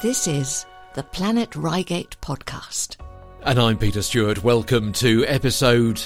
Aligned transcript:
This 0.00 0.26
is 0.26 0.64
the 0.94 1.02
Planet 1.02 1.54
Reigate 1.54 2.16
podcast. 2.22 2.96
And 3.42 3.58
I'm 3.58 3.76
Peter 3.76 4.00
Stewart. 4.00 4.42
Welcome 4.42 4.90
to 4.94 5.26
episode 5.26 6.02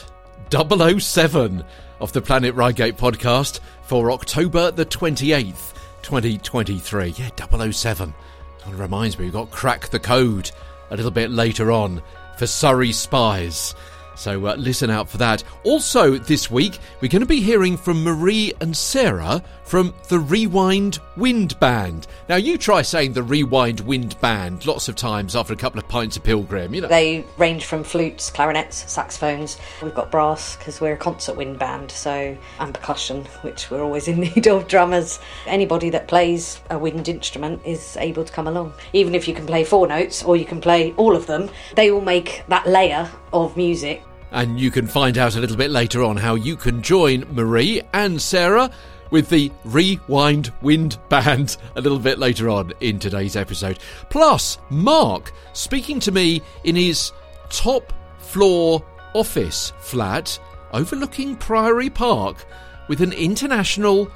007 0.51 1.65
of 2.01 2.13
the 2.13 2.21
Planet 2.21 2.57
Reigate 2.57 2.97
podcast 2.97 3.61
for 3.85 4.11
October 4.11 4.73
the 4.73 4.85
28th, 4.85 5.75
2023. 6.03 7.15
Yeah, 7.17 7.31
007. 7.71 8.13
Kind 8.59 8.75
of 8.75 8.81
reminds 8.81 9.21
me, 9.21 9.27
we've 9.27 9.33
got 9.33 9.53
Crack 9.53 9.91
the 9.91 10.01
Code 10.01 10.51
a 10.91 10.97
little 10.97 11.13
bit 11.13 11.31
later 11.31 11.71
on 11.71 12.03
for 12.37 12.49
Surrey 12.49 12.91
Spies. 12.91 13.77
So 14.17 14.47
uh, 14.47 14.57
listen 14.57 14.91
out 14.91 15.09
for 15.09 15.19
that. 15.19 15.45
Also, 15.65 16.19
this 16.19 16.51
week, 16.51 16.79
we're 17.01 17.09
going 17.09 17.21
to 17.21 17.27
be 17.27 17.41
hearing 17.41 17.77
from 17.77 18.03
Marie 18.03 18.53
and 18.61 18.77
Sarah 18.77 19.43
from 19.67 19.93
the 20.09 20.19
Rewind 20.19 21.01
Wind 21.17 21.59
Band. 21.59 22.07
Now, 22.29 22.37
you 22.37 22.57
try 22.57 22.83
saying 22.83 23.13
the 23.13 23.23
Rewind 23.23 23.81
Wind 23.81 24.19
Band 24.21 24.65
lots 24.65 24.89
of 24.89 24.95
times 24.95 25.35
after 25.35 25.53
a 25.53 25.57
couple 25.57 25.81
of 25.81 25.89
pints 25.89 26.17
of 26.17 26.23
Pilgrim, 26.23 26.73
you 26.73 26.81
know. 26.81 26.89
They 26.89 27.25
range 27.37 27.65
from 27.65 27.83
flutes, 27.83 28.31
clarinets, 28.31 28.91
saxophones. 28.91 29.59
We've 29.83 29.95
got 29.95 30.11
brass 30.11 30.57
because 30.57 30.81
we're 30.81 30.95
a 30.95 30.97
concert 30.97 31.37
wind 31.37 31.59
band, 31.59 31.91
so 31.91 32.37
and 32.61 32.75
percussion, 32.75 33.25
which 33.43 33.71
we're 33.71 33.83
always 33.83 34.07
in 34.09 34.21
need 34.21 34.47
of. 34.47 34.69
Drummers, 34.69 35.19
anybody 35.47 35.91
that 35.91 36.07
plays 36.09 36.61
a 36.71 36.79
wind 36.79 37.09
instrument 37.09 37.61
is 37.65 37.97
able 37.97 38.25
to 38.25 38.33
come 38.33 38.47
along. 38.47 38.73
Even 38.93 39.15
if 39.15 39.27
you 39.27 39.35
can 39.35 39.47
play 39.47 39.65
four 39.65 39.87
notes 39.87 40.23
or 40.23 40.37
you 40.37 40.45
can 40.45 40.61
play 40.61 40.93
all 40.97 41.17
of 41.17 41.27
them, 41.27 41.51
they 41.75 41.91
all 41.91 42.01
make 42.01 42.45
that 42.49 42.67
layer 42.69 43.11
of 43.33 43.57
music. 43.57 44.03
And 44.37 44.61
you 44.61 44.71
can 44.71 44.87
find 44.87 45.17
out 45.17 45.35
a 45.35 45.41
little 45.41 45.57
bit 45.57 45.71
later 45.71 46.05
on 46.05 46.19
how 46.19 46.35
you 46.35 46.57
can 46.57 46.83
join 46.83 47.25
Marie 47.35 47.81
and 47.95 48.21
Sarah 48.21 48.71
with 49.11 49.31
the 49.31 49.51
Rewind 49.65 50.53
Wind 50.61 50.99
Band 51.09 51.57
a 51.75 51.81
little 51.81 51.99
bit 51.99 52.19
later 52.19 52.51
on 52.51 52.75
in 52.81 52.99
today's 52.99 53.35
episode. 53.35 53.79
Plus, 54.11 54.59
Mark 54.69 55.33
speaking 55.55 55.99
to 56.01 56.13
me 56.13 56.43
in 56.65 56.77
his 56.77 57.13
top 57.49 57.95
floor 58.19 58.85
office 59.15 59.73
flat 59.79 60.39
overlooking 60.75 61.35
Priory 61.37 61.89
Park 61.89 62.45
with 62.89 63.01
an 63.01 63.15
international 63.15 64.11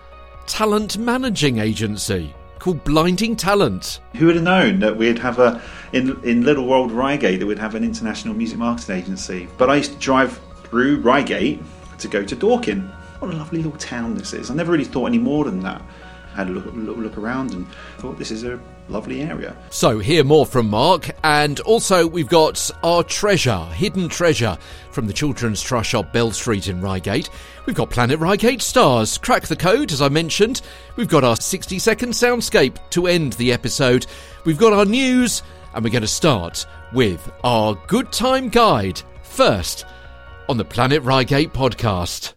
talent 0.46 0.98
managing 0.98 1.60
agency 1.60 2.34
called 2.60 2.84
Blinding 2.84 3.34
Talent. 3.34 4.00
Who 4.16 4.26
would 4.26 4.36
have 4.36 4.44
known 4.44 4.78
that 4.80 4.96
we'd 4.96 5.18
have 5.18 5.38
a 5.38 5.60
in 5.92 6.22
in 6.22 6.42
Little 6.42 6.68
World 6.68 6.92
Reigate 6.92 7.40
that 7.40 7.46
we'd 7.46 7.58
have 7.58 7.74
an 7.74 7.82
international 7.82 8.34
music 8.34 8.58
marketing 8.58 8.96
agency? 8.96 9.48
But 9.58 9.70
I 9.70 9.76
used 9.76 9.92
to 9.92 9.98
drive 9.98 10.38
through 10.64 11.00
Reigate 11.00 11.60
to 11.98 12.08
go 12.08 12.22
to 12.22 12.36
Dorking. 12.36 12.82
What 13.18 13.34
a 13.34 13.36
lovely 13.36 13.62
little 13.62 13.78
town 13.78 14.14
this 14.14 14.32
is. 14.32 14.50
I 14.50 14.54
never 14.54 14.72
really 14.72 14.84
thought 14.84 15.06
any 15.06 15.18
more 15.18 15.44
than 15.44 15.60
that. 15.60 15.82
Had 16.34 16.48
a 16.48 16.50
look, 16.50 16.66
look, 16.74 16.96
look 16.96 17.18
around 17.18 17.52
and 17.54 17.66
thought 17.98 18.18
this 18.18 18.30
is 18.30 18.44
a 18.44 18.60
lovely 18.88 19.22
area. 19.22 19.56
So, 19.70 19.98
hear 19.98 20.24
more 20.24 20.46
from 20.46 20.68
Mark, 20.68 21.10
and 21.24 21.60
also 21.60 22.06
we've 22.06 22.28
got 22.28 22.70
our 22.82 23.02
treasure, 23.02 23.64
hidden 23.66 24.08
treasure, 24.08 24.56
from 24.90 25.06
the 25.06 25.12
Children's 25.12 25.62
Trust 25.62 25.90
Shop, 25.90 26.12
Bell 26.12 26.30
Street 26.32 26.68
in 26.68 26.80
Reigate. 26.80 27.30
We've 27.66 27.76
got 27.76 27.90
Planet 27.90 28.18
Reigate 28.18 28.62
stars, 28.62 29.18
crack 29.18 29.46
the 29.46 29.56
code, 29.56 29.92
as 29.92 30.02
I 30.02 30.08
mentioned. 30.08 30.62
We've 30.96 31.08
got 31.08 31.24
our 31.24 31.36
60 31.36 31.78
second 31.78 32.10
soundscape 32.10 32.76
to 32.90 33.06
end 33.06 33.34
the 33.34 33.52
episode. 33.52 34.06
We've 34.44 34.58
got 34.58 34.72
our 34.72 34.84
news, 34.84 35.42
and 35.74 35.84
we're 35.84 35.90
going 35.90 36.02
to 36.02 36.08
start 36.08 36.66
with 36.92 37.30
our 37.44 37.74
good 37.86 38.12
time 38.12 38.48
guide 38.48 39.00
first 39.22 39.84
on 40.48 40.56
the 40.56 40.64
Planet 40.64 41.02
Reigate 41.02 41.52
podcast. 41.52 42.34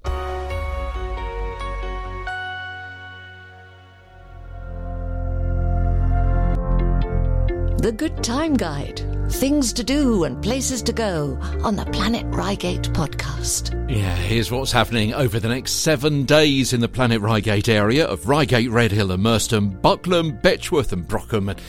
The 7.84 7.92
Good 7.92 8.24
Time 8.24 8.56
Guide 8.56 9.02
things 9.30 9.74
to 9.74 9.84
do 9.84 10.24
and 10.24 10.42
places 10.42 10.82
to 10.84 10.94
go 10.94 11.38
on 11.66 11.76
the 11.76 11.84
Planet 11.88 12.26
Reigate 12.28 12.84
podcast. 12.94 13.74
Yeah, 13.92 14.16
here's 14.16 14.50
what's 14.50 14.72
happening 14.72 15.14
over 15.14 15.38
the 15.38 15.50
next 15.50 15.74
seven 15.74 16.24
days 16.24 16.72
in 16.72 16.80
the 16.80 16.88
Planet 16.88 17.20
Reigate 17.20 17.68
area 17.68 18.08
of 18.08 18.30
Reigate, 18.30 18.70
Redhill, 18.70 19.12
and 19.12 19.22
Merstham, 19.22 19.70
Buckland, 19.82 20.42
Betchworth, 20.42 20.94
and 20.94 21.06
Brockham. 21.06 21.50
And 21.50 21.62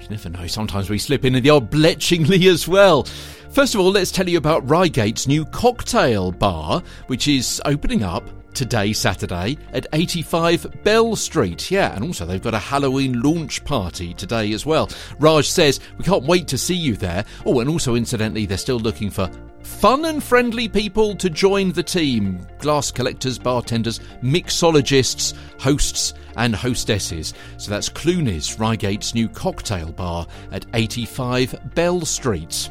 you 0.00 0.08
never 0.08 0.30
know, 0.30 0.46
sometimes 0.46 0.88
we 0.88 0.96
slip 0.96 1.26
in 1.26 1.34
the 1.34 1.50
odd 1.50 1.70
Bletchingley 1.70 2.50
as 2.50 2.66
well. 2.66 3.02
First 3.50 3.74
of 3.74 3.82
all, 3.82 3.90
let's 3.90 4.10
tell 4.10 4.26
you 4.26 4.38
about 4.38 4.66
Reigate's 4.66 5.28
new 5.28 5.44
cocktail 5.44 6.32
bar, 6.32 6.82
which 7.08 7.28
is 7.28 7.60
opening 7.66 8.02
up 8.02 8.24
today, 8.58 8.92
Saturday, 8.92 9.56
at 9.72 9.86
85 9.92 10.82
Bell 10.82 11.14
Street. 11.14 11.70
Yeah, 11.70 11.94
and 11.94 12.04
also 12.04 12.26
they've 12.26 12.42
got 12.42 12.54
a 12.54 12.58
Halloween 12.58 13.22
launch 13.22 13.64
party 13.64 14.12
today 14.14 14.52
as 14.52 14.66
well. 14.66 14.90
Raj 15.20 15.48
says, 15.48 15.78
We 15.96 16.04
can't 16.04 16.24
wait 16.24 16.48
to 16.48 16.58
see 16.58 16.74
you 16.74 16.96
there. 16.96 17.24
Oh, 17.46 17.60
and 17.60 17.70
also, 17.70 17.94
incidentally, 17.94 18.46
they're 18.46 18.58
still 18.58 18.80
looking 18.80 19.10
for 19.10 19.30
fun 19.62 20.06
and 20.06 20.24
friendly 20.24 20.68
people 20.68 21.14
to 21.14 21.30
join 21.30 21.70
the 21.70 21.84
team 21.84 22.44
glass 22.58 22.90
collectors, 22.90 23.38
bartenders, 23.38 24.00
mixologists, 24.24 25.34
hosts, 25.60 26.14
and 26.36 26.56
hostesses. 26.56 27.34
So 27.58 27.70
that's 27.70 27.88
Clooney's, 27.88 28.56
Reigate's 28.56 29.14
new 29.14 29.28
cocktail 29.28 29.92
bar 29.92 30.26
at 30.50 30.66
85 30.74 31.74
Bell 31.76 32.00
Street. 32.04 32.70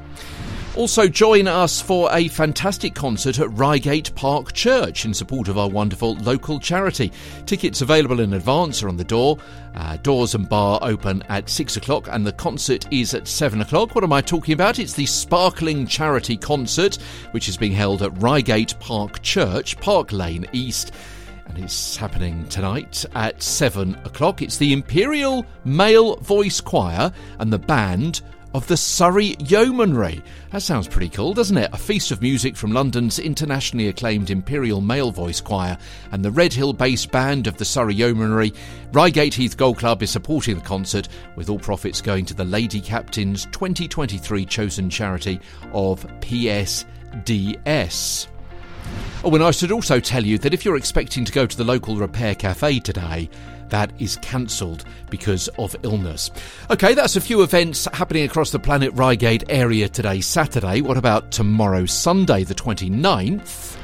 Also, 0.77 1.07
join 1.07 1.47
us 1.47 1.81
for 1.81 2.07
a 2.13 2.27
fantastic 2.27 2.93
concert 2.93 3.39
at 3.39 3.49
Reigate 3.57 4.13
Park 4.13 4.53
Church 4.53 5.05
in 5.05 5.13
support 5.13 5.47
of 5.47 5.57
our 5.57 5.67
wonderful 5.67 6.13
local 6.17 6.59
charity. 6.59 7.11
Tickets 7.47 7.81
available 7.81 8.19
in 8.19 8.33
advance 8.33 8.83
are 8.83 8.87
on 8.87 8.95
the 8.95 9.03
door. 9.03 9.39
Uh, 9.73 9.97
doors 9.97 10.35
and 10.35 10.47
bar 10.47 10.77
open 10.83 11.23
at 11.29 11.49
6 11.49 11.77
o'clock, 11.77 12.07
and 12.11 12.27
the 12.27 12.31
concert 12.31 12.85
is 12.93 13.15
at 13.15 13.27
7 13.27 13.59
o'clock. 13.59 13.95
What 13.95 14.03
am 14.03 14.13
I 14.13 14.21
talking 14.21 14.53
about? 14.53 14.77
It's 14.77 14.93
the 14.93 15.07
Sparkling 15.07 15.87
Charity 15.87 16.37
Concert, 16.37 16.97
which 17.31 17.49
is 17.49 17.57
being 17.57 17.71
held 17.71 18.03
at 18.03 18.21
Reigate 18.21 18.79
Park 18.79 19.23
Church, 19.23 19.79
Park 19.79 20.11
Lane 20.11 20.45
East 20.53 20.91
and 21.47 21.57
it's 21.59 21.95
happening 21.95 22.45
tonight 22.49 23.05
at 23.15 23.41
7 23.41 23.95
o'clock. 24.03 24.41
It's 24.41 24.57
the 24.57 24.73
Imperial 24.73 25.45
Male 25.63 26.17
Voice 26.17 26.59
Choir 26.59 27.11
and 27.39 27.51
the 27.51 27.57
band 27.57 28.21
of 28.57 28.65
the 28.65 28.75
Surrey 28.75 29.35
Yeomanry. 29.37 30.23
That 30.51 30.63
sounds 30.63 30.87
pretty 30.87 31.09
cool, 31.09 31.35
doesn't 31.35 31.57
it? 31.57 31.69
A 31.73 31.77
feast 31.77 32.09
of 32.09 32.23
music 32.23 32.57
from 32.57 32.71
London's 32.71 33.19
internationally 33.19 33.87
acclaimed 33.87 34.31
Imperial 34.31 34.81
Male 34.81 35.11
Voice 35.11 35.39
Choir 35.39 35.77
and 36.11 36.25
the 36.25 36.31
Redhill 36.31 36.73
based 36.73 37.11
band 37.11 37.45
of 37.45 37.57
the 37.57 37.65
Surrey 37.65 37.93
Yeomanry. 37.93 38.51
Reigate 38.93 39.35
Heath 39.35 39.55
Golf 39.57 39.77
Club 39.77 40.01
is 40.01 40.09
supporting 40.09 40.55
the 40.55 40.61
concert, 40.61 41.07
with 41.35 41.49
all 41.49 41.59
profits 41.59 42.01
going 42.01 42.25
to 42.25 42.33
the 42.33 42.45
Lady 42.45 42.81
Captains 42.81 43.45
2023 43.51 44.43
chosen 44.43 44.89
charity 44.89 45.39
of 45.71 46.03
PSDS. 46.21 46.87
Oh, 49.23 49.35
and 49.35 49.43
I 49.43 49.51
should 49.51 49.71
also 49.71 49.99
tell 49.99 50.25
you 50.25 50.39
that 50.39 50.55
if 50.55 50.65
you're 50.65 50.77
expecting 50.77 51.25
to 51.25 51.31
go 51.31 51.45
to 51.45 51.57
the 51.57 51.63
local 51.63 51.95
repair 51.95 52.33
cafe 52.33 52.79
today, 52.79 53.29
that 53.69 53.91
is 53.99 54.17
cancelled 54.17 54.85
because 55.09 55.47
of 55.59 55.75
illness. 55.83 56.31
Okay, 56.69 56.93
that's 56.93 57.15
a 57.15 57.21
few 57.21 57.41
events 57.41 57.87
happening 57.93 58.23
across 58.23 58.51
the 58.51 58.59
Planet 58.59 58.93
Reigate 58.93 59.43
area 59.49 59.89
today, 59.89 60.21
Saturday. 60.21 60.81
What 60.81 60.97
about 60.97 61.31
tomorrow, 61.31 61.85
Sunday, 61.85 62.43
the 62.43 62.55
29th? 62.55 63.77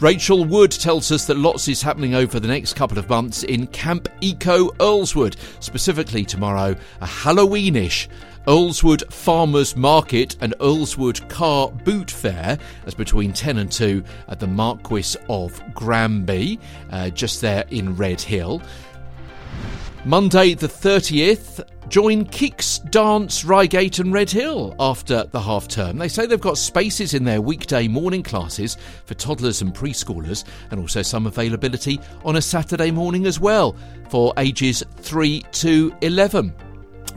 Rachel 0.00 0.44
Wood 0.44 0.72
tells 0.72 1.10
us 1.10 1.26
that 1.26 1.38
lots 1.38 1.68
is 1.68 1.80
happening 1.80 2.14
over 2.14 2.38
the 2.38 2.48
next 2.48 2.74
couple 2.74 2.98
of 2.98 3.08
months 3.08 3.44
in 3.44 3.66
Camp 3.68 4.10
Eco 4.20 4.68
Earlswood, 4.72 5.36
specifically 5.60 6.22
tomorrow, 6.22 6.76
a 7.00 7.06
Halloweenish 7.06 8.08
Earlswood 8.46 9.10
Farmers 9.12 9.74
Market 9.74 10.36
and 10.40 10.54
Earlswood 10.60 11.28
Car 11.28 11.68
Boot 11.70 12.10
Fair 12.10 12.58
as 12.86 12.94
between 12.94 13.32
10 13.32 13.58
and 13.58 13.72
2 13.72 14.04
at 14.28 14.38
the 14.38 14.46
Marquis 14.46 15.16
of 15.28 15.60
Granby, 15.74 16.60
uh, 16.90 17.10
just 17.10 17.40
there 17.40 17.64
in 17.70 17.96
Redhill. 17.96 18.62
Monday 20.06 20.54
the 20.54 20.68
30th, 20.68 21.68
join 21.88 22.24
Kicks 22.26 22.78
Dance 22.78 23.44
Reigate 23.44 23.98
and 23.98 24.12
Red 24.12 24.30
Hill 24.30 24.76
after 24.78 25.24
the 25.24 25.40
half 25.40 25.66
term. 25.66 25.98
They 25.98 26.06
say 26.06 26.26
they've 26.26 26.40
got 26.40 26.58
spaces 26.58 27.12
in 27.12 27.24
their 27.24 27.42
weekday 27.42 27.88
morning 27.88 28.22
classes 28.22 28.76
for 29.04 29.14
toddlers 29.14 29.62
and 29.62 29.74
preschoolers, 29.74 30.44
and 30.70 30.78
also 30.78 31.02
some 31.02 31.26
availability 31.26 31.98
on 32.24 32.36
a 32.36 32.40
Saturday 32.40 32.92
morning 32.92 33.26
as 33.26 33.40
well 33.40 33.74
for 34.08 34.32
ages 34.38 34.84
3 34.98 35.40
to 35.40 35.92
11. 36.02 36.54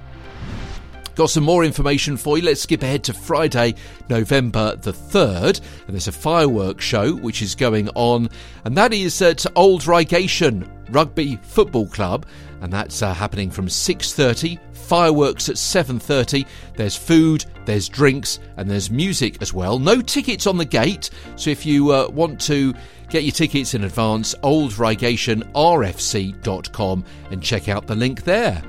Got 1.15 1.29
some 1.29 1.43
more 1.43 1.65
information 1.65 2.15
for 2.15 2.37
you. 2.37 2.45
Let's 2.45 2.61
skip 2.61 2.83
ahead 2.83 3.03
to 3.03 3.13
Friday, 3.13 3.75
November 4.09 4.75
the 4.77 4.93
3rd. 4.93 5.59
And 5.85 5.95
there's 5.95 6.07
a 6.07 6.11
fireworks 6.13 6.85
show 6.85 7.13
which 7.15 7.41
is 7.41 7.53
going 7.53 7.89
on, 7.89 8.29
and 8.63 8.77
that 8.77 8.93
is 8.93 9.21
at 9.21 9.45
Old 9.57 9.85
Reigatian 9.85 10.71
Rugby 10.89 11.37
Football 11.43 11.87
Club, 11.87 12.25
and 12.61 12.71
that's 12.71 13.01
uh, 13.01 13.13
happening 13.13 13.51
from 13.51 13.67
6:30. 13.67 14.57
Fireworks 14.91 15.47
at 15.47 15.55
7:30. 15.55 16.45
There's 16.75 16.97
food, 16.97 17.45
there's 17.63 17.87
drinks, 17.87 18.39
and 18.57 18.69
there's 18.69 18.91
music 18.91 19.37
as 19.39 19.53
well. 19.53 19.79
No 19.79 20.01
tickets 20.01 20.45
on 20.45 20.57
the 20.57 20.65
gate, 20.65 21.09
so 21.37 21.49
if 21.49 21.65
you 21.65 21.93
uh, 21.93 22.09
want 22.09 22.41
to 22.41 22.73
get 23.09 23.23
your 23.23 23.31
tickets 23.31 23.73
in 23.73 23.85
advance, 23.85 24.35
oldreigatianrfc.com 24.43 27.05
and 27.31 27.41
check 27.41 27.69
out 27.69 27.87
the 27.87 27.95
link 27.95 28.23
there. 28.23 28.61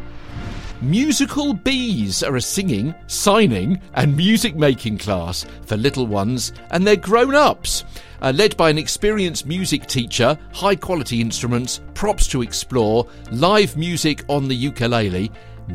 Musical 0.81 1.55
Bees 1.55 2.23
are 2.23 2.37
a 2.37 2.41
singing, 2.41 2.95
signing, 3.09 3.83
and 3.95 4.17
music 4.17 4.55
making 4.55 4.99
class 4.99 5.45
for 5.67 5.77
little 5.77 6.07
ones 6.07 6.53
and 6.71 6.87
their 6.87 6.95
grown 6.95 7.35
ups. 7.35 7.83
Uh, 8.21 8.33
led 8.33 8.57
by 8.57 8.71
an 8.71 8.79
experienced 8.79 9.47
music 9.47 9.87
teacher, 9.87 10.39
high 10.53 10.77
quality 10.77 11.21
instruments, 11.21 11.81
props 11.95 12.29
to 12.29 12.43
explore, 12.43 13.09
live 13.33 13.77
music 13.77 14.23
on 14.29 14.47
the 14.47 14.55
ukulele, 14.55 15.29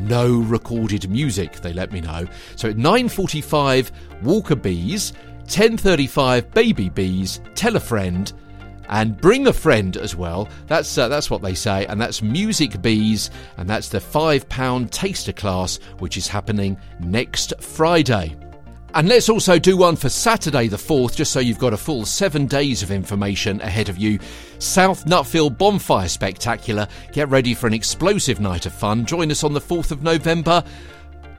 no 0.06 0.40
recorded 0.40 1.08
music, 1.10 1.60
they 1.60 1.72
let 1.72 1.92
me 1.92 2.00
know. 2.00 2.26
So 2.56 2.70
at 2.70 2.76
9.45, 2.76 3.90
Walker 4.22 4.56
Bees, 4.56 5.12
10.35, 5.46 6.52
Baby 6.52 6.88
Bees, 6.88 7.40
Tell 7.54 7.76
a 7.76 7.80
Friend, 7.80 8.32
and 8.88 9.20
bring 9.20 9.46
a 9.46 9.52
friend 9.52 9.96
as 9.96 10.16
well. 10.16 10.48
That's 10.66 10.96
uh, 10.96 11.08
that's 11.08 11.30
what 11.30 11.42
they 11.42 11.54
say, 11.54 11.86
and 11.86 12.00
that's 12.00 12.22
Music 12.22 12.80
Bees, 12.80 13.30
and 13.56 13.68
that's 13.68 13.88
the 13.88 14.00
five 14.00 14.48
pound 14.48 14.92
taster 14.92 15.32
class, 15.32 15.78
which 15.98 16.16
is 16.16 16.26
happening 16.26 16.78
next 17.00 17.52
Friday. 17.60 18.34
And 18.94 19.06
let's 19.06 19.28
also 19.28 19.58
do 19.58 19.76
one 19.76 19.96
for 19.96 20.08
Saturday 20.08 20.66
the 20.66 20.76
4th, 20.76 21.14
just 21.14 21.30
so 21.30 21.40
you've 21.40 21.58
got 21.58 21.74
a 21.74 21.76
full 21.76 22.06
seven 22.06 22.46
days 22.46 22.82
of 22.82 22.90
information 22.90 23.60
ahead 23.60 23.88
of 23.88 23.98
you. 23.98 24.18
South 24.58 25.04
Nutfield 25.04 25.58
Bonfire 25.58 26.08
Spectacular. 26.08 26.88
Get 27.12 27.28
ready 27.28 27.54
for 27.54 27.66
an 27.66 27.74
explosive 27.74 28.40
night 28.40 28.66
of 28.66 28.72
fun. 28.72 29.04
Join 29.04 29.30
us 29.30 29.44
on 29.44 29.52
the 29.52 29.60
4th 29.60 29.90
of 29.90 30.02
November 30.02 30.64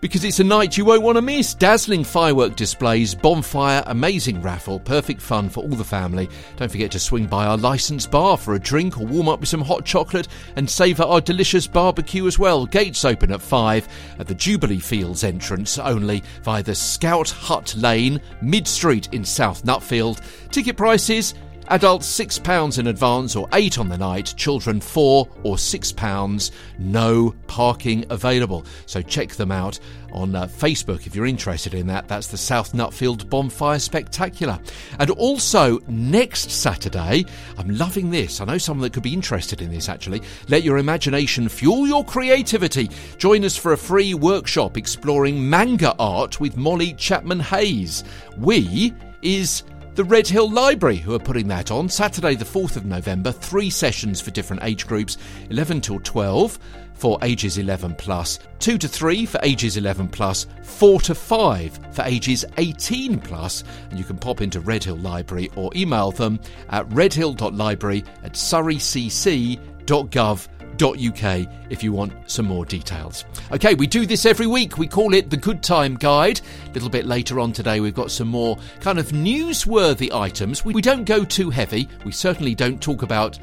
because 0.01 0.23
it's 0.23 0.39
a 0.39 0.43
night 0.43 0.77
you 0.77 0.85
won't 0.85 1.01
want 1.01 1.17
to 1.17 1.21
miss. 1.21 1.53
Dazzling 1.53 2.03
firework 2.03 2.55
displays, 2.55 3.13
bonfire, 3.13 3.83
amazing 3.87 4.41
raffle, 4.41 4.79
perfect 4.79 5.21
fun 5.21 5.49
for 5.49 5.61
all 5.61 5.69
the 5.69 5.83
family. 5.83 6.29
Don't 6.57 6.71
forget 6.71 6.91
to 6.91 6.99
swing 6.99 7.25
by 7.25 7.45
our 7.45 7.57
licensed 7.57 8.11
bar 8.11 8.37
for 8.37 8.55
a 8.55 8.59
drink 8.59 8.97
or 8.97 9.05
warm 9.05 9.29
up 9.29 9.39
with 9.39 9.49
some 9.49 9.61
hot 9.61 9.85
chocolate 9.85 10.27
and 10.55 10.69
savour 10.69 11.05
our 11.05 11.21
delicious 11.21 11.67
barbecue 11.67 12.27
as 12.27 12.39
well. 12.39 12.65
Gates 12.65 13.05
open 13.05 13.31
at 13.31 13.41
5 13.41 13.87
at 14.19 14.27
the 14.27 14.35
Jubilee 14.35 14.79
Fields 14.79 15.23
entrance 15.23 15.77
only 15.77 16.23
via 16.43 16.63
the 16.63 16.75
Scout 16.75 17.29
Hut 17.29 17.75
Lane, 17.77 18.21
Mid 18.41 18.67
Street 18.67 19.09
in 19.11 19.25
South 19.25 19.63
Nutfield. 19.63 20.21
Ticket 20.51 20.77
prices 20.77 21.33
Adults 21.71 22.07
£6 22.19 22.79
in 22.79 22.87
advance 22.87 23.35
or 23.35 23.47
8 23.53 23.77
on 23.77 23.89
the 23.89 23.97
night, 23.97 24.33
children 24.35 24.81
4 24.81 25.29
or 25.43 25.55
£6. 25.55 26.51
No 26.79 27.35
parking 27.45 28.05
available. 28.09 28.65
So 28.87 29.03
check 29.03 29.29
them 29.35 29.51
out 29.51 29.79
on 30.11 30.35
uh, 30.35 30.47
Facebook 30.47 31.05
if 31.05 31.15
you're 31.15 31.27
interested 31.27 31.75
in 31.75 31.85
that. 31.85 32.07
That's 32.07 32.25
the 32.25 32.37
South 32.37 32.73
Nutfield 32.73 33.29
Bonfire 33.29 33.77
Spectacular. 33.77 34.59
And 34.97 35.11
also 35.11 35.77
next 35.87 36.49
Saturday, 36.49 37.25
I'm 37.59 37.69
loving 37.69 38.09
this. 38.09 38.41
I 38.41 38.45
know 38.45 38.57
someone 38.57 38.81
that 38.83 38.93
could 38.93 39.03
be 39.03 39.13
interested 39.13 39.61
in 39.61 39.69
this 39.69 39.89
actually. 39.89 40.23
Let 40.47 40.63
your 40.63 40.79
imagination 40.79 41.47
fuel 41.49 41.87
your 41.87 42.03
creativity. 42.03 42.89
Join 43.19 43.45
us 43.45 43.55
for 43.55 43.73
a 43.73 43.77
free 43.77 44.15
workshop 44.15 44.75
exploring 44.75 45.47
manga 45.47 45.93
art 45.99 46.39
with 46.39 46.57
Molly 46.57 46.93
Chapman 46.93 47.41
Hayes. 47.41 48.03
We 48.37 48.91
is 49.21 49.63
the 49.99 50.05
Redhill 50.05 50.49
Library, 50.49 50.95
who 50.95 51.13
are 51.13 51.19
putting 51.19 51.49
that 51.49 51.71
on 51.71 51.89
Saturday, 51.89 52.33
the 52.33 52.45
4th 52.45 52.77
of 52.77 52.85
November. 52.85 53.33
Three 53.33 53.69
sessions 53.69 54.21
for 54.21 54.31
different 54.31 54.63
age 54.63 54.87
groups 54.87 55.17
11 55.49 55.81
till 55.81 55.99
12 55.99 56.57
for 56.93 57.19
ages 57.21 57.57
11 57.57 57.95
plus, 57.95 58.39
2 58.59 58.77
to 58.77 58.87
3 58.87 59.25
for 59.25 59.41
ages 59.43 59.75
11 59.75 60.07
plus, 60.07 60.47
4 60.63 61.01
to 61.01 61.13
5 61.13 61.79
for 61.91 62.03
ages 62.03 62.45
18 62.57 63.19
plus. 63.19 63.65
And 63.89 63.99
you 63.99 64.05
can 64.05 64.17
pop 64.17 64.39
into 64.39 64.61
Redhill 64.61 64.95
Library 64.95 65.51
or 65.57 65.69
email 65.75 66.11
them 66.11 66.39
at 66.69 66.89
redhill.library 66.93 68.05
at 68.23 68.35
surreycc.gov.uk 68.35 70.58
uk 70.81 71.47
if 71.69 71.83
you 71.83 71.91
want 71.91 72.13
some 72.29 72.45
more 72.45 72.65
details. 72.65 73.25
Okay, 73.51 73.73
we 73.75 73.87
do 73.87 74.05
this 74.05 74.25
every 74.25 74.47
week. 74.47 74.77
We 74.77 74.87
call 74.87 75.13
it 75.13 75.29
the 75.29 75.37
Good 75.37 75.61
Time 75.61 75.95
Guide. 75.95 76.41
A 76.67 76.71
little 76.71 76.89
bit 76.89 77.05
later 77.05 77.39
on 77.39 77.53
today, 77.53 77.79
we've 77.79 77.93
got 77.93 78.11
some 78.11 78.27
more 78.27 78.57
kind 78.79 78.99
of 78.99 79.09
newsworthy 79.09 80.11
items. 80.13 80.63
We, 80.65 80.81
don't 80.81 81.03
go 81.03 81.23
too 81.23 81.49
heavy. 81.49 81.87
We 82.05 82.11
certainly 82.11 82.55
don't 82.55 82.81
talk 82.81 83.01
about 83.01 83.39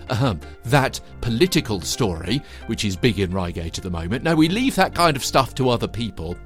that 0.64 1.00
political 1.20 1.80
story, 1.80 2.42
which 2.66 2.84
is 2.84 2.96
big 2.96 3.20
in 3.20 3.32
Reigate 3.32 3.78
at 3.78 3.84
the 3.84 3.90
moment. 3.90 4.24
No, 4.24 4.34
we 4.34 4.48
leave 4.48 4.74
that 4.76 4.94
kind 4.94 5.16
of 5.16 5.24
stuff 5.24 5.54
to 5.56 5.68
other 5.68 5.88
people. 5.88 6.36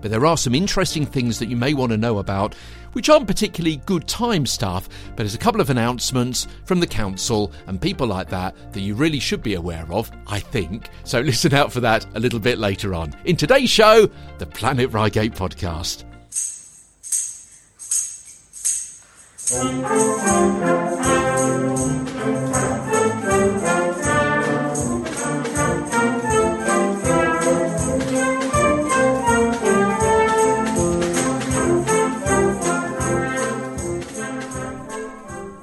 But 0.00 0.10
there 0.10 0.26
are 0.26 0.36
some 0.36 0.54
interesting 0.54 1.06
things 1.06 1.38
that 1.38 1.48
you 1.48 1.56
may 1.56 1.74
want 1.74 1.92
to 1.92 1.98
know 1.98 2.18
about 2.18 2.54
which 2.92 3.08
aren't 3.08 3.26
particularly 3.26 3.76
good 3.86 4.06
time 4.06 4.46
stuff, 4.46 4.88
but 5.10 5.18
there's 5.18 5.34
a 5.34 5.38
couple 5.38 5.60
of 5.60 5.70
announcements 5.70 6.46
from 6.64 6.80
the 6.80 6.86
council 6.86 7.52
and 7.66 7.80
people 7.80 8.06
like 8.06 8.28
that 8.28 8.54
that 8.72 8.80
you 8.80 8.94
really 8.94 9.20
should 9.20 9.42
be 9.42 9.54
aware 9.54 9.86
of, 9.90 10.10
I 10.26 10.40
think. 10.40 10.90
So 11.04 11.20
listen 11.30 11.54
out 11.54 11.72
for 11.72 11.80
that 11.80 12.06
a 12.14 12.20
little 12.20 12.40
bit 12.40 12.58
later 12.58 12.94
on. 12.94 13.14
In 13.24 13.36
today's 13.36 13.70
show, 13.70 14.08
the 14.38 14.46
Planet 14.46 14.92
Reigate 14.92 15.32
podcast. 15.32 16.04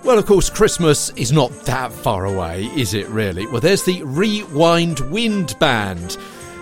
Well, 0.08 0.20
of 0.20 0.26
course, 0.26 0.50
Christmas 0.50 1.10
is 1.18 1.34
not 1.34 1.52
that 1.66 1.92
far 1.92 2.24
away, 2.24 2.64
is 2.78 2.94
it 2.94 3.10
really? 3.10 3.46
Well, 3.46 3.60
there's 3.60 3.84
the 3.84 4.04
Rewind 4.04 5.02
Wind 5.12 5.60
Band. 5.60 6.16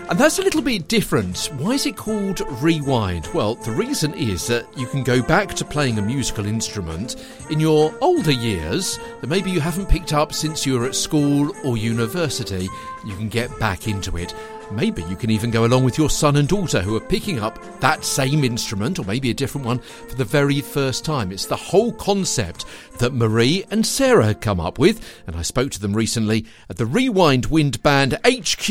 And 0.09 0.17
that's 0.17 0.39
a 0.39 0.41
little 0.41 0.63
bit 0.63 0.87
different. 0.87 1.51
Why 1.59 1.73
is 1.73 1.85
it 1.85 1.95
called 1.95 2.41
Rewind? 2.59 3.27
Well, 3.35 3.53
the 3.53 3.71
reason 3.71 4.15
is 4.15 4.47
that 4.47 4.65
you 4.75 4.87
can 4.87 5.03
go 5.03 5.21
back 5.21 5.53
to 5.53 5.63
playing 5.63 5.99
a 5.99 6.01
musical 6.01 6.47
instrument 6.47 7.23
in 7.51 7.59
your 7.59 7.93
older 8.01 8.31
years 8.31 8.97
that 9.21 9.27
maybe 9.27 9.51
you 9.51 9.59
haven't 9.59 9.89
picked 9.89 10.11
up 10.11 10.33
since 10.33 10.65
you 10.65 10.79
were 10.79 10.87
at 10.87 10.95
school 10.95 11.55
or 11.63 11.77
university. 11.77 12.67
You 13.05 13.15
can 13.15 13.29
get 13.29 13.59
back 13.59 13.87
into 13.87 14.17
it. 14.17 14.33
Maybe 14.71 15.03
you 15.03 15.15
can 15.15 15.29
even 15.29 15.51
go 15.51 15.65
along 15.65 15.85
with 15.85 15.97
your 15.97 16.09
son 16.09 16.35
and 16.37 16.47
daughter 16.47 16.81
who 16.81 16.95
are 16.95 17.01
picking 17.01 17.39
up 17.39 17.59
that 17.79 18.03
same 18.03 18.43
instrument, 18.43 18.99
or 18.99 19.05
maybe 19.05 19.29
a 19.29 19.33
different 19.33 19.65
one, 19.65 19.79
for 19.79 20.15
the 20.15 20.25
very 20.25 20.59
first 20.61 21.05
time. 21.05 21.31
It's 21.31 21.45
the 21.45 21.55
whole 21.55 21.93
concept 21.93 22.65
that 22.99 23.13
Marie 23.13 23.65
and 23.71 23.85
Sarah 23.85 24.25
had 24.25 24.41
come 24.41 24.59
up 24.59 24.79
with, 24.79 25.23
and 25.27 25.35
I 25.35 25.43
spoke 25.43 25.71
to 25.71 25.79
them 25.79 25.93
recently 25.93 26.45
at 26.69 26.77
the 26.77 26.85
Rewind 26.85 27.47
Wind 27.47 27.81
Band 27.83 28.17
HQ 28.25 28.69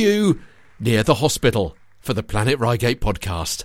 near 0.80 1.02
the 1.02 1.16
hospital 1.16 1.76
for 2.00 2.12
the 2.12 2.22
Planet 2.22 2.58
Reigate 2.58 3.00
podcast. 3.00 3.64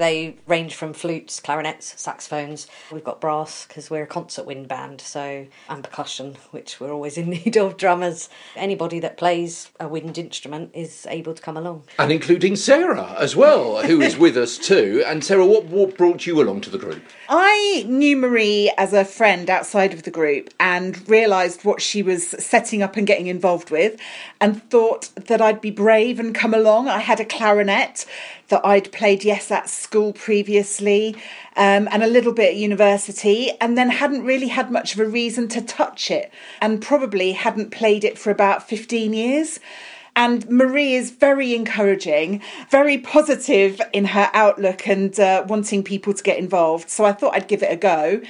They 0.00 0.36
range 0.46 0.76
from 0.76 0.94
flutes, 0.94 1.40
clarinets, 1.40 1.92
saxophones. 2.00 2.66
We've 2.90 3.04
got 3.04 3.20
brass 3.20 3.66
because 3.66 3.90
we're 3.90 4.04
a 4.04 4.06
concert 4.06 4.46
wind 4.46 4.66
band, 4.66 5.02
so 5.02 5.46
and 5.68 5.84
percussion, 5.84 6.38
which 6.52 6.80
we're 6.80 6.90
always 6.90 7.18
in 7.18 7.28
need 7.44 7.58
of 7.58 7.76
drummers. 7.76 8.30
Anybody 8.56 8.98
that 9.00 9.18
plays 9.18 9.70
a 9.78 9.86
wind 9.86 10.16
instrument 10.16 10.70
is 10.72 11.06
able 11.10 11.34
to 11.34 11.42
come 11.42 11.58
along. 11.58 11.82
And 11.98 12.10
including 12.10 12.56
Sarah 12.56 13.14
as 13.18 13.36
well, 13.36 13.82
who 13.82 14.00
is 14.00 14.16
with 14.16 14.38
us 14.38 14.56
too. 14.56 15.04
And 15.06 15.22
Sarah, 15.22 15.44
what, 15.44 15.66
what 15.66 15.98
brought 15.98 16.26
you 16.26 16.40
along 16.40 16.62
to 16.62 16.70
the 16.70 16.78
group? 16.78 17.02
I 17.28 17.84
knew 17.86 18.16
Marie 18.16 18.72
as 18.78 18.94
a 18.94 19.04
friend 19.04 19.50
outside 19.50 19.92
of 19.92 20.04
the 20.04 20.10
group 20.10 20.48
and 20.58 21.06
realised 21.10 21.66
what 21.66 21.82
she 21.82 22.02
was 22.02 22.26
setting 22.26 22.82
up 22.82 22.96
and 22.96 23.06
getting 23.06 23.26
involved 23.26 23.70
with, 23.70 24.00
and 24.40 24.62
thought 24.70 25.10
that 25.16 25.42
I'd 25.42 25.60
be 25.60 25.70
brave 25.70 26.18
and 26.18 26.34
come 26.34 26.54
along. 26.54 26.88
I 26.88 27.00
had 27.00 27.20
a 27.20 27.24
clarinet 27.26 28.06
that 28.50 28.64
I'd 28.64 28.92
played, 28.92 29.24
yes, 29.24 29.50
at 29.50 29.68
school 29.68 30.12
previously 30.12 31.16
um, 31.56 31.88
and 31.90 32.02
a 32.02 32.06
little 32.06 32.32
bit 32.32 32.50
at 32.50 32.56
university, 32.56 33.50
and 33.60 33.76
then 33.76 33.90
hadn't 33.90 34.24
really 34.24 34.48
had 34.48 34.70
much 34.70 34.94
of 34.94 35.00
a 35.00 35.06
reason 35.06 35.48
to 35.48 35.62
touch 35.62 36.10
it, 36.10 36.30
and 36.60 36.82
probably 36.82 37.32
hadn't 37.32 37.70
played 37.70 38.04
it 38.04 38.18
for 38.18 38.30
about 38.30 38.68
15 38.68 39.12
years. 39.12 39.58
And 40.16 40.48
Marie 40.50 40.94
is 40.94 41.12
very 41.12 41.54
encouraging, 41.54 42.42
very 42.68 42.98
positive 42.98 43.80
in 43.92 44.06
her 44.06 44.28
outlook 44.34 44.86
and 44.86 45.18
uh, 45.18 45.44
wanting 45.46 45.84
people 45.84 46.12
to 46.12 46.22
get 46.22 46.36
involved. 46.36 46.90
So 46.90 47.04
I 47.04 47.12
thought 47.12 47.34
I'd 47.34 47.48
give 47.48 47.62
it 47.62 47.72
a 47.72 47.76
go 47.76 48.20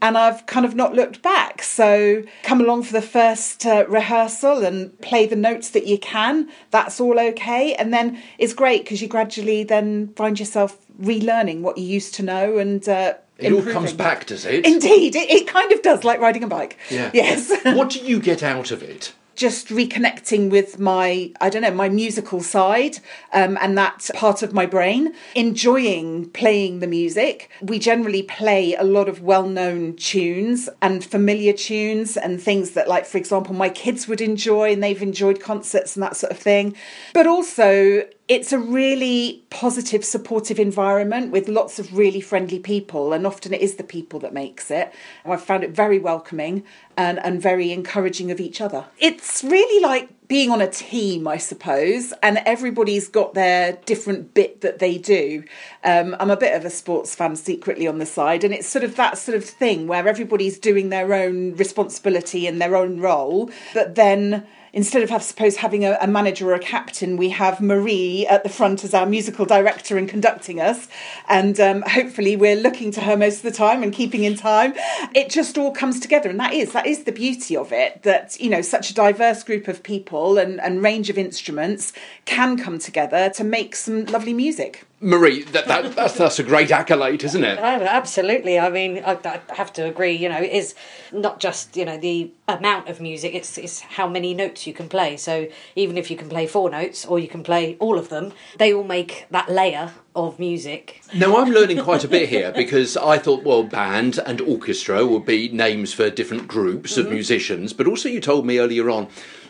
and 0.00 0.16
I've 0.16 0.46
kind 0.46 0.64
of 0.64 0.74
not 0.74 0.94
looked 0.94 1.22
back. 1.22 1.62
So 1.62 2.22
come 2.42 2.60
along 2.60 2.84
for 2.84 2.92
the 2.92 3.02
first 3.02 3.64
uh, 3.66 3.84
rehearsal 3.88 4.64
and 4.64 4.98
play 5.00 5.26
the 5.26 5.36
notes 5.36 5.70
that 5.70 5.86
you 5.86 5.98
can. 5.98 6.48
That's 6.70 7.00
all 7.00 7.18
okay. 7.18 7.74
And 7.74 7.92
then 7.92 8.20
it's 8.38 8.54
great 8.54 8.84
because 8.84 9.02
you 9.02 9.08
gradually 9.08 9.64
then 9.64 10.12
find 10.14 10.38
yourself 10.38 10.78
relearning 11.00 11.60
what 11.60 11.78
you 11.78 11.84
used 11.84 12.14
to 12.14 12.22
know 12.22 12.58
and. 12.58 12.88
Uh, 12.88 13.14
it 13.38 13.52
improving. 13.52 13.68
all 13.68 13.72
comes 13.72 13.92
back, 13.92 14.26
does 14.26 14.44
it? 14.44 14.66
Indeed, 14.66 15.14
it, 15.14 15.30
it 15.30 15.46
kind 15.46 15.70
of 15.70 15.80
does, 15.82 16.02
like 16.02 16.18
riding 16.18 16.42
a 16.42 16.48
bike. 16.48 16.76
Yeah. 16.90 17.12
Yes. 17.14 17.52
what 17.62 17.90
do 17.90 18.00
you 18.00 18.18
get 18.18 18.42
out 18.42 18.72
of 18.72 18.82
it? 18.82 19.12
Just 19.38 19.68
reconnecting 19.68 20.50
with 20.50 20.80
my, 20.80 21.32
I 21.40 21.48
don't 21.48 21.62
know, 21.62 21.70
my 21.70 21.88
musical 21.88 22.42
side 22.42 22.98
um, 23.32 23.56
and 23.60 23.78
that 23.78 24.10
part 24.14 24.42
of 24.42 24.52
my 24.52 24.66
brain, 24.66 25.14
enjoying 25.36 26.28
playing 26.30 26.80
the 26.80 26.88
music. 26.88 27.48
We 27.62 27.78
generally 27.78 28.24
play 28.24 28.74
a 28.74 28.82
lot 28.82 29.08
of 29.08 29.22
well 29.22 29.48
known 29.48 29.94
tunes 29.94 30.68
and 30.82 31.04
familiar 31.04 31.52
tunes 31.52 32.16
and 32.16 32.42
things 32.42 32.72
that, 32.72 32.88
like, 32.88 33.06
for 33.06 33.16
example, 33.16 33.54
my 33.54 33.68
kids 33.68 34.08
would 34.08 34.20
enjoy 34.20 34.72
and 34.72 34.82
they've 34.82 35.00
enjoyed 35.00 35.40
concerts 35.40 35.94
and 35.94 36.02
that 36.02 36.16
sort 36.16 36.32
of 36.32 36.38
thing. 36.38 36.74
But 37.14 37.28
also, 37.28 38.08
it's 38.28 38.52
a 38.52 38.58
really 38.58 39.42
positive, 39.48 40.04
supportive 40.04 40.58
environment 40.58 41.32
with 41.32 41.48
lots 41.48 41.78
of 41.78 41.96
really 41.96 42.20
friendly 42.20 42.58
people, 42.58 43.14
and 43.14 43.26
often 43.26 43.54
it 43.54 43.62
is 43.62 43.76
the 43.76 43.82
people 43.82 44.20
that 44.20 44.34
makes 44.34 44.70
it. 44.70 44.92
And 45.24 45.32
I've 45.32 45.42
found 45.42 45.64
it 45.64 45.70
very 45.70 45.98
welcoming 45.98 46.62
and, 46.96 47.18
and 47.24 47.40
very 47.40 47.72
encouraging 47.72 48.30
of 48.30 48.38
each 48.38 48.60
other. 48.60 48.84
It's 48.98 49.42
really 49.42 49.82
like 49.82 50.10
being 50.28 50.50
on 50.50 50.60
a 50.60 50.68
team, 50.68 51.26
I 51.26 51.38
suppose, 51.38 52.12
and 52.22 52.38
everybody's 52.44 53.08
got 53.08 53.32
their 53.32 53.78
different 53.86 54.34
bit 54.34 54.60
that 54.60 54.78
they 54.78 54.98
do. 54.98 55.44
Um, 55.82 56.14
I'm 56.20 56.30
a 56.30 56.36
bit 56.36 56.54
of 56.54 56.66
a 56.66 56.70
sports 56.70 57.14
fan 57.14 57.34
secretly 57.34 57.86
on 57.86 57.96
the 57.96 58.04
side, 58.04 58.44
and 58.44 58.52
it's 58.52 58.68
sort 58.68 58.84
of 58.84 58.96
that 58.96 59.16
sort 59.16 59.38
of 59.38 59.44
thing 59.44 59.86
where 59.86 60.06
everybody's 60.06 60.58
doing 60.58 60.90
their 60.90 61.14
own 61.14 61.56
responsibility 61.56 62.46
and 62.46 62.60
their 62.60 62.76
own 62.76 63.00
role, 63.00 63.50
but 63.72 63.94
then 63.94 64.46
instead 64.72 65.02
of, 65.02 65.12
I 65.12 65.18
suppose, 65.18 65.56
having 65.56 65.84
a, 65.84 65.98
a, 66.00 66.06
manager 66.06 66.50
or 66.50 66.54
a 66.54 66.58
captain, 66.58 67.16
we 67.16 67.30
have 67.30 67.60
Marie 67.60 68.26
at 68.26 68.42
the 68.42 68.48
front 68.48 68.84
as 68.84 68.94
our 68.94 69.06
musical 69.06 69.44
director 69.44 69.96
and 69.96 70.08
conducting 70.08 70.60
us. 70.60 70.88
And 71.28 71.58
um, 71.60 71.82
hopefully, 71.82 72.36
we're 72.36 72.56
looking 72.56 72.90
to 72.92 73.00
her 73.02 73.16
most 73.16 73.38
of 73.38 73.42
the 73.42 73.50
time 73.50 73.82
and 73.82 73.92
keeping 73.92 74.24
in 74.24 74.36
time. 74.36 74.74
It 75.14 75.30
just 75.30 75.58
all 75.58 75.72
comes 75.72 76.00
together, 76.00 76.30
and 76.30 76.40
that 76.40 76.52
is 76.52 76.72
that 76.72 76.86
is 76.86 77.04
the 77.04 77.12
beauty 77.12 77.56
of 77.56 77.72
it. 77.72 78.02
That 78.02 78.38
you 78.40 78.50
know, 78.50 78.62
such 78.62 78.90
a 78.90 78.94
diverse 78.94 79.42
group 79.42 79.68
of 79.68 79.82
people 79.82 80.38
and, 80.38 80.60
and 80.60 80.82
range 80.82 81.10
of 81.10 81.18
instruments 81.18 81.92
can 82.24 82.58
come 82.58 82.78
together 82.78 83.30
to 83.30 83.44
make 83.44 83.76
some 83.76 84.06
lovely 84.06 84.34
music. 84.34 84.87
Marie, 85.00 85.44
that, 85.44 85.66
that, 85.68 85.94
that's, 85.94 86.14
that's 86.14 86.40
a 86.40 86.42
great 86.42 86.72
accolade, 86.72 87.22
isn't 87.22 87.44
it? 87.44 87.58
Oh, 87.60 87.62
absolutely. 87.62 88.58
I 88.58 88.68
mean, 88.68 89.02
I, 89.04 89.12
I, 89.24 89.40
have 89.54 89.72
to 89.74 89.86
agree. 89.86 90.12
You 90.12 90.28
know, 90.28 90.38
it 90.40 90.50
is 90.50 90.74
not 91.12 91.38
just 91.38 91.76
you 91.76 91.84
know 91.84 91.96
the 91.96 92.32
amount 92.48 92.88
of 92.88 93.00
music; 93.00 93.32
it's 93.34 93.56
it's 93.58 93.80
how 93.80 94.08
many 94.08 94.34
notes 94.34 94.66
you 94.66 94.74
can 94.74 94.88
play. 94.88 95.16
So 95.16 95.46
even 95.76 95.96
if 95.96 96.10
you 96.10 96.16
can 96.16 96.28
play 96.28 96.48
four 96.48 96.68
notes 96.68 97.06
or 97.06 97.20
you 97.20 97.28
can 97.28 97.44
play 97.44 97.76
all 97.78 97.96
of 97.96 98.08
them, 98.08 98.32
they 98.58 98.72
all 98.74 98.82
make 98.82 99.26
that 99.30 99.48
layer 99.48 99.92
of 100.16 100.40
music. 100.40 101.00
Now 101.14 101.36
I'm 101.36 101.50
learning 101.50 101.78
quite 101.84 102.02
a 102.02 102.08
bit 102.08 102.28
here 102.28 102.50
because 102.50 102.96
I 102.96 103.18
thought, 103.18 103.44
well, 103.44 103.62
band 103.62 104.18
and 104.26 104.40
orchestra 104.40 105.06
would 105.06 105.24
be 105.24 105.48
names 105.48 105.92
for 105.92 106.10
different 106.10 106.48
groups 106.48 106.96
of 106.96 107.06
mm-hmm. 107.06 107.14
musicians, 107.14 107.72
but 107.72 107.86
also 107.86 108.08
you 108.08 108.20
told 108.20 108.44
me 108.44 108.58
earlier 108.58 108.90
on 108.90 109.06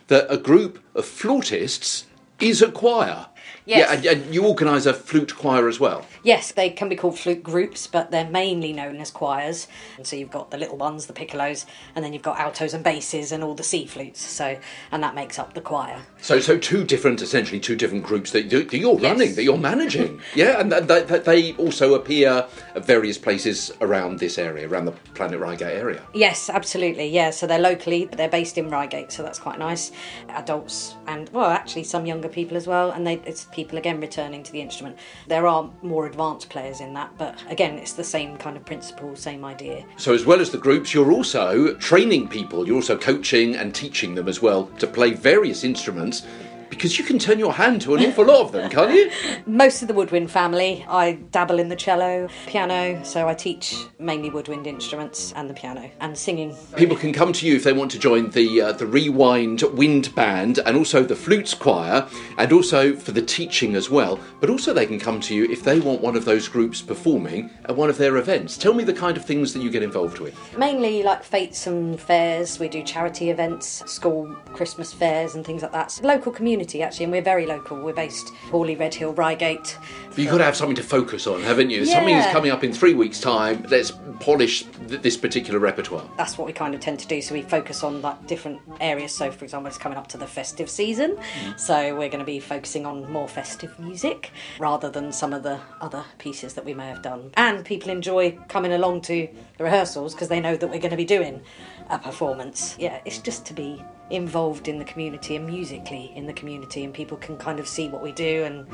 that 0.08 0.26
a 0.28 0.36
group 0.36 0.78
of 0.94 1.06
flautists 1.06 2.04
is 2.38 2.60
a 2.60 2.70
choir. 2.70 3.26
Yes. 3.68 4.02
Yeah, 4.02 4.12
and, 4.12 4.22
and 4.22 4.34
you 4.34 4.46
organise 4.46 4.86
a 4.86 4.94
flute 4.94 5.36
choir 5.36 5.68
as 5.68 5.78
well. 5.78 6.06
Yes, 6.22 6.52
they 6.52 6.70
can 6.70 6.88
be 6.88 6.96
called 6.96 7.18
flute 7.18 7.42
groups, 7.42 7.86
but 7.86 8.10
they're 8.10 8.28
mainly 8.28 8.72
known 8.72 8.96
as 8.96 9.10
choirs. 9.10 9.68
And 9.98 10.06
so 10.06 10.16
you've 10.16 10.30
got 10.30 10.50
the 10.50 10.56
little 10.56 10.78
ones, 10.78 11.04
the 11.04 11.12
piccolos, 11.12 11.66
and 11.94 12.02
then 12.02 12.14
you've 12.14 12.22
got 12.22 12.40
altos 12.40 12.72
and 12.72 12.82
basses 12.82 13.30
and 13.30 13.44
all 13.44 13.54
the 13.54 13.62
C 13.62 13.84
flutes. 13.84 14.22
So 14.22 14.58
and 14.90 15.02
that 15.02 15.14
makes 15.14 15.38
up 15.38 15.52
the 15.52 15.60
choir. 15.60 16.00
So 16.22 16.40
so 16.40 16.56
two 16.56 16.82
different, 16.82 17.20
essentially 17.20 17.60
two 17.60 17.76
different 17.76 18.04
groups 18.04 18.30
that, 18.30 18.48
that 18.48 18.78
you're 18.78 18.96
running, 18.96 19.28
yes. 19.28 19.36
that 19.36 19.44
you're 19.44 19.58
managing. 19.58 20.22
yeah, 20.34 20.60
and 20.60 20.72
that, 20.72 21.26
they 21.26 21.52
also 21.56 21.94
appear 21.94 22.48
at 22.74 22.86
various 22.86 23.18
places 23.18 23.70
around 23.82 24.18
this 24.18 24.38
area, 24.38 24.66
around 24.66 24.86
the 24.86 24.92
Planet 25.12 25.40
Reigate 25.40 25.76
area. 25.76 26.02
Yes, 26.14 26.48
absolutely. 26.48 27.08
Yeah, 27.08 27.30
so 27.30 27.46
they're 27.46 27.58
locally, 27.58 28.06
but 28.06 28.16
they're 28.16 28.30
based 28.30 28.56
in 28.56 28.70
Reigate, 28.70 29.12
so 29.12 29.22
that's 29.22 29.38
quite 29.38 29.58
nice. 29.58 29.92
Adults 30.30 30.94
and 31.06 31.28
well, 31.30 31.50
actually 31.50 31.84
some 31.84 32.06
younger 32.06 32.28
people 32.28 32.56
as 32.56 32.66
well, 32.66 32.92
and 32.92 33.06
they 33.06 33.20
it's 33.26 33.44
people 33.58 33.76
again 33.76 34.00
returning 34.00 34.44
to 34.44 34.52
the 34.52 34.60
instrument. 34.60 34.96
There 35.26 35.48
are 35.48 35.68
more 35.82 36.06
advanced 36.06 36.48
players 36.48 36.80
in 36.80 36.94
that, 36.94 37.10
but 37.18 37.42
again, 37.48 37.74
it's 37.76 37.94
the 37.94 38.04
same 38.04 38.36
kind 38.36 38.56
of 38.56 38.64
principle, 38.64 39.16
same 39.16 39.44
idea. 39.44 39.84
So, 39.96 40.14
as 40.14 40.24
well 40.24 40.40
as 40.40 40.50
the 40.50 40.58
groups, 40.58 40.94
you're 40.94 41.10
also 41.10 41.74
training 41.78 42.28
people, 42.28 42.68
you're 42.68 42.76
also 42.76 42.96
coaching 42.96 43.56
and 43.56 43.74
teaching 43.74 44.14
them 44.14 44.28
as 44.28 44.40
well 44.40 44.66
to 44.78 44.86
play 44.86 45.10
various 45.10 45.64
instruments 45.64 46.24
because 46.70 46.98
you 46.98 47.04
can 47.04 47.18
turn 47.18 47.38
your 47.38 47.52
hand 47.52 47.82
to 47.82 47.94
an 47.94 48.04
awful 48.04 48.26
lot 48.26 48.40
of 48.42 48.52
them, 48.52 48.70
can't 48.70 48.92
you? 48.92 49.10
Most 49.46 49.82
of 49.82 49.88
the 49.88 49.94
woodwind 49.94 50.30
family. 50.30 50.84
I 50.88 51.12
dabble 51.30 51.58
in 51.58 51.68
the 51.68 51.76
cello, 51.76 52.28
piano, 52.46 53.02
so 53.04 53.28
I 53.28 53.34
teach 53.34 53.76
mainly 53.98 54.30
woodwind 54.30 54.66
instruments 54.66 55.32
and 55.32 55.48
the 55.48 55.54
piano 55.54 55.90
and 56.00 56.16
singing. 56.16 56.54
People 56.76 56.96
can 56.96 57.12
come 57.12 57.32
to 57.32 57.46
you 57.46 57.56
if 57.56 57.64
they 57.64 57.72
want 57.72 57.90
to 57.92 57.98
join 57.98 58.30
the 58.30 58.60
uh, 58.60 58.72
the 58.72 58.86
Rewind 58.86 59.62
Wind 59.62 60.14
Band 60.14 60.58
and 60.64 60.76
also 60.76 61.02
the 61.02 61.16
Flutes 61.16 61.54
Choir 61.54 62.06
and 62.36 62.52
also 62.52 62.94
for 62.94 63.12
the 63.12 63.22
teaching 63.22 63.74
as 63.74 63.90
well. 63.90 64.20
But 64.40 64.50
also 64.50 64.72
they 64.72 64.86
can 64.86 64.98
come 64.98 65.20
to 65.20 65.34
you 65.34 65.44
if 65.50 65.64
they 65.64 65.80
want 65.80 66.00
one 66.00 66.16
of 66.16 66.24
those 66.24 66.48
groups 66.48 66.82
performing 66.82 67.50
at 67.64 67.76
one 67.76 67.90
of 67.90 67.98
their 67.98 68.16
events. 68.16 68.56
Tell 68.58 68.74
me 68.74 68.84
the 68.84 68.92
kind 68.92 69.16
of 69.16 69.24
things 69.24 69.52
that 69.54 69.62
you 69.62 69.70
get 69.70 69.82
involved 69.82 70.18
with. 70.18 70.36
Mainly 70.56 71.02
like 71.02 71.22
fetes 71.22 71.66
and 71.66 72.00
fairs. 72.00 72.58
We 72.58 72.68
do 72.68 72.82
charity 72.82 73.30
events, 73.30 73.82
school 73.90 74.34
Christmas 74.52 74.92
fairs 74.92 75.34
and 75.34 75.44
things 75.44 75.62
like 75.62 75.72
that. 75.72 75.90
So 75.90 76.06
local 76.06 76.32
community 76.32 76.57
community 76.58 76.82
actually, 76.82 77.04
and 77.04 77.12
we're 77.12 77.22
very 77.22 77.46
local. 77.46 77.76
We're 77.76 77.92
based 77.92 78.34
Horley, 78.50 78.74
Redhill, 78.74 79.12
Reigate. 79.12 79.78
But 80.18 80.24
you've 80.24 80.32
got 80.32 80.38
to 80.38 80.44
have 80.46 80.56
something 80.56 80.74
to 80.74 80.82
focus 80.82 81.28
on, 81.28 81.42
haven't 81.42 81.70
you? 81.70 81.84
Something 81.84 82.16
is 82.16 82.26
coming 82.32 82.50
up 82.50 82.64
in 82.64 82.72
three 82.72 82.92
weeks' 82.92 83.20
time. 83.20 83.64
Let's 83.68 83.92
polish 84.18 84.64
th- 84.88 85.00
this 85.00 85.16
particular 85.16 85.60
repertoire. 85.60 86.10
That's 86.16 86.36
what 86.36 86.48
we 86.48 86.52
kind 86.52 86.74
of 86.74 86.80
tend 86.80 86.98
to 86.98 87.06
do. 87.06 87.22
So 87.22 87.34
we 87.34 87.42
focus 87.42 87.84
on 87.84 88.02
like 88.02 88.26
different 88.26 88.60
areas. 88.80 89.14
So, 89.14 89.30
for 89.30 89.44
example, 89.44 89.68
it's 89.68 89.78
coming 89.78 89.96
up 89.96 90.08
to 90.08 90.18
the 90.18 90.26
festive 90.26 90.68
season, 90.68 91.12
mm-hmm. 91.12 91.56
so 91.56 91.94
we're 91.96 92.08
going 92.08 92.18
to 92.18 92.24
be 92.24 92.40
focusing 92.40 92.84
on 92.84 93.08
more 93.12 93.28
festive 93.28 93.78
music 93.78 94.32
rather 94.58 94.90
than 94.90 95.12
some 95.12 95.32
of 95.32 95.44
the 95.44 95.60
other 95.80 96.04
pieces 96.18 96.54
that 96.54 96.64
we 96.64 96.74
may 96.74 96.88
have 96.88 97.00
done. 97.00 97.30
And 97.34 97.64
people 97.64 97.92
enjoy 97.92 98.32
coming 98.48 98.72
along 98.72 99.02
to 99.02 99.28
the 99.56 99.62
rehearsals 99.62 100.14
because 100.14 100.26
they 100.26 100.40
know 100.40 100.56
that 100.56 100.66
we're 100.66 100.80
going 100.80 100.90
to 100.90 100.96
be 100.96 101.04
doing 101.04 101.42
a 101.90 101.98
performance. 101.98 102.74
Yeah, 102.76 103.00
it's 103.04 103.18
just 103.18 103.46
to 103.46 103.54
be 103.54 103.84
involved 104.10 104.68
in 104.68 104.78
the 104.78 104.84
community 104.84 105.36
and 105.36 105.46
musically 105.46 106.12
in 106.16 106.26
the 106.26 106.32
community, 106.32 106.82
and 106.82 106.92
people 106.92 107.18
can 107.18 107.36
kind 107.36 107.60
of 107.60 107.68
see 107.68 107.88
what 107.88 108.02
we 108.02 108.10
do 108.10 108.42
and 108.42 108.66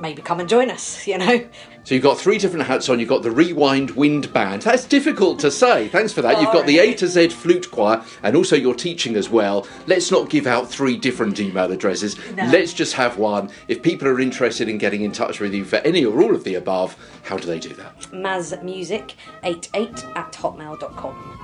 maybe 0.00 0.22
come 0.22 0.40
and 0.40 0.48
join 0.48 0.70
us. 0.70 0.77
You 1.06 1.18
know. 1.18 1.46
So 1.84 1.94
you've 1.94 2.04
got 2.04 2.18
three 2.18 2.36
different 2.36 2.66
hats 2.66 2.90
on. 2.90 3.00
You've 3.00 3.08
got 3.08 3.22
the 3.22 3.30
Rewind 3.30 3.92
Wind 3.92 4.30
Band. 4.34 4.60
That's 4.60 4.84
difficult 4.84 5.38
to 5.40 5.50
say. 5.50 5.88
Thanks 5.88 6.12
for 6.12 6.20
that. 6.20 6.38
You've 6.38 6.52
got 6.52 6.66
the 6.66 6.78
A 6.80 6.92
to 6.94 7.08
Z 7.08 7.30
Flute 7.30 7.70
Choir 7.70 8.04
and 8.22 8.36
also 8.36 8.56
you're 8.56 8.74
teaching 8.74 9.16
as 9.16 9.30
well. 9.30 9.66
Let's 9.86 10.10
not 10.10 10.28
give 10.28 10.46
out 10.46 10.68
three 10.68 10.98
different 10.98 11.40
email 11.40 11.72
addresses. 11.72 12.18
Let's 12.36 12.74
just 12.74 12.92
have 12.92 13.16
one. 13.16 13.48
If 13.68 13.82
people 13.82 14.06
are 14.06 14.20
interested 14.20 14.68
in 14.68 14.76
getting 14.76 15.00
in 15.00 15.12
touch 15.12 15.40
with 15.40 15.54
you 15.54 15.64
for 15.64 15.76
any 15.76 16.04
or 16.04 16.20
all 16.20 16.34
of 16.34 16.44
the 16.44 16.56
above, 16.56 16.94
how 17.22 17.38
do 17.38 17.46
they 17.46 17.58
do 17.58 17.70
that? 17.70 18.00
mazmusic88 18.12 20.14
at 20.14 20.32
hotmail.com. 20.32 21.34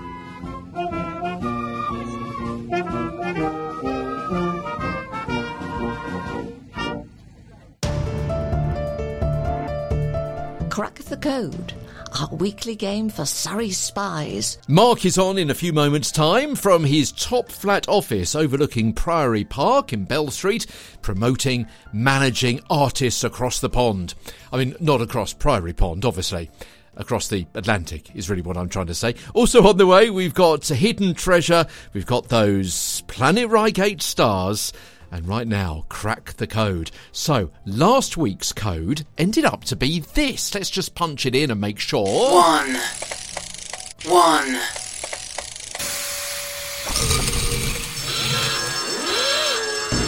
Crack 10.74 10.96
the 11.04 11.16
Code, 11.16 11.72
our 12.20 12.34
weekly 12.34 12.74
game 12.74 13.08
for 13.08 13.24
Surrey 13.24 13.70
spies. 13.70 14.58
Mark 14.66 15.04
is 15.04 15.18
on 15.18 15.38
in 15.38 15.48
a 15.48 15.54
few 15.54 15.72
moments' 15.72 16.10
time 16.10 16.56
from 16.56 16.82
his 16.82 17.12
top 17.12 17.48
flat 17.52 17.88
office 17.88 18.34
overlooking 18.34 18.92
Priory 18.92 19.44
Park 19.44 19.92
in 19.92 20.02
Bell 20.02 20.32
Street, 20.32 20.66
promoting, 21.00 21.68
managing 21.92 22.60
artists 22.68 23.22
across 23.22 23.60
the 23.60 23.70
pond. 23.70 24.14
I 24.52 24.56
mean, 24.56 24.74
not 24.80 25.00
across 25.00 25.32
Priory 25.32 25.74
Pond, 25.74 26.04
obviously. 26.04 26.50
Across 26.96 27.28
the 27.28 27.46
Atlantic 27.54 28.14
is 28.16 28.28
really 28.28 28.42
what 28.42 28.56
I'm 28.56 28.68
trying 28.68 28.86
to 28.86 28.94
say. 28.94 29.14
Also 29.32 29.64
on 29.68 29.76
the 29.76 29.86
way, 29.86 30.10
we've 30.10 30.34
got 30.34 30.66
Hidden 30.66 31.14
Treasure, 31.14 31.66
we've 31.92 32.04
got 32.04 32.30
those 32.30 33.02
Planet 33.02 33.48
Reigate 33.48 34.02
stars, 34.02 34.72
and 35.14 35.28
right 35.28 35.46
now, 35.46 35.84
crack 35.88 36.32
the 36.32 36.46
code. 36.46 36.90
So, 37.12 37.52
last 37.64 38.16
week's 38.16 38.52
code 38.52 39.06
ended 39.16 39.44
up 39.44 39.62
to 39.66 39.76
be 39.76 40.00
this. 40.00 40.52
Let's 40.52 40.70
just 40.70 40.96
punch 40.96 41.24
it 41.24 41.36
in 41.36 41.52
and 41.52 41.60
make 41.60 41.78
sure. 41.78 42.04
One. 42.04 42.74
One. 44.06 44.58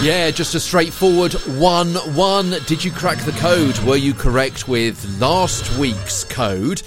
Yeah, 0.03 0.33
just 0.33 0.57
a 0.57 0.61
straightforward 0.61 1.35
1 1.35 1.95
1. 1.95 2.51
Did 2.67 2.85
you 2.85 2.91
crack 2.91 3.19
the 3.19 3.33
code? 3.33 3.79
Were 3.79 3.97
you 3.97 4.13
correct 4.13 4.67
with 4.67 5.21
last 5.21 5.79
week's 5.79 6.25
code? 6.25 6.83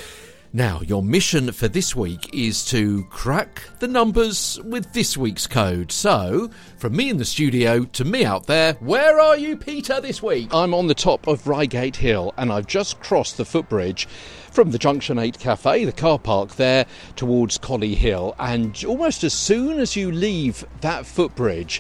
Now, 0.52 0.82
your 0.82 1.04
mission 1.04 1.52
for 1.52 1.68
this 1.68 1.96
week 1.96 2.34
is 2.34 2.66
to 2.66 3.04
crack 3.12 3.62
the 3.78 3.88
numbers 3.88 4.60
with 4.66 4.94
this 4.94 5.16
week's 5.16 5.46
code. 5.46 5.92
So, 5.92 6.50
from 6.80 6.96
me 6.96 7.12
in 7.12 7.18
the 7.18 7.26
studio 7.26 7.86
to 7.86 8.04
me 8.04 8.26
out 8.26 8.48
there, 8.48 8.74
where 8.80 9.20
are 9.20 9.38
you, 9.38 9.56
Peter, 9.56 10.02
this 10.02 10.24
week? 10.24 10.50
I'm 10.52 10.74
on 10.74 10.88
the 10.88 10.96
top 10.96 11.28
of 11.28 11.48
Reigate 11.48 11.98
Hill 11.98 12.34
and 12.36 12.52
I've 12.52 12.66
just 12.66 13.00
crossed 13.00 13.38
the 13.38 13.46
footbridge 13.46 14.08
from 14.50 14.72
the 14.72 14.80
Junction 14.80 15.20
8 15.20 15.38
Cafe, 15.38 15.86
the 15.86 15.92
car 15.92 16.18
park 16.18 16.56
there, 16.56 16.88
towards 17.16 17.60
Colley 17.60 17.94
Hill. 17.94 18.34
And 18.40 18.84
almost 18.86 19.24
as 19.24 19.36
soon 19.36 19.80
as 19.80 19.96
you 19.96 20.12
leave 20.12 20.66
that 20.82 21.06
footbridge, 21.06 21.80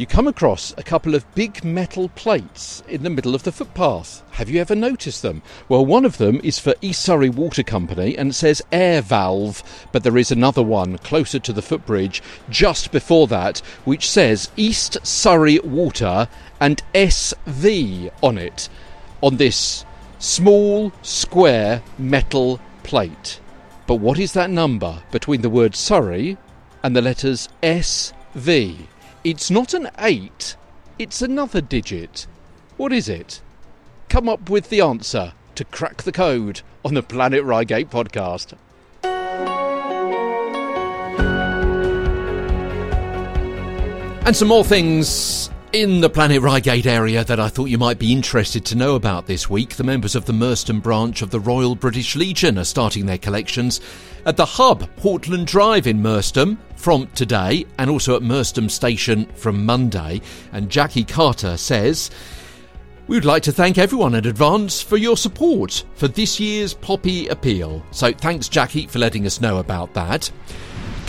you 0.00 0.06
come 0.06 0.26
across 0.26 0.72
a 0.78 0.82
couple 0.82 1.14
of 1.14 1.34
big 1.34 1.62
metal 1.62 2.08
plates 2.08 2.82
in 2.88 3.02
the 3.02 3.10
middle 3.10 3.34
of 3.34 3.42
the 3.42 3.52
footpath. 3.52 4.22
Have 4.30 4.48
you 4.48 4.58
ever 4.58 4.74
noticed 4.74 5.20
them? 5.20 5.42
Well, 5.68 5.84
one 5.84 6.06
of 6.06 6.16
them 6.16 6.40
is 6.42 6.58
for 6.58 6.74
East 6.80 7.02
Surrey 7.02 7.28
Water 7.28 7.62
Company 7.62 8.16
and 8.16 8.34
says 8.34 8.62
air 8.72 9.02
valve, 9.02 9.62
but 9.92 10.02
there 10.02 10.16
is 10.16 10.30
another 10.30 10.62
one 10.62 10.96
closer 10.96 11.38
to 11.40 11.52
the 11.52 11.60
footbridge 11.60 12.22
just 12.48 12.92
before 12.92 13.26
that 13.26 13.58
which 13.84 14.08
says 14.08 14.48
East 14.56 14.96
Surrey 15.02 15.58
Water 15.58 16.28
and 16.60 16.82
SV 16.94 18.10
on 18.22 18.38
it 18.38 18.70
on 19.22 19.36
this 19.36 19.84
small 20.18 20.92
square 21.02 21.82
metal 21.98 22.58
plate. 22.84 23.38
But 23.86 23.96
what 23.96 24.18
is 24.18 24.32
that 24.32 24.48
number 24.48 25.02
between 25.10 25.42
the 25.42 25.50
word 25.50 25.76
Surrey 25.76 26.38
and 26.82 26.96
the 26.96 27.02
letters 27.02 27.50
SV? 27.62 28.86
It's 29.22 29.50
not 29.50 29.74
an 29.74 29.90
8, 29.98 30.56
it's 30.98 31.20
another 31.20 31.60
digit. 31.60 32.26
What 32.78 32.90
is 32.90 33.06
it? 33.06 33.42
Come 34.08 34.30
up 34.30 34.48
with 34.48 34.70
the 34.70 34.80
answer 34.80 35.34
to 35.56 35.64
crack 35.66 36.04
the 36.04 36.12
code 36.12 36.62
on 36.86 36.94
the 36.94 37.02
Planet 37.02 37.44
Reigate 37.44 37.90
podcast. 37.90 38.54
And 44.24 44.34
some 44.34 44.48
more 44.48 44.64
things 44.64 45.49
in 45.72 46.00
the 46.00 46.10
Planet 46.10 46.42
Reigate 46.42 46.86
area 46.86 47.22
that 47.22 47.38
I 47.38 47.48
thought 47.48 47.66
you 47.66 47.78
might 47.78 47.98
be 47.98 48.12
interested 48.12 48.64
to 48.66 48.76
know 48.76 48.96
about 48.96 49.26
this 49.26 49.48
week. 49.48 49.76
The 49.76 49.84
members 49.84 50.16
of 50.16 50.24
the 50.24 50.32
Merstham 50.32 50.80
branch 50.80 51.22
of 51.22 51.30
the 51.30 51.38
Royal 51.38 51.76
British 51.76 52.16
Legion 52.16 52.58
are 52.58 52.64
starting 52.64 53.06
their 53.06 53.18
collections 53.18 53.80
at 54.26 54.36
the 54.36 54.44
Hub, 54.44 54.88
Portland 54.96 55.46
Drive 55.46 55.86
in 55.86 56.02
Merstham 56.02 56.58
from 56.74 57.06
today, 57.08 57.66
and 57.78 57.88
also 57.88 58.16
at 58.16 58.22
Merstham 58.22 58.68
Station 58.68 59.26
from 59.34 59.64
Monday. 59.64 60.20
And 60.52 60.70
Jackie 60.70 61.04
Carter 61.04 61.56
says, 61.56 62.10
we 63.06 63.16
would 63.16 63.24
like 63.24 63.44
to 63.44 63.52
thank 63.52 63.78
everyone 63.78 64.14
in 64.14 64.26
advance 64.26 64.82
for 64.82 64.96
your 64.96 65.16
support 65.16 65.84
for 65.94 66.08
this 66.08 66.40
year's 66.40 66.74
Poppy 66.74 67.28
Appeal. 67.28 67.84
So 67.92 68.12
thanks, 68.12 68.48
Jackie, 68.48 68.86
for 68.86 68.98
letting 68.98 69.24
us 69.24 69.40
know 69.40 69.58
about 69.58 69.94
that. 69.94 70.30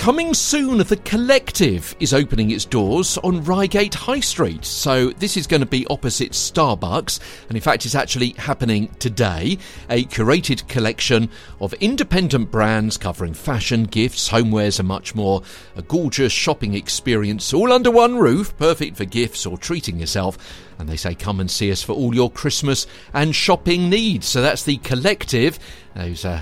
Coming 0.01 0.33
soon, 0.33 0.79
The 0.79 0.99
Collective 1.05 1.95
is 1.99 2.11
opening 2.11 2.49
its 2.49 2.65
doors 2.65 3.19
on 3.19 3.43
Reigate 3.43 3.93
High 3.93 4.21
Street. 4.21 4.65
So, 4.65 5.11
this 5.11 5.37
is 5.37 5.45
going 5.45 5.59
to 5.59 5.67
be 5.67 5.85
opposite 5.91 6.31
Starbucks, 6.31 7.19
and 7.47 7.55
in 7.55 7.61
fact, 7.61 7.85
it's 7.85 7.93
actually 7.93 8.31
happening 8.39 8.87
today. 8.97 9.59
A 9.91 10.05
curated 10.05 10.67
collection 10.67 11.29
of 11.59 11.75
independent 11.75 12.49
brands 12.49 12.97
covering 12.97 13.35
fashion, 13.35 13.83
gifts, 13.83 14.27
homewares, 14.27 14.79
and 14.79 14.87
much 14.87 15.13
more. 15.13 15.43
A 15.75 15.83
gorgeous 15.83 16.33
shopping 16.33 16.73
experience 16.73 17.53
all 17.53 17.71
under 17.71 17.91
one 17.91 18.17
roof, 18.17 18.57
perfect 18.57 18.97
for 18.97 19.05
gifts 19.05 19.45
or 19.45 19.55
treating 19.55 19.99
yourself. 19.99 20.35
And 20.79 20.89
they 20.89 20.97
say, 20.97 21.13
come 21.13 21.39
and 21.39 21.51
see 21.51 21.71
us 21.71 21.83
for 21.83 21.93
all 21.93 22.15
your 22.15 22.31
Christmas 22.31 22.87
and 23.13 23.35
shopping 23.35 23.87
needs. 23.91 24.25
So, 24.25 24.41
that's 24.41 24.63
The 24.63 24.77
Collective. 24.77 25.59
Those 25.93 26.25
uh, 26.25 26.41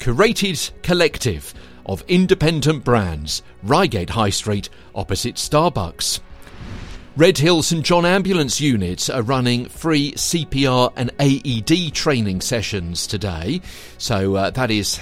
curated 0.00 0.70
collective 0.82 1.54
of 1.86 2.04
independent 2.08 2.84
brands, 2.84 3.42
Reigate 3.62 4.10
High 4.10 4.30
Street, 4.30 4.68
opposite 4.94 5.36
Starbucks. 5.36 6.20
Red 7.16 7.38
Hill 7.38 7.62
St 7.62 7.84
John 7.84 8.04
Ambulance 8.04 8.60
units 8.60 9.08
are 9.08 9.22
running 9.22 9.68
free 9.68 10.12
CPR 10.12 10.92
and 10.96 11.12
AED 11.20 11.94
training 11.94 12.40
sessions 12.40 13.06
today, 13.06 13.60
so 13.98 14.34
uh, 14.34 14.50
that 14.50 14.72
is 14.72 14.98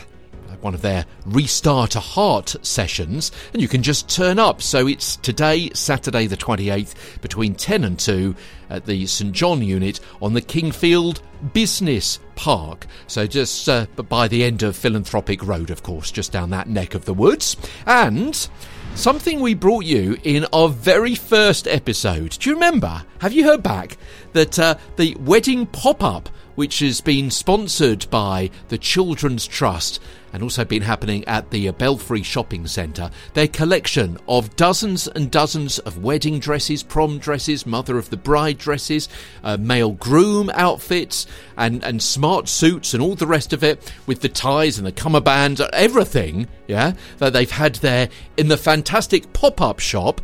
one 0.63 0.75
of 0.75 0.83
their 0.83 1.07
Restart 1.27 1.97
a 1.97 2.01
Heart 2.01 2.57
sessions, 2.63 3.33
and 3.53 3.61
you 3.61 3.69
can 3.69 3.83
just 3.83 4.09
turn 4.09 4.39
up. 4.39 4.63
So 4.63 4.87
it's 4.87 5.17
today, 5.17 5.71
Saturday 5.75 6.27
the 6.27 6.37
28th, 6.37 7.21
between 7.21 7.55
10 7.55 7.85
and 7.85 7.99
2 7.99 8.35
at 8.71 8.87
the 8.87 9.07
St 9.07 9.33
John 9.33 9.63
unit 9.63 10.01
on 10.21 10.33
the 10.33 10.43
Kingfield 10.43 11.21
Business 11.53 12.19
Park. 12.37 12.87
So 13.07 13.27
just 13.27 13.69
uh, 13.69 13.87
by 14.09 14.29
the 14.29 14.45
end 14.45 14.63
of 14.63 14.77
Philanthropic 14.77 15.45
Road, 15.45 15.71
of 15.71 15.83
course, 15.83 16.11
just 16.11 16.33
down 16.33 16.51
that 16.51 16.69
neck 16.69 16.95
of 16.95 17.05
the 17.05 17.15
woods. 17.15 17.57
And 17.87 18.49
something 18.95 19.41
we 19.41 19.55
brought 19.55 19.85
you 19.85 20.17
in 20.23 20.47
our 20.53 20.69
very 20.69 21.15
first 21.15 21.67
episode. 21.67 22.31
Do 22.39 22.51
you 22.51 22.55
remember? 22.55 23.03
Have 23.21 23.33
you 23.33 23.45
heard 23.45 23.63
back 23.63 23.97
that 24.33 24.59
uh, 24.59 24.77
the 24.97 25.17
wedding 25.21 25.67
pop 25.67 26.03
up, 26.03 26.29
which 26.55 26.81
has 26.81 27.01
been 27.01 27.31
sponsored 27.31 28.09
by 28.11 28.51
the 28.69 28.79
Children's 28.79 29.47
Trust, 29.47 30.01
and 30.33 30.43
also 30.43 30.65
been 30.65 30.83
happening 30.83 31.25
at 31.27 31.51
the 31.51 31.71
Belfry 31.73 32.23
Shopping 32.23 32.67
Centre. 32.67 33.11
Their 33.35 33.49
collection 33.49 34.19
of 34.29 34.57
dozens 34.57 35.07
and 35.09 35.31
dozens 35.31 35.79
of 35.81 36.03
wedding 36.03 36.39
dresses, 36.39 36.83
prom 36.83 37.19
dresses, 37.19 37.67
mother 37.67 37.99
of 37.99 38.11
the 38.11 38.17
bride 38.17 38.59
dresses, 38.59 39.09
uh, 39.45 39.57
male 39.59 39.93
groom 39.93 40.51
outfits, 40.55 41.27
and, 41.57 41.85
and 41.85 42.03
smart 42.03 42.49
suits, 42.49 42.95
and 42.95 43.03
all 43.03 43.15
the 43.15 43.27
rest 43.27 43.53
of 43.53 43.63
it, 43.63 43.93
with 44.07 44.21
the 44.21 44.29
ties 44.29 44.79
and 44.79 44.87
the 44.87 44.93
cummerbund, 44.93 45.61
everything, 45.73 46.49
yeah, 46.67 46.93
that 47.19 47.33
they've 47.33 47.51
had 47.51 47.77
there 47.77 48.09
in 48.37 48.49
the 48.49 48.57
fantastic 48.57 49.33
pop 49.33 49.61
up 49.61 49.79
shop 49.79 50.21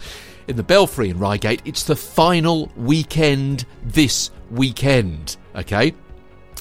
in 0.47 0.57
the 0.57 0.63
Belfry 0.63 1.11
in 1.11 1.19
Reigate. 1.19 1.63
It's 1.65 1.85
the 1.85 1.97
final 1.97 2.73
weekend 2.77 3.67
this 3.85 4.31
weekend. 4.51 5.37
Okay, 5.55 5.95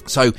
so 0.06 0.32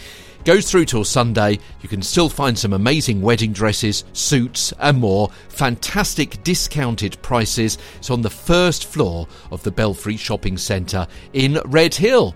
goes 0.45 0.69
through 0.69 0.85
till 0.85 1.03
Sunday. 1.03 1.59
You 1.81 1.89
can 1.89 2.01
still 2.01 2.29
find 2.29 2.57
some 2.57 2.73
amazing 2.73 3.21
wedding 3.21 3.53
dresses, 3.53 4.03
suits, 4.13 4.73
and 4.79 4.99
more. 4.99 5.29
Fantastic 5.49 6.43
discounted 6.43 7.21
prices. 7.21 7.77
It's 7.97 8.09
on 8.09 8.21
the 8.21 8.29
first 8.29 8.85
floor 8.85 9.27
of 9.51 9.63
the 9.63 9.71
Belfry 9.71 10.17
Shopping 10.17 10.57
Centre 10.57 11.07
in 11.33 11.59
Red 11.65 11.95
Hill. 11.95 12.35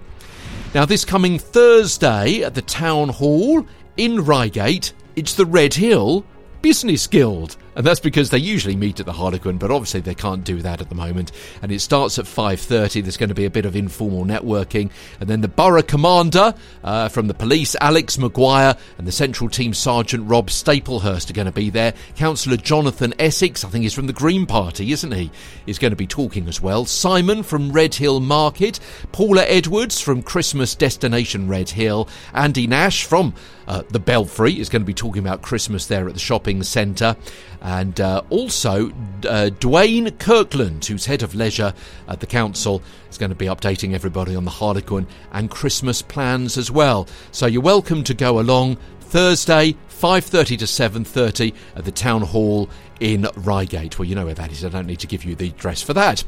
Now, 0.73 0.85
this 0.85 1.05
coming 1.05 1.39
Thursday 1.39 2.41
at 2.43 2.55
the 2.55 2.61
Town 2.61 3.09
Hall 3.09 3.65
in 3.97 4.25
Reigate, 4.25 4.93
it's 5.15 5.35
the 5.35 5.45
Red 5.45 5.75
Hill 5.75 6.25
Business 6.61 7.07
Guild. 7.07 7.57
And 7.75 7.85
that's 7.85 7.99
because 7.99 8.29
they 8.29 8.37
usually 8.37 8.75
meet 8.75 8.99
at 8.99 9.05
the 9.05 9.13
Harlequin, 9.13 9.57
but 9.57 9.71
obviously 9.71 10.01
they 10.01 10.15
can't 10.15 10.43
do 10.43 10.61
that 10.61 10.81
at 10.81 10.89
the 10.89 10.95
moment. 10.95 11.31
And 11.61 11.71
it 11.71 11.79
starts 11.79 12.19
at 12.19 12.25
5.30. 12.25 13.01
There's 13.01 13.17
going 13.17 13.29
to 13.29 13.35
be 13.35 13.45
a 13.45 13.49
bit 13.49 13.65
of 13.65 13.75
informal 13.75 14.25
networking. 14.25 14.91
And 15.19 15.29
then 15.29 15.41
the 15.41 15.47
Borough 15.47 15.81
Commander 15.81 16.53
uh, 16.83 17.09
from 17.09 17.27
the 17.27 17.33
police, 17.33 17.75
Alex 17.81 18.17
Maguire, 18.17 18.75
and 18.97 19.07
the 19.07 19.11
Central 19.11 19.49
Team 19.49 19.73
Sergeant 19.73 20.27
Rob 20.27 20.47
Staplehurst 20.47 21.29
are 21.29 21.33
going 21.33 21.45
to 21.45 21.51
be 21.51 21.69
there. 21.69 21.93
Councillor 22.15 22.57
Jonathan 22.57 23.13
Essex, 23.19 23.63
I 23.63 23.69
think 23.69 23.83
he's 23.83 23.93
from 23.93 24.07
the 24.07 24.13
Green 24.13 24.45
Party, 24.45 24.91
isn't 24.91 25.11
he? 25.11 25.31
Is 25.65 25.79
going 25.79 25.91
to 25.91 25.97
be 25.97 26.07
talking 26.07 26.47
as 26.47 26.61
well. 26.61 26.85
Simon 26.85 27.43
from 27.43 27.71
Red 27.71 27.95
Hill 27.95 28.19
Market. 28.19 28.79
Paula 29.11 29.43
Edwards 29.43 29.99
from 29.99 30.21
Christmas 30.21 30.75
Destination 30.75 31.47
Red 31.47 31.69
Hill. 31.69 32.07
Andy 32.33 32.67
Nash 32.67 33.05
from 33.05 33.33
uh, 33.67 33.83
the 33.89 33.99
Belfry 33.99 34.59
is 34.59 34.69
going 34.69 34.81
to 34.81 34.85
be 34.85 34.93
talking 34.93 35.21
about 35.21 35.41
Christmas 35.41 35.87
there 35.87 36.07
at 36.07 36.13
the 36.13 36.19
shopping 36.19 36.63
centre. 36.63 37.15
And 37.63 37.99
uh, 38.01 38.23
also, 38.29 38.89
uh, 38.89 39.49
Dwayne 39.59 40.19
Kirkland, 40.19 40.83
who's 40.83 41.05
head 41.05 41.23
of 41.23 41.33
leisure 41.33 41.73
at 42.09 42.19
the 42.19 42.27
council, 42.27 42.83
is 43.09 43.17
going 43.17 43.29
to 43.29 43.35
be 43.35 43.45
updating 43.45 43.93
everybody 43.93 44.35
on 44.35 44.43
the 44.43 44.51
Harlequin 44.51 45.07
and 45.31 45.49
Christmas 45.49 46.01
plans 46.01 46.57
as 46.57 46.69
well. 46.69 47.07
So 47.31 47.45
you're 47.45 47.61
welcome 47.61 48.03
to 48.03 48.13
go 48.13 48.39
along 48.39 48.77
Thursday, 48.99 49.77
5:30 49.87 50.57
to 50.57 50.65
7:30 50.65 51.53
at 51.77 51.85
the 51.85 51.91
town 51.91 52.23
hall 52.23 52.69
in 53.03 53.27
Reigate. 53.35 53.99
Well, 53.99 54.07
you 54.07 54.15
know 54.15 54.25
where 54.25 54.33
that 54.33 54.51
is. 54.51 54.63
I 54.63 54.69
don't 54.69 54.87
need 54.87 55.01
to 55.01 55.07
give 55.07 55.25
you 55.25 55.35
the 55.35 55.49
address 55.49 55.81
for 55.81 55.93
that. 55.93 56.23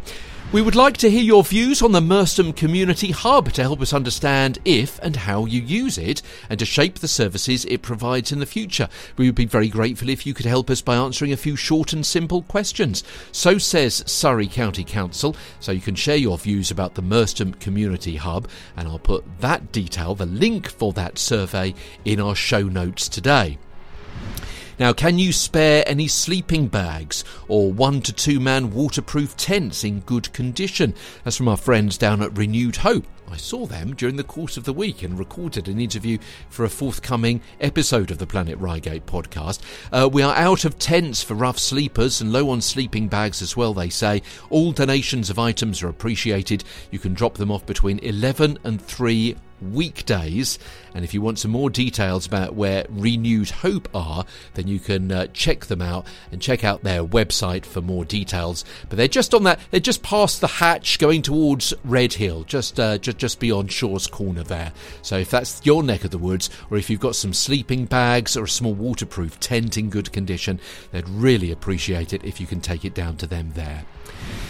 We 0.52 0.62
would 0.62 0.76
like 0.76 0.98
to 0.98 1.10
hear 1.10 1.24
your 1.24 1.44
views 1.44 1.82
on 1.82 1.94
the 1.94 2.02
Merstham 2.02 2.52
Community 2.52 3.12
Hub 3.12 3.52
to 3.54 3.64
help 3.64 3.82
us 3.82 3.94
understand 3.94 4.60
if 4.66 5.00
and 5.00 5.16
how 5.16 5.46
you 5.46 5.62
use 5.62 5.98
it 5.98 6.22
and 6.50 6.60
to 6.60 6.66
shape 6.66 7.00
the 7.00 7.08
services 7.08 7.64
it 7.66 7.82
provides 7.82 8.32
in 8.32 8.40
the 8.40 8.46
future. 8.46 8.90
We 9.18 9.26
would 9.28 9.36
be 9.36 9.46
very 9.46 9.70
grateful 9.70 10.10
if 10.10 10.26
you 10.26 10.34
could 10.34 10.46
help 10.46 10.70
us 10.70 10.82
by 10.82 10.98
answering 10.98 11.32
a 11.32 11.38
few 11.38 11.56
short 11.56 11.94
and 11.94 12.06
simple 12.06 12.42
questions. 12.44 13.06
So 13.32 13.58
says 13.58 14.04
Surrey 14.06 14.48
County 14.48 14.84
Council. 14.84 15.36
So 15.62 15.72
you 15.72 15.82
can 15.82 15.96
share 15.96 16.18
your 16.18 16.38
views 16.38 16.72
about 16.72 16.96
the 16.96 17.02
Merstham 17.02 17.54
Community 17.54 18.18
Hub, 18.18 18.50
and 18.76 18.88
I'll 18.88 19.00
put 19.00 19.24
that 19.40 19.72
detail, 19.72 20.14
the 20.14 20.26
link 20.26 20.70
for 20.70 20.92
that 20.94 21.18
survey, 21.18 21.74
in 22.04 22.20
our 22.20 22.36
show 22.36 22.64
notes 22.64 23.08
today. 23.08 23.58
Now, 24.78 24.92
can 24.92 25.18
you 25.18 25.32
spare 25.32 25.84
any 25.88 26.08
sleeping 26.08 26.68
bags 26.68 27.24
or 27.48 27.72
one 27.72 28.02
to 28.02 28.12
two 28.12 28.42
man 28.42 28.74
waterproof 28.74 29.38
tents 29.38 29.86
in 29.86 30.02
good 30.02 30.32
condition? 30.34 30.94
That's 31.24 31.38
from 31.38 31.48
our 31.48 31.56
friends 31.56 31.98
down 31.98 32.22
at 32.22 32.38
Renewed 32.38 32.76
Hope. 32.78 33.06
I 33.32 33.38
saw 33.38 33.66
them 33.66 33.96
during 33.96 34.18
the 34.18 34.24
course 34.24 34.58
of 34.58 34.66
the 34.66 34.74
week 34.74 35.02
and 35.02 35.18
recorded 35.18 35.68
an 35.68 35.80
interview 35.80 36.18
for 36.50 36.64
a 36.64 36.70
forthcoming 36.70 37.42
episode 37.60 38.12
of 38.12 38.18
the 38.18 38.28
Planet 38.28 38.58
Reigate 38.60 39.06
podcast. 39.06 39.62
Uh, 39.92 40.10
we 40.12 40.22
are 40.22 40.36
out 40.36 40.66
of 40.66 40.78
tents 40.78 41.24
for 41.24 41.34
rough 41.34 41.58
sleepers 41.58 42.22
and 42.22 42.32
low 42.32 42.50
on 42.50 42.62
sleeping 42.62 43.08
bags 43.08 43.42
as 43.42 43.58
well, 43.58 43.74
they 43.74 43.90
say. 43.90 44.22
All 44.50 44.72
donations 44.72 45.30
of 45.30 45.40
items 45.40 45.82
are 45.82 45.90
appreciated. 45.90 46.64
You 46.92 47.00
can 47.00 47.14
drop 47.14 47.36
them 47.36 47.52
off 47.52 47.66
between 47.66 48.00
11 48.00 48.60
and 48.64 48.82
3 48.82 49.36
weekdays. 49.66 50.60
And 50.94 51.04
if 51.04 51.14
you 51.14 51.22
want 51.22 51.40
some 51.40 51.52
more 51.52 51.70
details 51.70 52.26
about 52.26 52.56
where 52.56 52.86
Renewed 52.90 53.50
Hope 53.50 53.90
are, 53.94 54.26
then 54.54 54.68
you 54.68 54.80
can 54.80 55.12
uh, 55.12 55.28
check 55.34 55.66
them 55.66 55.82
out 55.82 56.06
and 56.32 56.42
check 56.42 56.64
out 56.64 56.84
their 56.84 57.04
website 57.04 57.66
for 57.66 57.82
more 57.82 58.06
details. 58.06 58.64
But 58.88 58.98
they're 58.98 59.08
just 59.08 59.34
on 59.34 59.44
that, 59.44 59.60
they're 59.72 59.80
just 59.82 60.04
past 60.04 60.40
the 60.40 60.48
hatch 60.48 61.00
going 61.00 61.22
towards 61.22 61.74
Red 61.84 62.14
Hill, 62.14 62.44
just, 62.46 62.80
uh, 62.80 62.98
just, 62.98 63.18
just 63.18 63.40
beyond 63.40 63.72
Shaw's 63.72 64.08
Corner 64.08 64.44
there. 64.44 64.72
So 65.02 65.18
if 65.18 65.30
that's 65.30 65.66
your 65.66 65.84
neck 65.84 66.06
of 66.06 66.12
the 66.12 66.18
woods, 66.18 66.50
or 66.70 66.78
if 66.78 66.90
you've 66.90 67.00
got 67.00 67.16
some 67.16 67.34
sleeping 67.34 67.86
bags 67.86 68.38
or 68.38 68.46
a 68.46 68.50
small 68.50 68.74
waterproof 68.74 69.40
tent 69.40 69.78
in 69.78 69.90
good 69.90 70.14
condition, 70.14 70.60
they'd 70.92 71.10
really 71.10 71.52
appreciate 71.52 72.14
it 72.14 72.24
if 72.24 72.40
you 72.40 72.48
can 72.48 72.62
take 72.62 72.86
it 72.86 72.94
down 72.94 73.18
to 73.18 73.28
them 73.28 73.52
there. 73.56 73.84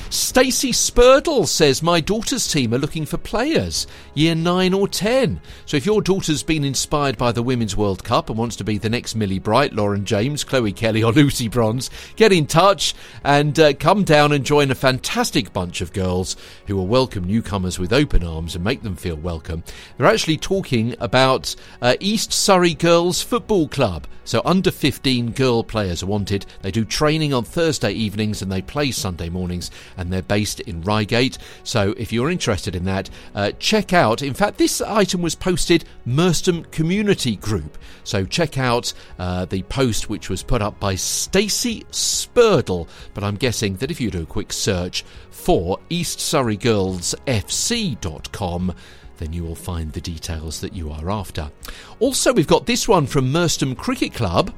Stacey 0.10 0.72
Spurdle 0.72 1.48
says 1.48 1.82
my 1.82 2.00
daughter's 2.00 2.52
team 2.52 2.74
are 2.74 2.78
looking 2.78 3.06
for 3.06 3.18
players, 3.18 3.88
year 4.14 4.36
9 4.36 4.74
or 4.74 4.88
10. 4.88 5.42
So 5.66 5.78
if 5.78 5.86
your 5.86 6.02
daughter's 6.02 6.44
been 6.44 6.64
inspired 6.64 7.18
by 7.18 7.32
the 7.32 7.42
Women's 7.42 7.76
World 7.76 8.04
Cup 8.04 8.30
and 8.30 8.38
wants 8.38 8.56
to 8.58 8.64
be 8.64 8.78
the 8.78 8.90
next 8.90 9.16
Millie 9.16 9.40
Bright, 9.40 9.74
Lauren 9.74 10.06
James, 10.06 10.44
Chloe 10.44 10.74
Kelly 10.74 11.04
or 11.04 11.12
Lucy 11.12 11.48
Bronze, 11.48 11.90
get 12.16 12.32
in 12.32 12.46
touch 12.46 12.94
and 13.24 13.60
uh, 13.60 13.74
come 13.74 14.04
down 14.04 14.32
and 14.32 14.46
join 14.46 14.70
a 14.70 14.76
fantastic 14.76 15.52
bunch 15.52 15.82
of 15.82 15.92
girls 15.92 16.36
who 16.68 16.76
will 16.76 16.88
welcome 16.88 17.24
newcomers 17.24 17.80
with 17.80 17.92
open 17.92 18.24
arms 18.24 18.56
and 18.56 18.64
make 18.64 18.84
them 18.84 18.96
feel 18.96 19.18
welcome. 19.18 19.64
They're 19.98 20.08
actually 20.08 20.38
talking 20.38 20.96
about 21.00 21.56
uh, 21.82 21.96
East 22.00 22.32
Surrey 22.32 22.76
Girls 22.76 23.24
Football 23.24 23.68
Club. 23.68 24.08
So 24.26 24.42
under 24.44 24.72
15 24.72 25.34
girl 25.34 25.64
players 25.64 26.02
are 26.02 26.08
wanted. 26.08 26.48
They 26.64 26.72
do 26.72 26.84
training 26.84 27.32
on 27.32 27.44
Thursday 27.44 27.92
evenings 27.92 28.42
and 28.42 28.52
they 28.52 28.64
play 28.64 28.90
Sunday 28.90 29.30
mornings 29.30 29.70
and 29.98 30.12
they're 30.12 30.22
based 30.22 30.60
in 30.62 30.82
Reigate. 30.82 31.38
So 31.64 31.94
if 31.98 32.12
you're 32.12 32.30
interested 32.30 32.76
in 32.76 32.86
that, 32.86 33.10
uh, 33.34 33.52
check 33.60 33.94
out. 33.94 34.22
In 34.22 34.34
fact, 34.34 34.58
this 34.58 34.82
item 34.82 35.22
was 35.22 35.36
posted 35.36 35.86
Merstham 36.06 36.64
Community 36.66 37.36
Group. 37.36 37.78
So 38.04 38.26
check 38.26 38.58
out 38.58 38.94
uh, 39.18 39.46
the 39.46 39.64
post 39.64 40.10
which 40.10 40.30
was 40.30 40.44
put 40.44 40.62
up 40.62 40.80
by 40.80 40.96
Stacey 40.96 41.86
Spurdle. 41.92 42.88
But 43.14 43.24
I'm 43.24 43.36
guessing 43.36 43.78
that 43.78 43.92
if 43.92 44.00
you 44.00 44.12
do 44.12 44.24
a 44.24 44.28
quick 44.28 44.54
search 44.54 45.04
for 45.32 45.80
East 45.90 46.20
Surrey 46.20 46.58
Girls 46.58 47.16
FC.com, 47.28 48.74
then 49.18 49.34
you 49.34 49.44
will 49.44 49.56
find 49.56 49.92
the 49.94 50.02
details 50.02 50.62
that 50.62 50.74
you 50.74 50.92
are 50.92 51.10
after. 51.10 51.52
Also, 52.00 52.34
we've 52.34 52.48
got 52.48 52.66
this 52.66 52.88
one 52.88 53.08
from 53.08 53.32
Merstham 53.32 53.76
Cricket 53.76 54.14
Club. 54.14 54.54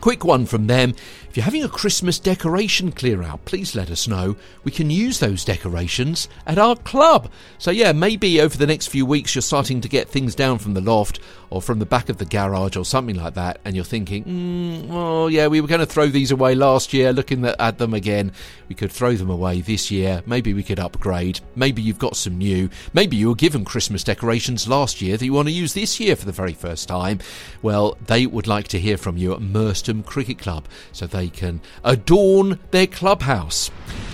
Quick 0.00 0.24
one 0.24 0.46
from 0.46 0.68
them. 0.68 0.94
If 1.28 1.36
you're 1.36 1.44
having 1.44 1.62
a 1.62 1.68
Christmas 1.68 2.18
decoration 2.18 2.90
clear 2.90 3.22
out, 3.22 3.44
please 3.44 3.74
let 3.74 3.90
us 3.90 4.08
know. 4.08 4.36
We 4.64 4.72
can 4.72 4.88
use 4.88 5.20
those 5.20 5.44
decorations 5.44 6.26
at 6.46 6.56
our 6.58 6.74
club. 6.74 7.30
So, 7.58 7.70
yeah, 7.70 7.92
maybe 7.92 8.40
over 8.40 8.56
the 8.56 8.66
next 8.66 8.86
few 8.86 9.04
weeks 9.04 9.34
you're 9.34 9.42
starting 9.42 9.82
to 9.82 9.88
get 9.88 10.08
things 10.08 10.34
down 10.34 10.58
from 10.58 10.72
the 10.72 10.80
loft 10.80 11.20
or 11.50 11.62
from 11.62 11.78
the 11.78 11.86
back 11.86 12.08
of 12.08 12.18
the 12.18 12.24
garage 12.24 12.76
or 12.76 12.84
something 12.84 13.16
like 13.16 13.34
that, 13.34 13.58
and 13.64 13.74
you're 13.74 13.84
thinking, 13.84 14.24
mm, 14.24 14.88
oh, 14.90 15.28
yeah, 15.28 15.46
we 15.46 15.60
were 15.60 15.68
going 15.68 15.80
to 15.80 15.86
throw 15.86 16.06
these 16.06 16.30
away 16.30 16.54
last 16.54 16.92
year, 16.92 17.12
looking 17.12 17.44
at 17.44 17.78
them 17.78 17.94
again. 17.94 18.32
We 18.68 18.74
could 18.74 18.92
throw 18.92 19.14
them 19.14 19.30
away 19.30 19.60
this 19.60 19.90
year. 19.90 20.22
Maybe 20.26 20.52
we 20.52 20.62
could 20.62 20.78
upgrade. 20.78 21.40
Maybe 21.56 21.80
you've 21.80 21.98
got 21.98 22.16
some 22.16 22.36
new. 22.36 22.68
Maybe 22.92 23.16
you 23.16 23.28
were 23.28 23.34
given 23.34 23.64
Christmas 23.64 24.04
decorations 24.04 24.68
last 24.68 25.00
year 25.00 25.16
that 25.16 25.24
you 25.24 25.32
want 25.32 25.48
to 25.48 25.54
use 25.54 25.72
this 25.72 25.98
year 25.98 26.16
for 26.16 26.26
the 26.26 26.32
very 26.32 26.52
first 26.52 26.86
time. 26.86 27.20
Well, 27.62 27.96
they 28.06 28.26
would 28.26 28.46
like 28.46 28.68
to 28.68 28.80
hear 28.80 28.98
from 28.98 29.16
you 29.16 29.32
at 29.32 29.40
Merstham 29.40 30.02
Cricket 30.02 30.38
Club. 30.38 30.66
So, 30.92 31.06
they 31.18 31.28
can 31.28 31.60
adorn 31.82 32.60
their 32.70 32.86
clubhouse. 32.86 33.72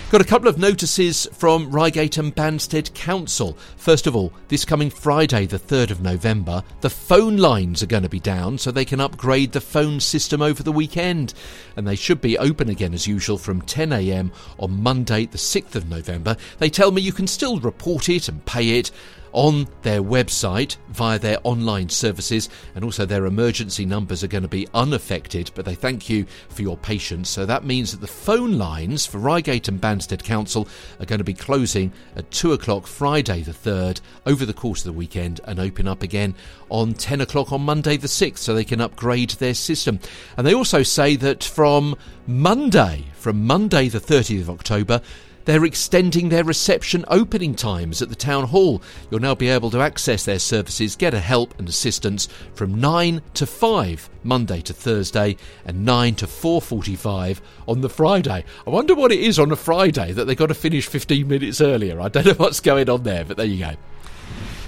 Got 0.09 0.21
a 0.21 0.25
couple 0.25 0.47
of 0.47 0.57
notices 0.57 1.27
from 1.33 1.69
Reigate 1.69 2.17
and 2.17 2.33
Banstead 2.33 2.93
Council. 2.95 3.57
First 3.77 4.07
of 4.07 4.15
all, 4.15 4.33
this 4.47 4.65
coming 4.65 4.89
Friday, 4.89 5.45
the 5.45 5.59
3rd 5.59 5.91
of 5.91 6.01
November, 6.01 6.63
the 6.81 6.89
phone 6.89 7.37
lines 7.37 7.83
are 7.83 7.87
going 7.87 8.03
to 8.03 8.09
be 8.09 8.19
down 8.19 8.57
so 8.57 8.71
they 8.71 8.85
can 8.85 8.99
upgrade 8.99 9.51
the 9.51 9.61
phone 9.61 9.99
system 9.99 10.41
over 10.41 10.63
the 10.63 10.71
weekend. 10.71 11.35
And 11.75 11.87
they 11.87 11.95
should 11.95 12.21
be 12.21 12.39
open 12.39 12.69
again 12.69 12.93
as 12.93 13.07
usual 13.07 13.37
from 13.37 13.61
10am 13.61 14.31
on 14.57 14.81
Monday, 14.81 15.25
the 15.25 15.37
6th 15.37 15.75
of 15.75 15.89
November. 15.89 16.37
They 16.57 16.69
tell 16.69 16.91
me 16.91 17.01
you 17.01 17.13
can 17.13 17.27
still 17.27 17.59
report 17.59 18.09
it 18.09 18.27
and 18.27 18.45
pay 18.45 18.79
it 18.79 18.89
on 19.35 19.67
their 19.81 20.01
website 20.01 20.77
via 20.87 21.19
their 21.19 21.37
online 21.43 21.89
services, 21.89 22.49
and 22.73 22.83
also 22.83 23.05
their 23.05 23.25
emergency 23.25 23.85
numbers 23.85 24.23
are 24.23 24.27
going 24.27 24.43
to 24.43 24.47
be 24.49 24.67
unaffected. 24.73 25.51
But 25.53 25.65
they 25.65 25.75
thank 25.75 26.09
you 26.09 26.25
for 26.49 26.61
your 26.61 26.77
patience. 26.77 27.29
So 27.29 27.45
that 27.45 27.65
means 27.65 27.91
that 27.91 27.99
the 27.99 28.07
phone 28.07 28.57
lines 28.57 29.05
for 29.05 29.19
Reigate 29.19 29.67
and 29.67 29.79
Banstead 29.79 30.23
Council 30.23 30.67
are 30.99 31.05
going 31.05 31.19
to 31.19 31.25
be 31.25 31.33
closing 31.33 31.91
at 32.15 32.31
2 32.31 32.53
o'clock 32.53 32.87
Friday 32.87 33.41
the 33.41 33.51
3rd 33.51 33.99
over 34.25 34.45
the 34.45 34.53
course 34.53 34.85
of 34.85 34.93
the 34.93 34.97
weekend 34.97 35.41
and 35.43 35.59
open 35.59 35.85
up 35.87 36.01
again 36.01 36.33
on 36.69 36.93
10 36.93 37.19
o'clock 37.19 37.51
on 37.51 37.61
Monday 37.61 37.97
the 37.97 38.07
6th 38.07 38.37
so 38.37 38.53
they 38.53 38.63
can 38.63 38.79
upgrade 38.79 39.31
their 39.31 39.53
system. 39.53 39.99
And 40.37 40.47
they 40.47 40.53
also 40.53 40.81
say 40.81 41.17
that 41.17 41.43
from 41.43 41.97
Monday, 42.25 43.05
from 43.13 43.45
Monday 43.45 43.89
the 43.89 43.99
30th 43.99 44.41
of 44.41 44.49
October, 44.49 45.01
They're 45.45 45.65
extending 45.65 46.29
their 46.29 46.43
reception 46.43 47.05
opening 47.07 47.53
times 47.53 48.01
at 48.01 48.09
the 48.09 48.15
town 48.15 48.45
hall. 48.45 48.81
You'll 49.09 49.21
now 49.21 49.35
be 49.35 49.47
able 49.47 49.69
to 49.71 49.79
access 49.79 50.25
their 50.25 50.39
services, 50.39 50.95
get 50.95 51.13
a 51.13 51.19
help 51.19 51.57
and 51.59 51.69
assistance 51.69 52.27
from 52.55 52.79
9 52.79 53.21
to 53.35 53.45
5 53.45 54.09
Monday 54.23 54.61
to 54.61 54.73
Thursday 54.73 55.37
and 55.63 55.85
9 55.85 56.15
to 56.15 56.25
4:45 56.25 57.41
on 57.67 57.81
the 57.81 57.89
Friday. 57.89 58.43
I 58.65 58.69
wonder 58.69 58.95
what 58.95 59.11
it 59.11 59.19
is 59.19 59.37
on 59.37 59.51
a 59.51 59.55
Friday 59.55 60.11
that 60.13 60.25
they've 60.25 60.35
got 60.35 60.47
to 60.47 60.55
finish 60.55 60.87
15 60.87 61.27
minutes 61.27 61.61
earlier. 61.61 62.01
I 62.01 62.09
don't 62.09 62.25
know 62.25 62.33
what's 62.33 62.59
going 62.59 62.89
on 62.89 63.03
there, 63.03 63.23
but 63.23 63.37
there 63.37 63.45
you 63.45 63.59
go. 63.59 63.75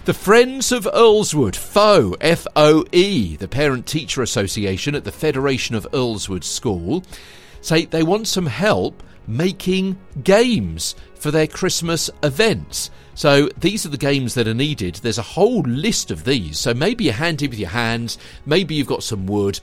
The 0.06 0.14
Friends 0.14 0.72
of 0.72 0.86
Earlswood, 0.94 1.56
FOE, 1.56 2.16
F 2.22 2.48
O 2.56 2.86
E, 2.94 3.36
the 3.36 3.48
Parent 3.48 3.88
Teacher 3.88 4.22
Association 4.22 4.96
at 4.96 5.04
the 5.04 5.12
Federation 5.12 5.76
of 5.76 5.88
Earlswood 5.92 6.46
School, 6.46 7.04
say 7.62 7.86
they 7.86 8.04
want 8.04 8.28
some 8.28 8.46
help 8.46 9.04
making 9.28 9.98
games 10.24 10.96
for 11.16 11.32
their 11.32 11.48
Christmas 11.48 12.10
events. 12.24 12.90
So 13.14 13.50
these 13.60 13.86
are 13.86 13.90
the 13.90 13.98
games 13.98 14.34
that 14.36 14.48
are 14.48 14.54
needed. 14.54 14.96
There's 14.96 15.18
a 15.18 15.24
whole 15.24 15.62
list 15.62 16.12
of 16.12 16.24
these. 16.24 16.60
So 16.60 16.74
maybe 16.74 17.06
you're 17.06 17.14
handy 17.14 17.48
with 17.48 17.60
your 17.60 17.70
hands, 17.70 18.18
maybe 18.46 18.76
you've 18.76 18.88
got 18.88 19.04
some 19.04 19.26
wood. 19.26 19.60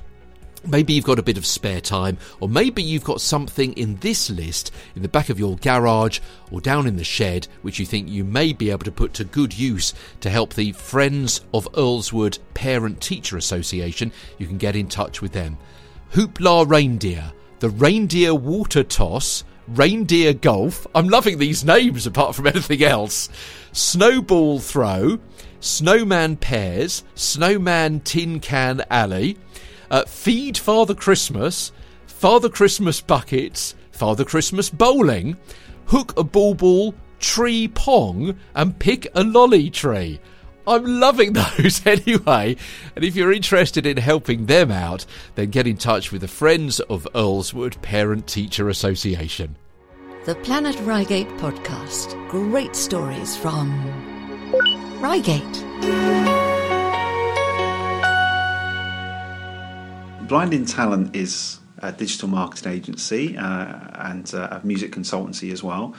Maybe 0.66 0.94
you've 0.94 1.04
got 1.04 1.18
a 1.18 1.22
bit 1.22 1.36
of 1.36 1.44
spare 1.44 1.82
time, 1.82 2.16
or 2.40 2.48
maybe 2.48 2.82
you've 2.82 3.04
got 3.04 3.20
something 3.20 3.74
in 3.74 3.96
this 3.96 4.30
list 4.30 4.70
in 4.96 5.02
the 5.02 5.10
back 5.10 5.28
of 5.28 5.38
your 5.38 5.56
garage 5.56 6.20
or 6.50 6.62
down 6.62 6.86
in 6.86 6.96
the 6.96 7.04
shed 7.04 7.48
which 7.60 7.78
you 7.78 7.84
think 7.84 8.08
you 8.08 8.24
may 8.24 8.54
be 8.54 8.70
able 8.70 8.84
to 8.84 8.90
put 8.90 9.12
to 9.14 9.24
good 9.24 9.56
use 9.56 9.92
to 10.20 10.30
help 10.30 10.54
the 10.54 10.72
Friends 10.72 11.42
of 11.52 11.70
Earlswood 11.72 12.38
Parent 12.54 13.02
Teacher 13.02 13.36
Association. 13.36 14.10
You 14.38 14.46
can 14.46 14.56
get 14.56 14.74
in 14.74 14.88
touch 14.88 15.20
with 15.20 15.32
them. 15.32 15.58
Hoopla 16.14 16.66
Reindeer, 16.66 17.30
the 17.58 17.68
Reindeer 17.68 18.34
Water 18.34 18.82
Toss, 18.82 19.44
Reindeer 19.68 20.34
Golf. 20.34 20.86
I'm 20.94 21.08
loving 21.08 21.38
these 21.38 21.64
names 21.64 22.06
apart 22.06 22.34
from 22.34 22.46
anything 22.48 22.82
else. 22.82 23.28
Snowball 23.72 24.60
Throw, 24.60 25.18
Snowman 25.60 26.36
Pairs, 26.36 27.04
Snowman 27.14 28.00
Tin 28.00 28.40
Can 28.40 28.84
Alley, 28.90 29.38
uh, 29.90 30.04
Feed 30.04 30.58
Father 30.58 30.94
Christmas, 30.94 31.72
Father 32.06 32.48
Christmas 32.48 33.00
Buckets, 33.00 33.74
Father 33.90 34.24
Christmas 34.24 34.70
Bowling, 34.70 35.36
Hook 35.86 36.18
a 36.18 36.24
Ball 36.24 36.54
Ball, 36.54 36.94
Tree 37.18 37.68
Pong, 37.68 38.38
and 38.54 38.78
Pick 38.78 39.06
a 39.14 39.24
Lolly 39.24 39.70
Tree. 39.70 40.20
I'm 40.66 40.84
loving 41.00 41.32
those 41.58 41.84
anyway. 41.86 42.56
And 42.96 43.04
if 43.04 43.16
you're 43.16 43.32
interested 43.32 43.86
in 43.86 43.96
helping 43.96 44.46
them 44.46 44.70
out, 44.70 45.04
then 45.34 45.50
get 45.50 45.66
in 45.66 45.76
touch 45.76 46.12
with 46.12 46.22
the 46.22 46.28
Friends 46.28 46.80
of 46.80 47.06
Earlswood 47.14 47.80
Parent 47.82 48.26
Teacher 48.26 48.68
Association. 48.68 49.56
The 50.24 50.34
Planet 50.36 50.78
Reigate 50.80 51.28
podcast. 51.36 52.16
Great 52.30 52.74
stories 52.74 53.36
from 53.36 53.70
Reigate. 55.00 55.42
Blinding 60.26 60.64
Talent 60.64 61.14
is 61.14 61.58
a 61.78 61.92
digital 61.92 62.28
marketing 62.28 62.72
agency 62.72 63.36
uh, 63.36 63.78
and 63.94 64.34
uh, 64.34 64.60
a 64.62 64.66
music 64.66 64.92
consultancy 64.92 65.52
as 65.52 65.62
well. 65.62 65.94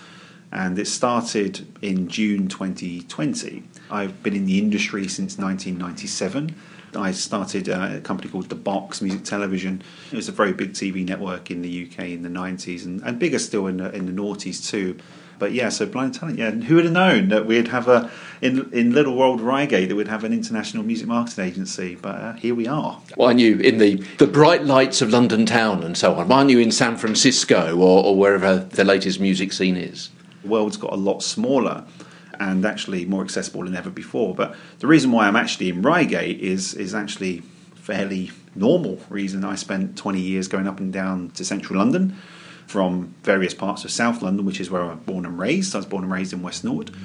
And 0.55 0.79
it 0.79 0.87
started 0.87 1.67
in 1.81 2.07
June 2.07 2.47
2020. 2.47 3.61
I've 3.91 4.23
been 4.23 4.33
in 4.33 4.45
the 4.45 4.57
industry 4.57 5.05
since 5.09 5.37
1997. 5.37 6.55
I 6.95 7.11
started 7.11 7.67
uh, 7.67 7.95
a 7.97 7.99
company 7.99 8.31
called 8.31 8.47
The 8.47 8.55
Box 8.55 9.01
Music 9.01 9.25
Television. 9.25 9.83
It 10.13 10.15
was 10.15 10.29
a 10.29 10.31
very 10.31 10.53
big 10.53 10.71
TV 10.71 11.05
network 11.05 11.51
in 11.51 11.61
the 11.61 11.85
UK 11.85 12.05
in 12.05 12.21
the 12.21 12.29
90s 12.29 12.85
and, 12.85 13.01
and 13.03 13.19
bigger 13.19 13.37
still 13.37 13.67
in 13.67 13.77
the, 13.77 13.93
in 13.93 14.05
the 14.05 14.13
noughties 14.13 14.65
too. 14.65 14.97
But 15.39 15.51
yeah, 15.51 15.67
so 15.67 15.85
Blinding 15.85 16.17
Talent, 16.17 16.39
yeah. 16.39 16.51
Who 16.51 16.75
would 16.75 16.85
have 16.85 16.93
known 16.93 17.27
that 17.27 17.45
we'd 17.45 17.67
have 17.67 17.89
a, 17.89 18.09
in, 18.41 18.71
in 18.71 18.93
Little 18.93 19.17
World 19.17 19.41
Reigate, 19.41 19.89
that 19.89 19.95
we'd 19.97 20.07
have 20.07 20.23
an 20.23 20.31
international 20.31 20.83
music 20.83 21.09
marketing 21.09 21.43
agency? 21.43 21.95
But 21.95 22.15
uh, 22.15 22.33
here 22.35 22.55
we 22.55 22.65
are. 22.65 23.01
Why 23.15 23.25
aren't 23.25 23.41
you 23.41 23.59
in 23.59 23.79
the, 23.79 23.95
the 24.19 24.27
bright 24.27 24.63
lights 24.63 25.01
of 25.01 25.09
London 25.09 25.45
town 25.45 25.83
and 25.83 25.97
so 25.97 26.15
on? 26.15 26.29
Why 26.29 26.37
aren't 26.37 26.49
you 26.49 26.59
in 26.59 26.71
San 26.71 26.95
Francisco 26.95 27.75
or, 27.75 28.05
or 28.05 28.15
wherever 28.15 28.59
the 28.59 28.85
latest 28.85 29.19
music 29.19 29.51
scene 29.51 29.75
is? 29.75 30.11
The 30.45 30.51
world's 30.51 30.77
got 30.77 30.93
a 30.93 30.95
lot 30.95 31.23
smaller 31.23 31.85
and 32.39 32.65
actually 32.65 33.05
more 33.05 33.23
accessible 33.23 33.63
than 33.63 33.75
ever 33.75 33.89
before. 33.89 34.35
But 34.35 34.55
the 34.79 34.85
reason 34.85 35.11
why 35.11 35.27
I'm 35.27 35.35
actually 35.35 35.69
in 35.69 35.81
Reigate 35.81 36.39
is 36.39 36.75
is 36.75 36.93
actually 36.93 37.41
fairly 37.73 38.31
normal 38.53 38.99
reason. 39.09 39.43
I 39.43 39.55
spent 39.55 39.97
20 39.97 40.19
years 40.19 40.47
going 40.47 40.67
up 40.67 40.79
and 40.79 40.93
down 40.93 41.31
to 41.31 41.43
central 41.43 41.79
London 41.79 42.15
from 42.67 43.15
various 43.23 43.53
parts 43.53 43.85
of 43.85 43.91
South 43.91 44.21
London, 44.21 44.45
which 44.45 44.59
is 44.59 44.69
where 44.69 44.83
I 44.83 44.93
was 44.93 44.99
born 44.99 45.25
and 45.25 45.39
raised. 45.39 45.73
I 45.75 45.79
was 45.79 45.85
born 45.87 46.03
and 46.03 46.13
raised 46.13 46.31
in 46.33 46.41
West 46.43 46.63
Norwood. 46.63 46.95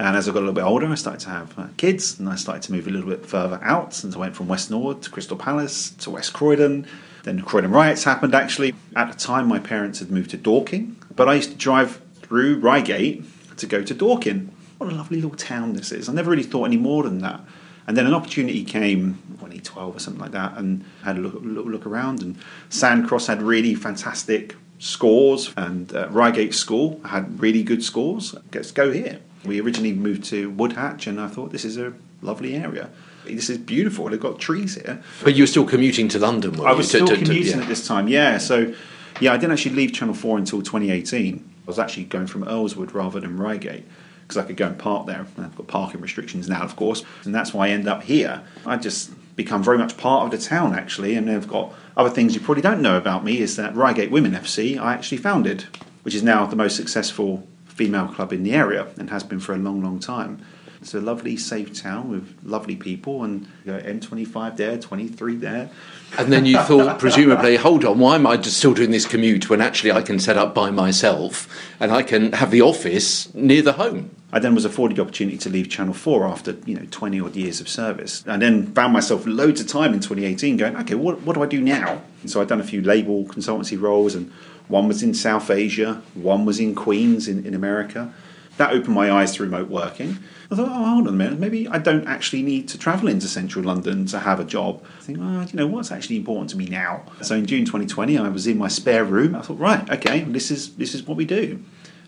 And 0.00 0.16
as 0.16 0.28
I 0.28 0.32
got 0.32 0.38
a 0.38 0.46
little 0.46 0.54
bit 0.54 0.64
older, 0.64 0.86
I 0.86 0.94
started 0.96 1.20
to 1.20 1.30
have 1.30 1.58
uh, 1.58 1.66
kids, 1.76 2.18
and 2.18 2.28
I 2.28 2.34
started 2.34 2.62
to 2.64 2.72
move 2.72 2.88
a 2.88 2.90
little 2.90 3.10
bit 3.10 3.26
further 3.26 3.60
out. 3.62 4.02
And 4.02 4.12
I 4.12 4.18
went 4.18 4.34
from 4.34 4.48
West 4.48 4.70
Norwood 4.70 5.02
to 5.02 5.10
Crystal 5.10 5.36
Palace 5.36 5.90
to 5.90 6.10
West 6.10 6.32
Croydon. 6.32 6.86
Then 7.22 7.36
the 7.36 7.42
Croydon 7.42 7.70
riots 7.70 8.02
happened. 8.02 8.34
Actually, 8.34 8.74
at 8.96 9.12
the 9.12 9.16
time, 9.16 9.46
my 9.46 9.58
parents 9.58 10.00
had 10.00 10.10
moved 10.10 10.30
to 10.30 10.36
Dorking, 10.36 10.96
but 11.14 11.28
I 11.28 11.34
used 11.34 11.50
to 11.50 11.56
drive 11.56 12.00
through 12.32 12.56
Reigate 12.60 13.22
to 13.58 13.66
go 13.66 13.82
to 13.82 13.92
Dorking. 13.92 14.50
What 14.78 14.90
a 14.90 14.94
lovely 14.94 15.20
little 15.20 15.36
town 15.36 15.74
this 15.74 15.92
is! 15.92 16.08
I 16.08 16.14
never 16.14 16.30
really 16.30 16.42
thought 16.42 16.64
any 16.64 16.78
more 16.78 17.02
than 17.02 17.18
that. 17.18 17.42
And 17.86 17.94
then 17.94 18.06
an 18.06 18.14
opportunity 18.14 18.64
came, 18.64 19.18
2012 19.32 19.96
or 19.96 19.98
something 19.98 20.22
like 20.22 20.30
that, 20.30 20.56
and 20.56 20.82
had 21.04 21.18
a 21.18 21.20
look, 21.20 21.34
look, 21.42 21.66
look 21.66 21.84
around. 21.84 22.22
And 22.22 22.38
Sandcross 22.70 23.26
had 23.26 23.42
really 23.42 23.74
fantastic 23.74 24.56
scores, 24.78 25.52
and 25.58 25.94
uh, 25.94 26.08
Reigate 26.08 26.54
School 26.54 27.02
had 27.04 27.38
really 27.38 27.62
good 27.62 27.84
scores. 27.84 28.34
Let's 28.54 28.70
go 28.70 28.90
here. 28.90 29.20
We 29.44 29.60
originally 29.60 29.92
moved 29.92 30.24
to 30.30 30.50
Woodhatch, 30.50 31.06
and 31.06 31.20
I 31.20 31.28
thought 31.28 31.52
this 31.52 31.66
is 31.66 31.76
a 31.76 31.92
lovely 32.22 32.54
area. 32.54 32.88
This 33.26 33.50
is 33.50 33.58
beautiful. 33.58 34.08
They've 34.08 34.18
got 34.18 34.38
trees 34.38 34.76
here. 34.76 35.02
But 35.22 35.34
you 35.34 35.42
were 35.42 35.48
still 35.48 35.66
commuting 35.66 36.08
to 36.08 36.18
London, 36.18 36.58
I 36.60 36.72
was 36.72 36.86
To- 36.92 36.96
still 36.96 37.08
to- 37.08 37.16
to- 37.18 37.24
commuting 37.26 37.56
yeah. 37.58 37.62
at 37.64 37.68
this 37.68 37.86
time, 37.86 38.08
yeah. 38.08 38.38
So, 38.38 38.72
yeah, 39.20 39.34
I 39.34 39.36
didn't 39.36 39.52
actually 39.52 39.74
leave 39.76 39.92
Channel 39.92 40.14
4 40.14 40.38
until 40.38 40.62
2018. 40.62 41.50
I 41.64 41.66
was 41.66 41.78
actually 41.78 42.04
going 42.04 42.26
from 42.26 42.44
Earlswood 42.44 42.94
rather 42.94 43.20
than 43.20 43.38
Reigate 43.38 43.84
because 44.22 44.36
I 44.36 44.46
could 44.46 44.56
go 44.56 44.66
and 44.66 44.78
park 44.78 45.06
there. 45.06 45.26
I've 45.38 45.56
got 45.56 45.66
parking 45.66 46.00
restrictions 46.00 46.48
now, 46.48 46.62
of 46.62 46.76
course, 46.76 47.04
and 47.24 47.34
that's 47.34 47.52
why 47.52 47.66
I 47.66 47.70
end 47.70 47.88
up 47.88 48.02
here. 48.02 48.42
I 48.66 48.76
just 48.76 49.12
become 49.36 49.62
very 49.62 49.78
much 49.78 49.96
part 49.96 50.24
of 50.24 50.30
the 50.30 50.44
town, 50.44 50.74
actually, 50.74 51.14
and 51.14 51.30
I've 51.30 51.48
got 51.48 51.72
other 51.96 52.10
things 52.10 52.34
you 52.34 52.40
probably 52.40 52.62
don't 52.62 52.82
know 52.82 52.96
about 52.96 53.24
me 53.24 53.38
is 53.38 53.56
that 53.56 53.74
Reigate 53.76 54.10
Women 54.10 54.32
FC 54.32 54.78
I 54.78 54.94
actually 54.94 55.18
founded, 55.18 55.64
which 56.02 56.14
is 56.14 56.22
now 56.22 56.46
the 56.46 56.56
most 56.56 56.76
successful 56.76 57.46
female 57.66 58.08
club 58.08 58.32
in 58.32 58.42
the 58.42 58.52
area 58.52 58.88
and 58.98 59.10
has 59.10 59.22
been 59.22 59.40
for 59.40 59.54
a 59.54 59.58
long, 59.58 59.82
long 59.82 59.98
time. 59.98 60.44
It's 60.82 60.94
a 60.94 61.00
lovely, 61.00 61.36
safe 61.36 61.80
town 61.80 62.10
with 62.10 62.36
lovely 62.42 62.74
people, 62.74 63.22
and 63.22 63.46
you 63.64 63.72
know, 63.72 63.78
M25 63.78 64.56
there, 64.56 64.76
23 64.76 65.36
there. 65.36 65.70
And 66.18 66.32
then 66.32 66.44
you 66.44 66.58
thought, 66.58 66.98
presumably, 66.98 67.54
hold 67.54 67.84
on, 67.84 68.00
why 68.00 68.16
am 68.16 68.26
I 68.26 68.36
just 68.36 68.58
still 68.58 68.74
doing 68.74 68.90
this 68.90 69.06
commute 69.06 69.48
when 69.48 69.60
actually 69.60 69.92
I 69.92 70.02
can 70.02 70.18
set 70.18 70.36
up 70.36 70.54
by 70.54 70.70
myself 70.70 71.48
and 71.78 71.92
I 71.92 72.02
can 72.02 72.32
have 72.32 72.50
the 72.50 72.62
office 72.62 73.32
near 73.32 73.62
the 73.62 73.74
home? 73.74 74.10
I 74.32 74.40
then 74.40 74.54
was 74.56 74.64
afforded 74.64 74.96
the 74.96 75.02
opportunity 75.02 75.38
to 75.38 75.50
leave 75.50 75.68
Channel 75.68 75.94
4 75.94 76.26
after, 76.26 76.56
you 76.66 76.74
know, 76.74 76.86
20 76.90 77.20
odd 77.20 77.36
years 77.36 77.60
of 77.60 77.68
service. 77.68 78.24
And 78.26 78.42
then 78.42 78.72
found 78.72 78.92
myself 78.92 79.24
loads 79.24 79.60
of 79.60 79.68
time 79.68 79.92
in 79.92 80.00
2018 80.00 80.56
going, 80.56 80.74
okay, 80.78 80.94
what, 80.96 81.20
what 81.22 81.34
do 81.34 81.42
I 81.42 81.46
do 81.46 81.60
now? 81.60 82.02
And 82.22 82.30
so 82.30 82.40
I'd 82.40 82.48
done 82.48 82.60
a 82.60 82.64
few 82.64 82.82
label 82.82 83.24
consultancy 83.24 83.80
roles, 83.80 84.14
and 84.14 84.32
one 84.68 84.88
was 84.88 85.02
in 85.02 85.14
South 85.14 85.50
Asia, 85.50 86.02
one 86.14 86.44
was 86.44 86.58
in 86.58 86.74
Queens 86.74 87.28
in, 87.28 87.46
in 87.46 87.54
America. 87.54 88.12
That 88.56 88.72
opened 88.72 88.94
my 88.94 89.12
eyes 89.12 89.34
to 89.36 89.42
remote 89.42 89.68
working. 89.68 90.18
I 90.52 90.54
thought, 90.54 90.68
oh, 90.68 90.84
hold 90.84 91.08
on 91.08 91.14
a 91.14 91.16
minute, 91.16 91.38
maybe 91.38 91.66
I 91.66 91.78
don't 91.78 92.06
actually 92.06 92.42
need 92.42 92.68
to 92.68 92.78
travel 92.78 93.08
into 93.08 93.26
central 93.26 93.64
London 93.64 94.04
to 94.06 94.18
have 94.18 94.38
a 94.38 94.44
job. 94.44 94.84
I 94.98 95.02
think, 95.02 95.18
you 95.18 95.56
know, 95.56 95.66
what's 95.66 95.90
actually 95.90 96.16
important 96.16 96.50
to 96.50 96.58
me 96.58 96.66
now? 96.66 97.04
So 97.22 97.36
in 97.36 97.46
June 97.46 97.64
2020, 97.64 98.18
I 98.18 98.28
was 98.28 98.46
in 98.46 98.58
my 98.58 98.68
spare 98.68 99.04
room. 99.04 99.34
I 99.34 99.40
thought, 99.40 99.58
right, 99.58 99.88
okay, 99.90 100.20
this 100.24 100.50
is 100.50 100.76
this 100.76 100.94
is 100.94 101.04
what 101.04 101.16
we 101.16 101.24
do. 101.24 101.62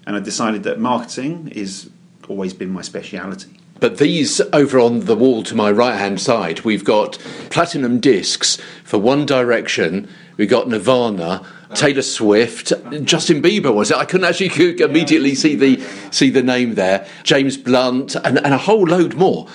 And 0.07 0.15
I 0.15 0.21
decided 0.21 0.63
that 0.65 0.79
marketing 0.79 1.49
is 1.49 1.89
always 2.29 2.53
been 2.53 2.71
my 2.71 2.83
speciality. 2.83 3.59
But 3.81 3.97
these 3.97 4.41
over 4.53 4.79
on 4.79 5.01
the 5.01 5.17
wall 5.17 5.43
to 5.45 5.55
my 5.55 5.71
right 5.71 5.97
hand 5.97 6.21
side, 6.21 6.61
we've 6.61 6.85
got 6.85 7.19
platinum 7.51 7.99
discs 7.99 8.59
for 8.85 8.99
One 8.99 9.25
Direction, 9.25 10.07
we've 10.37 10.51
got 10.51 10.69
Nirvana, 10.69 11.47
Taylor 11.75 12.03
Swift, 12.03 12.73
Justin 13.05 13.43
Bieber 13.43 13.75
was 13.75 13.91
it? 13.91 13.97
I 13.97 14.05
couldn't 14.05 14.27
actually 14.27 14.81
immediately 14.81 15.35
see 15.35 15.55
the 15.55 15.83
see 16.11 16.31
the 16.31 16.43
name 16.43 16.75
there. 16.75 17.07
James 17.23 17.57
Blunt 17.57 18.15
and, 18.17 18.39
and 18.39 18.55
a 18.55 18.59
whole 18.59 18.85
load 18.85 19.15
more. 19.15 19.49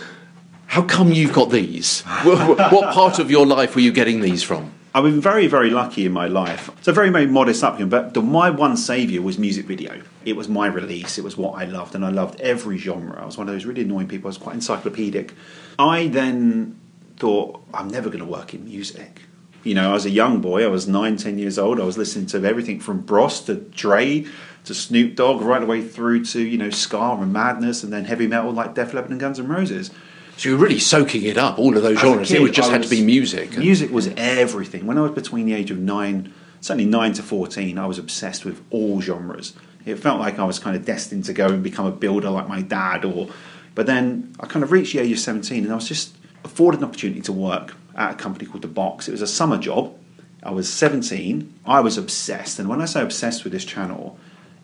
How 0.68 0.84
come 0.84 1.12
you've 1.12 1.34
got 1.34 1.50
these? 1.50 2.02
what 2.24 2.94
part 2.94 3.18
of 3.18 3.32
your 3.32 3.46
life 3.46 3.74
were 3.74 3.82
you 3.82 3.92
getting 3.92 4.22
these 4.22 4.44
from? 4.44 4.72
I've 4.94 5.04
been 5.04 5.22
very, 5.22 5.46
very 5.46 5.70
lucky 5.70 6.06
in 6.06 6.12
my 6.12 6.28
life. 6.28 6.70
It's 6.80 6.88
a 6.88 6.94
very, 6.94 7.10
very 7.10 7.28
modest 7.28 7.64
upbringing, 7.64 7.90
but 7.90 8.16
the, 8.16 8.22
my 8.24 8.50
one 8.50 8.76
saviour 8.76 9.22
was 9.22 9.38
music 9.38 9.66
video. 9.66 10.02
It 10.26 10.36
was 10.36 10.50
my 10.50 10.66
release, 10.66 11.20
it 11.20 11.24
was 11.24 11.38
what 11.38 11.62
I 11.62 11.66
loved, 11.66 11.94
and 11.94 12.04
I 12.04 12.10
loved 12.10 12.42
every 12.42 12.78
genre. 12.78 13.22
I 13.22 13.26
was 13.26 13.38
one 13.38 13.48
of 13.48 13.54
those 13.54 13.66
really 13.66 13.84
annoying 13.84 14.08
people, 14.08 14.28
I 14.28 14.30
was 14.30 14.38
quite 14.40 14.56
encyclopedic. 14.56 15.34
I 15.78 16.08
then 16.08 16.80
thought, 17.18 17.64
I'm 17.72 17.88
never 17.88 18.10
going 18.10 18.24
to 18.24 18.30
work 18.30 18.56
in 18.56 18.66
music. 18.66 19.22
You 19.64 19.76
know, 19.76 19.90
I 19.90 19.94
was 19.94 20.06
a 20.06 20.10
young 20.10 20.42
boy. 20.42 20.64
I 20.64 20.68
was 20.68 20.88
nine, 20.88 21.18
ten 21.18 21.38
years 21.38 21.60
old. 21.60 21.80
I 21.80 21.84
was 21.84 21.98
listening 21.98 22.28
to 22.28 22.44
everything 22.46 22.80
from 22.80 23.02
Bros 23.02 23.42
to 23.42 23.56
Dre 23.56 24.26
to 24.66 24.74
Snoop 24.74 25.16
Dogg, 25.16 25.42
right 25.42 25.60
the 25.60 25.66
way 25.66 25.82
through 25.82 26.26
to 26.26 26.42
you 26.42 26.58
know 26.58 26.70
ska 26.70 27.18
and 27.20 27.34
Madness, 27.34 27.84
and 27.84 27.92
then 27.92 28.06
heavy 28.06 28.28
metal 28.28 28.52
like 28.52 28.76
Def 28.76 28.94
Leppard 28.94 29.12
and 29.12 29.20
Guns 29.20 29.40
N' 29.40 29.48
Roses. 29.48 29.92
So 30.38 30.50
you 30.50 30.58
were 30.58 30.64
really 30.64 30.80
soaking 30.80 31.24
it 31.24 31.38
up, 31.38 31.60
all 31.60 31.76
of 31.76 31.84
those 31.84 31.98
As 31.98 32.02
genres. 32.02 32.32
it 32.32 32.36
kid, 32.36 32.44
would 32.44 32.54
just 32.54 32.70
I 32.70 32.74
had 32.74 32.84
to 32.84 32.90
be 32.90 33.02
music. 33.04 33.58
Music 33.58 33.92
was 33.92 34.08
everything. 34.16 34.86
When 34.86 34.98
I 34.98 35.02
was 35.02 35.12
between 35.12 35.46
the 35.46 35.54
age 35.54 35.70
of 35.70 35.78
nine, 35.80 36.34
certainly 36.62 36.90
nine 36.90 37.12
to 37.14 37.24
fourteen, 37.24 37.78
I 37.78 37.86
was 37.86 38.00
obsessed 38.00 38.46
with 38.46 38.64
all 38.70 39.02
genres. 39.02 39.54
It 39.86 39.96
felt 39.96 40.20
like 40.20 40.40
I 40.40 40.46
was 40.46 40.60
kind 40.60 40.76
of 40.78 40.86
destined 40.86 41.26
to 41.26 41.34
go 41.34 41.48
and 41.48 41.62
become 41.62 41.86
a 41.86 41.92
builder 41.92 42.30
like 42.30 42.48
my 42.48 42.62
dad, 42.62 43.04
or. 43.04 43.28
But 43.76 43.86
then 43.86 44.34
I 44.40 44.46
kind 44.46 44.64
of 44.64 44.72
reached 44.72 44.94
the 44.94 45.00
age 45.00 45.12
of 45.12 45.20
seventeen, 45.20 45.64
and 45.64 45.72
I 45.72 45.76
was 45.76 45.88
just 45.88 46.16
afforded 46.46 46.80
an 46.80 46.86
opportunity 46.86 47.22
to 47.22 47.34
work 47.34 47.76
at 48.00 48.14
a 48.14 48.16
company 48.16 48.48
called 48.48 48.64
The 48.64 48.68
Box. 48.68 49.08
It 49.08 49.12
was 49.12 49.22
a 49.22 49.28
summer 49.28 49.60
job. 49.60 49.96
I 50.42 50.52
was 50.52 50.72
seventeen. 50.72 51.54
I 51.66 51.82
was 51.82 51.98
obsessed, 51.98 52.58
and 52.58 52.70
when 52.70 52.82
I 52.82 52.86
say 52.86 53.02
obsessed 53.02 53.44
with 53.44 53.54
this 53.54 53.66
channel, 53.66 54.18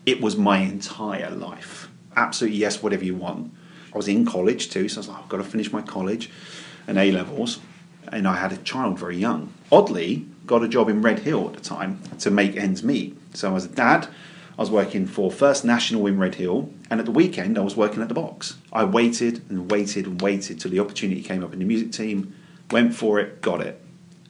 it 0.06 0.20
was 0.20 0.36
my 0.36 0.58
entire 0.58 1.30
life. 1.30 1.88
Absolutely, 2.16 2.58
yes, 2.58 2.82
whatever 2.82 3.04
you 3.04 3.14
want. 3.14 3.52
I 3.92 3.96
was 3.96 4.08
in 4.08 4.24
college 4.24 4.70
too, 4.70 4.88
so 4.88 4.98
I 4.98 5.00
was 5.00 5.08
like, 5.08 5.18
I've 5.18 5.28
got 5.28 5.36
to 5.36 5.44
finish 5.44 5.70
my 5.70 5.82
college 5.82 6.30
and 6.88 6.98
A 6.98 7.12
levels. 7.12 7.60
And 8.08 8.26
I 8.26 8.36
had 8.36 8.52
a 8.52 8.56
child 8.58 8.98
very 8.98 9.16
young. 9.16 9.52
Oddly, 9.70 10.26
got 10.46 10.62
a 10.62 10.68
job 10.68 10.88
in 10.88 11.02
Red 11.02 11.20
Hill 11.20 11.48
at 11.48 11.54
the 11.54 11.60
time 11.60 12.00
to 12.20 12.30
make 12.30 12.56
ends 12.56 12.84
meet. 12.84 13.16
So 13.34 13.50
I 13.50 13.52
was 13.52 13.64
a 13.64 13.68
dad. 13.68 14.08
I 14.56 14.62
was 14.62 14.70
working 14.70 15.06
for 15.06 15.30
First 15.30 15.64
National 15.64 16.06
in 16.06 16.18
Red 16.18 16.36
Hill, 16.36 16.70
and 16.88 17.00
at 17.00 17.06
the 17.06 17.12
weekend 17.12 17.58
I 17.58 17.62
was 17.62 17.76
working 17.76 18.00
at 18.00 18.08
the 18.08 18.14
box. 18.14 18.56
I 18.72 18.84
waited 18.84 19.42
and 19.50 19.70
waited 19.70 20.06
and 20.06 20.22
waited 20.22 20.60
till 20.60 20.70
the 20.70 20.78
opportunity 20.78 21.20
came 21.20 21.42
up 21.42 21.52
in 21.52 21.58
the 21.58 21.64
music 21.64 21.92
team, 21.92 22.34
went 22.70 22.94
for 22.94 23.18
it, 23.18 23.40
got 23.42 23.60
it. 23.60 23.80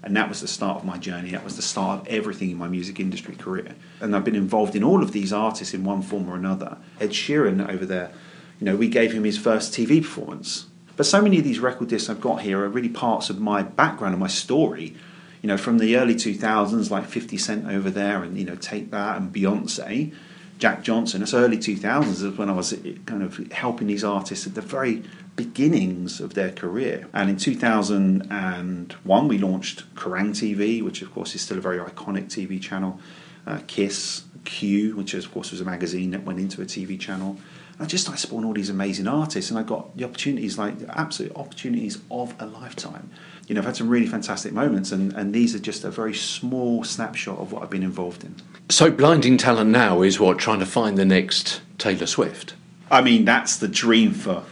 And 0.02 0.16
that 0.16 0.28
was 0.28 0.40
the 0.40 0.46
start 0.46 0.78
of 0.78 0.84
my 0.84 0.98
journey. 0.98 1.30
That 1.30 1.42
was 1.42 1.56
the 1.56 1.62
start 1.62 2.02
of 2.02 2.06
everything 2.06 2.50
in 2.50 2.56
my 2.56 2.68
music 2.68 3.00
industry 3.00 3.34
career. 3.34 3.74
And 4.00 4.14
I've 4.14 4.24
been 4.24 4.36
involved 4.36 4.76
in 4.76 4.84
all 4.84 5.02
of 5.02 5.10
these 5.10 5.32
artists 5.32 5.74
in 5.74 5.82
one 5.82 6.00
form 6.00 6.28
or 6.28 6.36
another. 6.36 6.78
Ed 7.00 7.10
Sheeran 7.10 7.68
over 7.68 7.84
there, 7.84 8.12
you 8.60 8.66
know, 8.66 8.76
we 8.76 8.88
gave 8.88 9.12
him 9.12 9.24
his 9.24 9.36
first 9.36 9.72
TV 9.72 10.00
performance. 10.00 10.66
But 10.96 11.06
so 11.06 11.20
many 11.20 11.38
of 11.38 11.44
these 11.44 11.58
record 11.58 11.88
discs 11.88 12.08
I've 12.08 12.20
got 12.20 12.42
here 12.42 12.60
are 12.60 12.68
really 12.68 12.88
parts 12.88 13.30
of 13.30 13.40
my 13.40 13.62
background 13.62 14.14
and 14.14 14.20
my 14.20 14.28
story. 14.28 14.94
You 15.42 15.48
know, 15.48 15.58
from 15.58 15.78
the 15.78 15.96
early 15.96 16.14
2000s, 16.14 16.90
like 16.90 17.06
50 17.06 17.36
Cent 17.36 17.66
over 17.66 17.90
there, 17.90 18.22
and, 18.22 18.38
you 18.38 18.44
know, 18.44 18.56
Take 18.56 18.90
That 18.92 19.16
and 19.16 19.32
Beyonce, 19.32 20.14
Jack 20.58 20.82
Johnson. 20.82 21.22
It's 21.22 21.34
early 21.34 21.58
2000s 21.58 22.22
is 22.22 22.38
when 22.38 22.48
I 22.48 22.52
was 22.52 22.72
eh, 22.72 22.94
kind 23.04 23.22
of 23.22 23.36
helping 23.52 23.88
these 23.88 24.04
artists 24.04 24.46
at 24.46 24.54
the 24.54 24.62
very 24.62 25.02
beginnings 25.36 26.20
of 26.20 26.34
their 26.34 26.50
career. 26.50 27.08
And 27.12 27.28
in 27.28 27.36
2001, 27.36 29.28
we 29.28 29.38
launched 29.38 29.94
Kerrang 29.94 30.30
TV, 30.30 30.82
which 30.82 31.02
of 31.02 31.12
course 31.12 31.34
is 31.34 31.42
still 31.42 31.58
a 31.58 31.60
very 31.60 31.78
iconic 31.78 32.28
TV 32.28 32.60
channel. 32.60 32.98
Uh, 33.46 33.60
Kiss, 33.66 34.24
Q, 34.44 34.96
which 34.96 35.12
of 35.14 35.30
course 35.32 35.50
was 35.50 35.60
a 35.60 35.64
magazine 35.64 36.10
that 36.10 36.24
went 36.24 36.40
into 36.40 36.62
a 36.62 36.64
TV 36.64 36.98
channel. 36.98 37.36
And 37.74 37.82
I 37.82 37.86
just 37.86 38.04
started 38.04 38.20
spawning 38.20 38.46
all 38.46 38.54
these 38.54 38.70
amazing 38.70 39.06
artists, 39.06 39.50
and 39.50 39.60
I 39.60 39.62
got 39.62 39.96
the 39.96 40.04
opportunities, 40.04 40.56
like 40.58 40.78
the 40.78 40.98
absolute 40.98 41.36
opportunities 41.36 41.98
of 42.10 42.34
a 42.40 42.46
lifetime. 42.46 43.10
You 43.46 43.54
know, 43.54 43.60
I've 43.60 43.66
had 43.66 43.76
some 43.76 43.88
really 43.88 44.06
fantastic 44.06 44.52
moments, 44.52 44.90
and, 44.90 45.12
and 45.12 45.32
these 45.32 45.54
are 45.54 45.60
just 45.60 45.84
a 45.84 45.90
very 45.90 46.14
small 46.14 46.82
snapshot 46.82 47.38
of 47.38 47.52
what 47.52 47.62
I've 47.62 47.70
been 47.70 47.84
involved 47.84 48.24
in. 48.24 48.34
So 48.68 48.90
blinding 48.90 49.36
talent 49.38 49.70
now 49.70 50.02
is 50.02 50.18
what 50.18 50.38
trying 50.38 50.58
to 50.58 50.66
find 50.66 50.98
the 50.98 51.04
next 51.04 51.60
Taylor 51.78 52.06
Swift. 52.06 52.54
I 52.90 53.02
mean, 53.02 53.24
that's 53.24 53.56
the 53.56 53.68
dream 53.68 54.12
for 54.12 54.44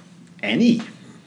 any 0.43 0.83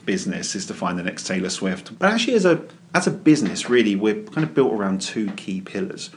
business 0.06 0.54
is 0.54 0.64
to 0.66 0.74
find 0.74 0.98
the 0.98 1.02
next 1.02 1.26
Taylor 1.26 1.50
Swift. 1.50 1.98
But 1.98 2.10
actually, 2.10 2.34
as 2.34 2.46
a 2.46 2.64
as 2.94 3.06
a 3.06 3.10
business, 3.10 3.68
really, 3.68 3.94
we're 3.94 4.22
kind 4.22 4.44
of 4.44 4.54
built 4.54 4.72
around 4.72 5.02
two 5.02 5.30
key 5.32 5.60
pillars. 5.60 6.08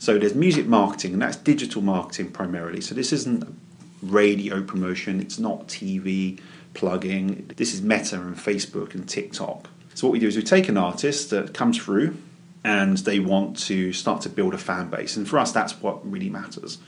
So 0.00 0.18
there's 0.18 0.34
music 0.34 0.66
marketing, 0.66 1.12
and 1.12 1.22
that's 1.22 1.36
digital 1.36 1.82
marketing 1.82 2.32
primarily. 2.32 2.80
So 2.80 2.94
this 2.96 3.12
isn't 3.12 3.46
radio 4.02 4.62
promotion. 4.62 5.20
It's 5.20 5.38
not 5.38 5.68
TV 5.68 6.40
plugging. 6.74 7.50
This 7.56 7.72
is 7.74 7.82
Meta 7.82 8.16
and 8.16 8.36
Facebook 8.36 8.94
and 8.94 9.08
TikTok. 9.08 9.68
So 9.98 10.06
what 10.06 10.12
we 10.12 10.20
do 10.20 10.28
is 10.28 10.36
we 10.36 10.44
take 10.44 10.68
an 10.68 10.76
artist 10.76 11.30
that 11.30 11.52
comes 11.52 11.76
through 11.76 12.16
and 12.62 12.98
they 12.98 13.18
want 13.18 13.58
to 13.62 13.92
start 13.92 14.20
to 14.20 14.28
build 14.28 14.54
a 14.54 14.58
fan 14.58 14.90
base. 14.90 15.16
And 15.16 15.28
for 15.28 15.40
us, 15.40 15.50
that's 15.50 15.82
what 15.82 16.08
really 16.08 16.30
matters. 16.30 16.78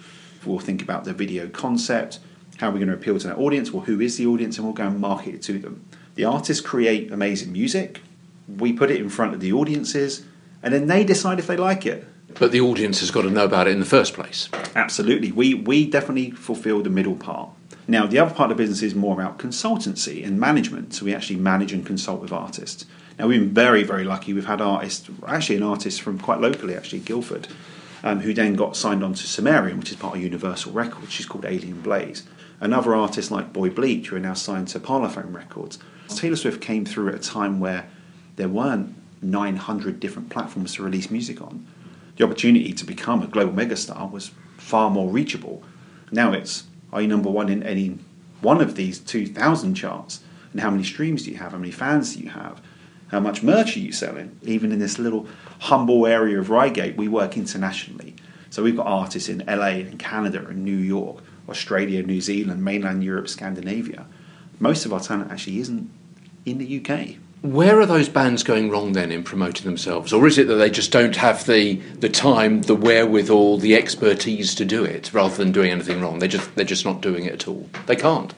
We'll 0.44 0.60
think 0.60 0.80
about 0.80 1.02
the 1.02 1.12
video 1.12 1.48
concept, 1.48 2.20
how 2.58 2.68
we're 2.68 2.74
we 2.74 2.78
going 2.78 2.90
to 2.90 2.94
appeal 2.94 3.18
to 3.18 3.26
that 3.26 3.36
audience, 3.36 3.72
well, 3.72 3.82
who 3.82 4.00
is 4.00 4.16
the 4.16 4.26
audience, 4.26 4.58
and 4.58 4.64
we'll 4.64 4.74
go 4.74 4.86
and 4.86 5.00
market 5.00 5.34
it 5.34 5.42
to 5.42 5.58
them. 5.58 5.84
The 6.14 6.24
artists 6.24 6.64
create 6.64 7.10
amazing 7.10 7.50
music, 7.50 8.00
we 8.46 8.72
put 8.72 8.92
it 8.92 9.00
in 9.00 9.08
front 9.08 9.34
of 9.34 9.40
the 9.40 9.54
audiences, 9.54 10.24
and 10.62 10.72
then 10.72 10.86
they 10.86 11.02
decide 11.02 11.40
if 11.40 11.48
they 11.48 11.56
like 11.56 11.86
it. 11.86 12.06
But 12.38 12.52
the 12.52 12.60
audience 12.60 13.00
has 13.00 13.10
got 13.10 13.22
to 13.22 13.30
know 13.30 13.44
about 13.44 13.66
it 13.66 13.72
in 13.72 13.80
the 13.80 13.86
first 13.86 14.14
place. 14.14 14.48
Absolutely. 14.74 15.32
We, 15.32 15.54
we 15.54 15.86
definitely 15.86 16.30
fulfill 16.30 16.82
the 16.82 16.90
middle 16.90 17.16
part. 17.16 17.50
Now, 17.86 18.06
the 18.06 18.18
other 18.18 18.34
part 18.34 18.50
of 18.50 18.56
the 18.56 18.62
business 18.62 18.82
is 18.82 18.94
more 18.94 19.14
about 19.14 19.38
consultancy 19.38 20.24
and 20.24 20.38
management. 20.38 20.94
So 20.94 21.04
we 21.04 21.14
actually 21.14 21.36
manage 21.36 21.72
and 21.72 21.84
consult 21.84 22.20
with 22.20 22.32
artists. 22.32 22.86
Now, 23.18 23.26
we've 23.26 23.40
been 23.40 23.52
very, 23.52 23.82
very 23.82 24.04
lucky. 24.04 24.32
We've 24.32 24.46
had 24.46 24.60
artists, 24.60 25.10
actually, 25.26 25.56
an 25.56 25.62
artist 25.62 26.00
from 26.00 26.18
quite 26.18 26.40
locally, 26.40 26.74
actually, 26.74 27.00
Guildford, 27.00 27.48
um, 28.02 28.20
who 28.20 28.32
then 28.32 28.54
got 28.54 28.76
signed 28.76 29.02
on 29.02 29.14
to 29.14 29.26
Sumerian, 29.26 29.78
which 29.78 29.90
is 29.90 29.96
part 29.96 30.16
of 30.16 30.22
Universal 30.22 30.72
Records. 30.72 31.12
She's 31.12 31.26
called 31.26 31.44
Alien 31.44 31.80
Blaze. 31.80 32.22
Another 32.60 32.94
artist 32.94 33.30
like 33.30 33.52
Boy 33.52 33.70
Bleach, 33.70 34.08
who 34.08 34.16
are 34.16 34.20
now 34.20 34.34
signed 34.34 34.68
to 34.68 34.80
Parlophone 34.80 35.34
Records. 35.34 35.78
Taylor 36.08 36.36
Swift 36.36 36.60
came 36.60 36.84
through 36.84 37.08
at 37.08 37.14
a 37.14 37.18
time 37.18 37.60
where 37.60 37.88
there 38.36 38.48
weren't 38.48 38.94
900 39.22 40.00
different 40.00 40.30
platforms 40.30 40.74
to 40.74 40.82
release 40.82 41.10
music 41.10 41.42
on. 41.42 41.66
The 42.20 42.26
opportunity 42.26 42.74
to 42.74 42.84
become 42.84 43.22
a 43.22 43.26
global 43.26 43.54
megastar 43.54 44.10
was 44.10 44.32
far 44.58 44.90
more 44.90 45.08
reachable. 45.08 45.62
Now 46.12 46.34
it's 46.34 46.64
are 46.92 47.00
you 47.00 47.08
number 47.08 47.30
one 47.30 47.48
in 47.48 47.62
any 47.62 47.98
one 48.42 48.60
of 48.60 48.76
these 48.76 48.98
2,000 48.98 49.74
charts? 49.74 50.20
And 50.52 50.60
how 50.60 50.70
many 50.70 50.84
streams 50.84 51.24
do 51.24 51.30
you 51.30 51.38
have? 51.38 51.52
How 51.52 51.56
many 51.56 51.70
fans 51.70 52.14
do 52.14 52.22
you 52.22 52.28
have? 52.28 52.60
How 53.08 53.20
much 53.20 53.42
merch 53.42 53.74
are 53.74 53.80
you 53.80 53.90
selling? 53.90 54.38
Even 54.42 54.70
in 54.70 54.80
this 54.80 54.98
little 54.98 55.28
humble 55.60 56.06
area 56.06 56.38
of 56.38 56.50
Reigate, 56.50 56.94
we 56.94 57.08
work 57.08 57.38
internationally. 57.38 58.16
So 58.50 58.62
we've 58.62 58.76
got 58.76 58.86
artists 58.86 59.30
in 59.30 59.42
LA 59.46 59.80
and 59.88 59.98
Canada 59.98 60.46
and 60.46 60.62
New 60.62 60.76
York, 60.76 61.22
Australia, 61.48 62.02
New 62.02 62.20
Zealand, 62.20 62.62
mainland 62.62 63.02
Europe, 63.02 63.30
Scandinavia. 63.30 64.04
Most 64.58 64.84
of 64.84 64.92
our 64.92 65.00
talent 65.00 65.32
actually 65.32 65.58
isn't 65.60 65.90
in 66.44 66.58
the 66.58 66.84
UK. 66.84 67.16
Where 67.42 67.80
are 67.80 67.86
those 67.86 68.08
bands 68.08 68.42
going 68.42 68.70
wrong 68.70 68.92
then 68.92 69.10
in 69.10 69.22
promoting 69.22 69.64
themselves? 69.64 70.12
Or 70.12 70.26
is 70.26 70.36
it 70.36 70.46
that 70.48 70.56
they 70.56 70.68
just 70.68 70.92
don't 70.92 71.16
have 71.16 71.46
the, 71.46 71.76
the 71.98 72.08
time, 72.10 72.62
the 72.62 72.74
wherewithal, 72.74 73.56
the 73.58 73.74
expertise 73.76 74.54
to 74.56 74.64
do 74.66 74.84
it 74.84 75.12
rather 75.14 75.34
than 75.36 75.50
doing 75.50 75.70
anything 75.70 76.02
wrong? 76.02 76.18
They're 76.18 76.28
just, 76.28 76.54
they're 76.54 76.66
just 76.66 76.84
not 76.84 77.00
doing 77.00 77.24
it 77.24 77.32
at 77.32 77.48
all. 77.48 77.68
They 77.86 77.96
can't. 77.96 78.34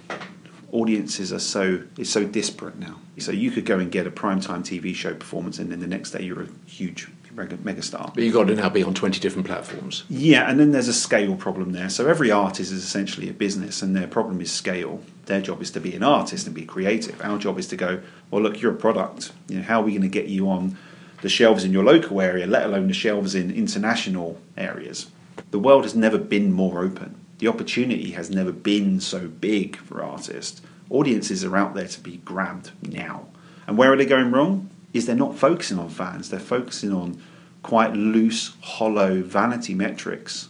audiences 0.70 1.32
are 1.32 1.38
so 1.40 1.82
it's 1.98 2.10
so 2.10 2.24
disparate 2.24 2.78
now. 2.78 3.00
So 3.18 3.32
you 3.32 3.50
could 3.50 3.66
go 3.66 3.78
and 3.78 3.90
get 3.90 4.06
a 4.06 4.10
primetime 4.10 4.60
TV 4.60 4.94
show 4.94 5.14
performance, 5.14 5.58
and 5.58 5.70
then 5.70 5.80
the 5.80 5.86
next 5.86 6.12
day 6.12 6.22
you're 6.22 6.42
a 6.42 6.48
huge 6.66 7.08
mega- 7.32 7.56
megastar. 7.58 8.14
But 8.14 8.22
you've 8.24 8.32
got 8.32 8.44
to 8.48 8.54
now 8.54 8.68
be 8.70 8.82
on 8.82 8.94
20 8.94 9.20
different 9.20 9.46
platforms. 9.46 10.04
Yeah, 10.08 10.48
and 10.48 10.58
then 10.58 10.70
there's 10.72 10.88
a 10.88 10.94
scale 10.94 11.36
problem 11.36 11.72
there. 11.72 11.90
So 11.90 12.08
every 12.08 12.30
artist 12.30 12.72
is 12.72 12.82
essentially 12.84 13.28
a 13.28 13.34
business, 13.34 13.82
and 13.82 13.94
their 13.94 14.06
problem 14.06 14.40
is 14.40 14.50
scale. 14.50 15.02
Their 15.26 15.40
job 15.40 15.62
is 15.62 15.70
to 15.72 15.80
be 15.80 15.94
an 15.94 16.02
artist 16.02 16.46
and 16.46 16.54
be 16.54 16.64
creative. 16.64 17.20
Our 17.22 17.38
job 17.38 17.58
is 17.58 17.68
to 17.68 17.76
go, 17.76 18.00
well, 18.30 18.42
look, 18.42 18.60
you're 18.60 18.72
a 18.72 18.76
product. 18.76 19.32
You 19.48 19.58
know, 19.58 19.62
how 19.62 19.80
are 19.80 19.84
we 19.84 19.92
going 19.92 20.02
to 20.02 20.08
get 20.08 20.26
you 20.26 20.48
on 20.48 20.76
the 21.22 21.28
shelves 21.28 21.64
in 21.64 21.72
your 21.72 21.84
local 21.84 22.20
area, 22.20 22.46
let 22.46 22.66
alone 22.66 22.88
the 22.88 22.94
shelves 22.94 23.34
in 23.34 23.50
international 23.50 24.40
areas? 24.56 25.10
The 25.50 25.58
world 25.58 25.84
has 25.84 25.94
never 25.94 26.18
been 26.18 26.52
more 26.52 26.82
open. 26.82 27.14
The 27.38 27.48
opportunity 27.48 28.12
has 28.12 28.30
never 28.30 28.52
been 28.52 29.00
so 29.00 29.28
big 29.28 29.76
for 29.76 30.02
artists. 30.02 30.60
Audiences 30.90 31.44
are 31.44 31.56
out 31.56 31.74
there 31.74 31.88
to 31.88 32.00
be 32.00 32.18
grabbed 32.18 32.70
now. 32.82 33.28
And 33.66 33.78
where 33.78 33.92
are 33.92 33.96
they 33.96 34.06
going 34.06 34.30
wrong? 34.30 34.70
Is 34.92 35.06
they're 35.06 35.16
not 35.16 35.38
focusing 35.38 35.78
on 35.78 35.88
fans, 35.88 36.30
they're 36.30 36.40
focusing 36.40 36.92
on 36.92 37.22
quite 37.62 37.94
loose, 37.94 38.54
hollow 38.60 39.22
vanity 39.22 39.74
metrics 39.74 40.48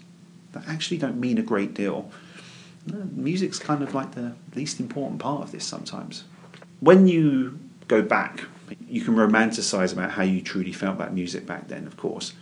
that 0.52 0.66
actually 0.66 0.98
don't 0.98 1.20
mean 1.20 1.38
a 1.38 1.42
great 1.42 1.74
deal. 1.74 2.10
Music's 2.86 3.58
kind 3.58 3.82
of 3.82 3.94
like 3.94 4.14
the 4.14 4.34
least 4.54 4.80
important 4.80 5.20
part 5.20 5.42
of 5.42 5.52
this 5.52 5.64
sometimes. 5.64 6.24
When 6.80 7.06
you 7.06 7.58
go 7.88 8.02
back, 8.02 8.44
you 8.88 9.02
can 9.02 9.14
romanticize 9.14 9.92
about 9.92 10.12
how 10.12 10.22
you 10.22 10.40
truly 10.40 10.72
felt 10.72 10.96
about 10.96 11.14
music 11.14 11.46
back 11.46 11.68
then, 11.68 11.86
of 11.86 11.96
course. 11.96 12.32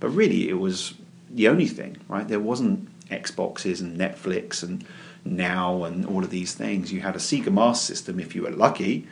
But 0.00 0.10
really, 0.10 0.48
it 0.48 0.58
was 0.58 0.94
the 1.30 1.48
only 1.48 1.66
thing, 1.66 1.98
right? 2.08 2.26
There 2.26 2.40
wasn't 2.40 2.88
Xboxes 3.08 3.80
and 3.80 3.98
Netflix 3.98 4.62
and 4.62 4.84
Now 5.24 5.84
and 5.84 6.04
all 6.06 6.22
of 6.24 6.30
these 6.30 6.54
things. 6.54 6.92
You 6.92 7.00
had 7.00 7.16
a 7.16 7.18
Sega 7.18 7.52
Master 7.52 7.94
System 7.94 8.18
if 8.18 8.34
you 8.34 8.42
were 8.42 8.50
lucky, 8.50 9.06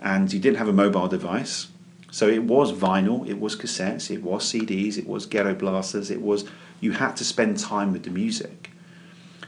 and 0.00 0.32
you 0.32 0.40
didn't 0.40 0.58
have 0.58 0.68
a 0.68 0.72
mobile 0.72 1.08
device. 1.08 1.68
So 2.10 2.28
it 2.28 2.44
was 2.44 2.72
vinyl, 2.72 3.28
it 3.28 3.40
was 3.40 3.56
cassettes, 3.56 4.10
it 4.10 4.22
was 4.22 4.44
CDs, 4.44 4.96
it 4.98 5.06
was 5.06 5.26
ghetto 5.26 5.54
blasters, 5.54 6.10
it 6.10 6.22
was 6.22 6.44
you 6.80 6.92
had 6.92 7.16
to 7.16 7.24
spend 7.24 7.58
time 7.58 7.92
with 7.92 8.04
the 8.04 8.10
music. 8.10 8.70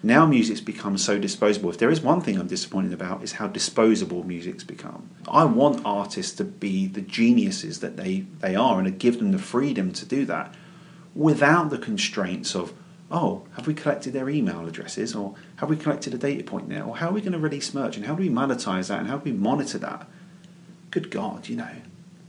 Now 0.03 0.27
music's 0.27 0.61
become 0.61 0.99
so 0.99 1.19
disposable. 1.19 1.71
If 1.71 1.79
there 1.79 1.91
is 1.91 2.01
one 2.01 2.21
thing 2.21 2.39
I'm 2.39 2.47
disappointed 2.47 2.93
about, 2.93 3.23
is 3.23 3.33
how 3.33 3.47
disposable 3.47 4.25
music's 4.25 4.65
become. 4.65 5.11
I 5.29 5.45
want 5.45 5.83
artists 5.85 6.35
to 6.37 6.45
be 6.45 6.87
the 6.87 7.01
geniuses 7.01 7.81
that 7.81 7.97
they, 7.97 8.27
they 8.41 8.55
are 8.55 8.79
and 8.79 8.87
to 8.87 8.91
give 8.91 9.19
them 9.19 9.33
the 9.33 9.39
freedom 9.39 9.93
to 9.93 10.05
do 10.05 10.25
that 10.27 10.55
without 11.15 11.71
the 11.71 11.79
constraints 11.79 12.55
of, 12.55 12.75
oh, 13.11 13.45
have 13.57 13.67
we 13.67 13.75
collected 13.75 14.13
their 14.13 14.29
email 14.29 14.67
addresses 14.67 15.15
or 15.15 15.35
have 15.57 15.71
we 15.71 15.77
collected 15.77 16.13
a 16.13 16.19
data 16.19 16.45
point 16.45 16.69
there 16.69 16.85
or 16.85 16.99
how 16.99 17.09
are 17.09 17.13
we 17.13 17.21
going 17.21 17.33
to 17.33 17.39
release 17.39 17.73
merch 17.73 17.97
and 17.97 18.07
how 18.07 18.15
do 18.15 18.23
we 18.23 18.29
monetize 18.29 18.89
that 18.89 19.01
and 19.01 19.09
how 19.09 19.17
do 19.17 19.31
we 19.31 19.37
monitor 19.37 19.79
that? 19.79 20.07
Good 20.91 21.11
God, 21.11 21.49
you 21.49 21.57
know, 21.57 21.71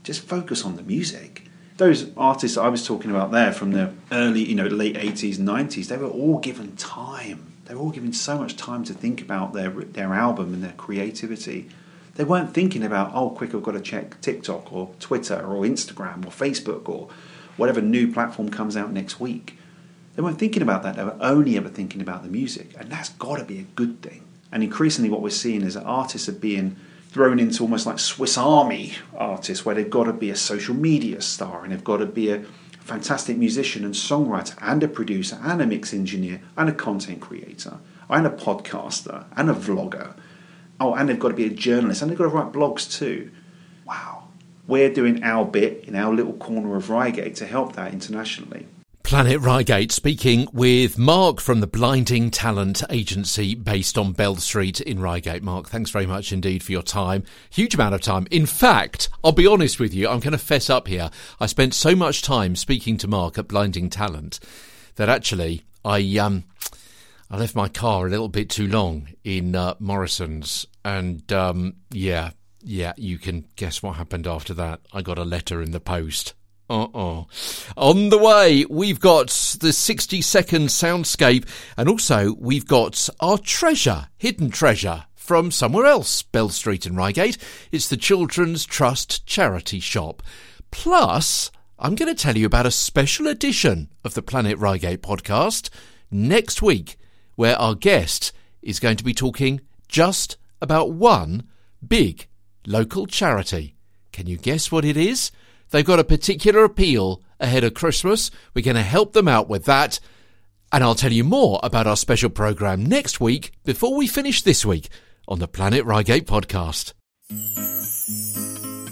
just 0.02 0.22
focus 0.22 0.64
on 0.64 0.76
the 0.76 0.82
music. 0.82 1.44
Those 1.76 2.10
artists 2.16 2.56
I 2.56 2.68
was 2.68 2.84
talking 2.84 3.10
about 3.10 3.30
there 3.30 3.52
from 3.52 3.72
the 3.72 3.92
early, 4.10 4.42
you 4.42 4.56
know, 4.56 4.66
late 4.66 4.96
80s 4.96 5.38
and 5.38 5.46
90s, 5.46 5.86
they 5.86 5.96
were 5.96 6.08
all 6.08 6.38
given 6.38 6.74
time 6.76 7.47
they 7.68 7.74
were 7.74 7.82
all 7.82 7.90
given 7.90 8.14
so 8.14 8.38
much 8.38 8.56
time 8.56 8.82
to 8.84 8.94
think 8.94 9.20
about 9.20 9.52
their 9.52 9.70
their 9.70 10.14
album 10.14 10.54
and 10.54 10.64
their 10.64 10.72
creativity. 10.72 11.68
They 12.14 12.24
weren't 12.24 12.52
thinking 12.52 12.82
about, 12.82 13.12
oh, 13.14 13.30
quick, 13.30 13.54
I've 13.54 13.62
got 13.62 13.72
to 13.72 13.80
check 13.80 14.20
TikTok 14.20 14.72
or 14.72 14.90
Twitter 14.98 15.36
or 15.36 15.62
Instagram 15.62 16.26
or 16.26 16.30
Facebook 16.30 16.88
or 16.88 17.08
whatever 17.56 17.80
new 17.80 18.12
platform 18.12 18.48
comes 18.48 18.76
out 18.76 18.90
next 18.90 19.20
week. 19.20 19.56
They 20.16 20.22
weren't 20.22 20.38
thinking 20.38 20.62
about 20.62 20.82
that. 20.82 20.96
They 20.96 21.04
were 21.04 21.16
only 21.20 21.56
ever 21.56 21.68
thinking 21.68 22.00
about 22.00 22.24
the 22.24 22.28
music, 22.28 22.74
and 22.76 22.90
that's 22.90 23.10
got 23.10 23.36
to 23.36 23.44
be 23.44 23.60
a 23.60 23.66
good 23.76 24.02
thing. 24.02 24.24
And 24.50 24.64
increasingly, 24.64 25.10
what 25.10 25.22
we're 25.22 25.30
seeing 25.30 25.62
is 25.62 25.74
that 25.74 25.84
artists 25.84 26.28
are 26.28 26.32
being 26.32 26.76
thrown 27.10 27.38
into 27.38 27.62
almost 27.62 27.86
like 27.86 28.00
Swiss 28.00 28.36
Army 28.36 28.94
artists, 29.14 29.64
where 29.64 29.74
they've 29.74 29.88
got 29.88 30.04
to 30.04 30.12
be 30.12 30.30
a 30.30 30.36
social 30.36 30.74
media 30.74 31.20
star 31.20 31.62
and 31.62 31.72
they've 31.72 31.84
got 31.84 31.98
to 31.98 32.06
be 32.06 32.30
a 32.30 32.44
fantastic 32.88 33.36
musician 33.36 33.84
and 33.84 33.92
songwriter 33.92 34.56
and 34.62 34.82
a 34.82 34.88
producer 34.88 35.38
and 35.42 35.60
a 35.60 35.66
mix 35.66 35.92
engineer 35.92 36.40
and 36.56 36.70
a 36.70 36.72
content 36.72 37.20
creator 37.20 37.78
and 38.08 38.26
a 38.26 38.30
podcaster 38.30 39.26
and 39.36 39.50
a 39.50 39.54
vlogger. 39.54 40.14
Oh, 40.80 40.94
and 40.94 41.08
they've 41.08 41.18
got 41.18 41.28
to 41.28 41.34
be 41.34 41.44
a 41.44 41.50
journalist 41.50 42.00
and 42.00 42.10
they've 42.10 42.16
got 42.16 42.24
to 42.24 42.30
write 42.30 42.52
blogs 42.52 42.90
too. 42.90 43.30
Wow. 43.84 44.28
We're 44.66 44.92
doing 44.92 45.22
our 45.22 45.44
bit 45.44 45.84
in 45.84 45.94
our 45.96 46.14
little 46.14 46.32
corner 46.32 46.76
of 46.76 46.88
Reigate 46.88 47.36
to 47.36 47.46
help 47.46 47.74
that 47.74 47.92
internationally. 47.92 48.66
Planet 49.08 49.40
Reigate 49.40 49.90
speaking 49.90 50.46
with 50.52 50.98
Mark 50.98 51.40
from 51.40 51.60
the 51.60 51.66
Blinding 51.66 52.30
Talent 52.30 52.82
Agency 52.90 53.54
based 53.54 53.96
on 53.96 54.12
Bell 54.12 54.36
Street 54.36 54.82
in 54.82 55.00
Reigate. 55.00 55.42
Mark, 55.42 55.70
thanks 55.70 55.88
very 55.88 56.04
much 56.04 56.30
indeed 56.30 56.62
for 56.62 56.72
your 56.72 56.82
time. 56.82 57.24
Huge 57.48 57.74
amount 57.74 57.94
of 57.94 58.02
time. 58.02 58.26
In 58.30 58.44
fact, 58.44 59.08
I'll 59.24 59.32
be 59.32 59.46
honest 59.46 59.80
with 59.80 59.94
you, 59.94 60.10
I'm 60.10 60.20
going 60.20 60.32
to 60.32 60.38
fess 60.38 60.68
up 60.68 60.88
here. 60.88 61.08
I 61.40 61.46
spent 61.46 61.72
so 61.72 61.96
much 61.96 62.20
time 62.20 62.54
speaking 62.54 62.98
to 62.98 63.08
Mark 63.08 63.38
at 63.38 63.48
Blinding 63.48 63.88
Talent 63.88 64.40
that 64.96 65.08
actually 65.08 65.62
I 65.86 66.00
um 66.18 66.44
I 67.30 67.38
left 67.38 67.56
my 67.56 67.68
car 67.68 68.06
a 68.06 68.10
little 68.10 68.28
bit 68.28 68.50
too 68.50 68.68
long 68.68 69.08
in 69.24 69.56
uh, 69.56 69.72
Morrison's 69.78 70.66
and 70.84 71.32
um 71.32 71.76
yeah, 71.90 72.32
yeah, 72.62 72.92
you 72.98 73.16
can 73.16 73.46
guess 73.56 73.82
what 73.82 73.96
happened 73.96 74.26
after 74.26 74.52
that. 74.52 74.80
I 74.92 75.00
got 75.00 75.18
a 75.18 75.24
letter 75.24 75.62
in 75.62 75.70
the 75.70 75.80
post. 75.80 76.34
Uh-oh. 76.70 77.26
On 77.76 78.10
the 78.10 78.18
way, 78.18 78.66
we've 78.68 79.00
got 79.00 79.28
the 79.60 79.72
60 79.72 80.20
second 80.20 80.68
soundscape 80.68 81.48
and 81.76 81.88
also 81.88 82.34
we've 82.38 82.66
got 82.66 83.08
our 83.20 83.38
treasure, 83.38 84.08
hidden 84.18 84.50
treasure 84.50 85.04
from 85.14 85.50
somewhere 85.50 85.86
else, 85.86 86.22
Bell 86.22 86.50
Street 86.50 86.86
in 86.86 86.94
Reigate. 86.94 87.38
It's 87.72 87.88
the 87.88 87.96
Children's 87.96 88.66
Trust 88.66 89.24
charity 89.26 89.80
shop. 89.80 90.22
Plus, 90.70 91.50
I'm 91.78 91.94
going 91.94 92.14
to 92.14 92.22
tell 92.22 92.36
you 92.36 92.44
about 92.44 92.66
a 92.66 92.70
special 92.70 93.26
edition 93.26 93.88
of 94.04 94.12
the 94.14 94.22
Planet 94.22 94.58
Reigate 94.58 95.02
podcast 95.02 95.70
next 96.10 96.60
week 96.60 96.96
where 97.34 97.56
our 97.56 97.74
guest 97.74 98.32
is 98.60 98.80
going 98.80 98.96
to 98.96 99.04
be 99.04 99.14
talking 99.14 99.60
just 99.86 100.36
about 100.60 100.92
one 100.92 101.44
big 101.86 102.26
local 102.66 103.06
charity. 103.06 103.76
Can 104.12 104.26
you 104.26 104.36
guess 104.36 104.70
what 104.70 104.84
it 104.84 104.96
is? 104.96 105.30
They've 105.70 105.84
got 105.84 105.98
a 105.98 106.04
particular 106.04 106.64
appeal 106.64 107.22
ahead 107.40 107.64
of 107.64 107.74
Christmas. 107.74 108.30
We're 108.54 108.64
going 108.64 108.76
to 108.76 108.82
help 108.82 109.12
them 109.12 109.28
out 109.28 109.48
with 109.48 109.64
that. 109.66 110.00
And 110.72 110.84
I'll 110.84 110.94
tell 110.94 111.12
you 111.12 111.24
more 111.24 111.60
about 111.62 111.86
our 111.86 111.96
special 111.96 112.30
program 112.30 112.84
next 112.84 113.20
week 113.20 113.52
before 113.64 113.96
we 113.96 114.06
finish 114.06 114.42
this 114.42 114.66
week 114.66 114.88
on 115.26 115.38
the 115.38 115.48
Planet 115.48 115.84
Reigate 115.84 116.26
podcast. 116.26 116.92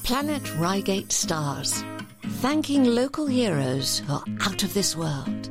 Planet 0.05 0.55
Reigate 0.57 1.13
Stars, 1.13 1.83
thanking 2.25 2.85
local 2.85 3.27
heroes 3.27 3.99
who 4.01 4.15
are 4.15 4.25
out 4.43 4.63
of 4.63 4.73
this 4.73 4.97
world. 4.97 5.51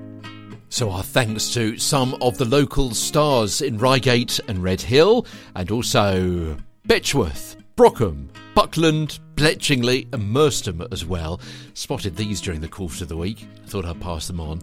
So, 0.69 0.89
our 0.91 1.03
thanks 1.03 1.53
to 1.53 1.77
some 1.77 2.15
of 2.21 2.37
the 2.37 2.45
local 2.45 2.91
stars 2.93 3.61
in 3.61 3.77
Reigate 3.77 4.39
and 4.47 4.63
Redhill, 4.63 5.25
and 5.55 5.71
also 5.71 6.57
Betchworth, 6.87 7.54
Brockham, 7.75 8.29
Buckland, 8.53 9.19
Bletchingley, 9.35 10.07
and 10.13 10.31
Merstham 10.31 10.87
as 10.93 11.05
well. 11.05 11.41
Spotted 11.73 12.15
these 12.15 12.39
during 12.39 12.61
the 12.61 12.69
course 12.69 13.01
of 13.01 13.09
the 13.09 13.17
week. 13.17 13.45
I 13.63 13.67
thought 13.67 13.85
I'd 13.85 13.99
pass 13.99 14.27
them 14.27 14.39
on. 14.39 14.61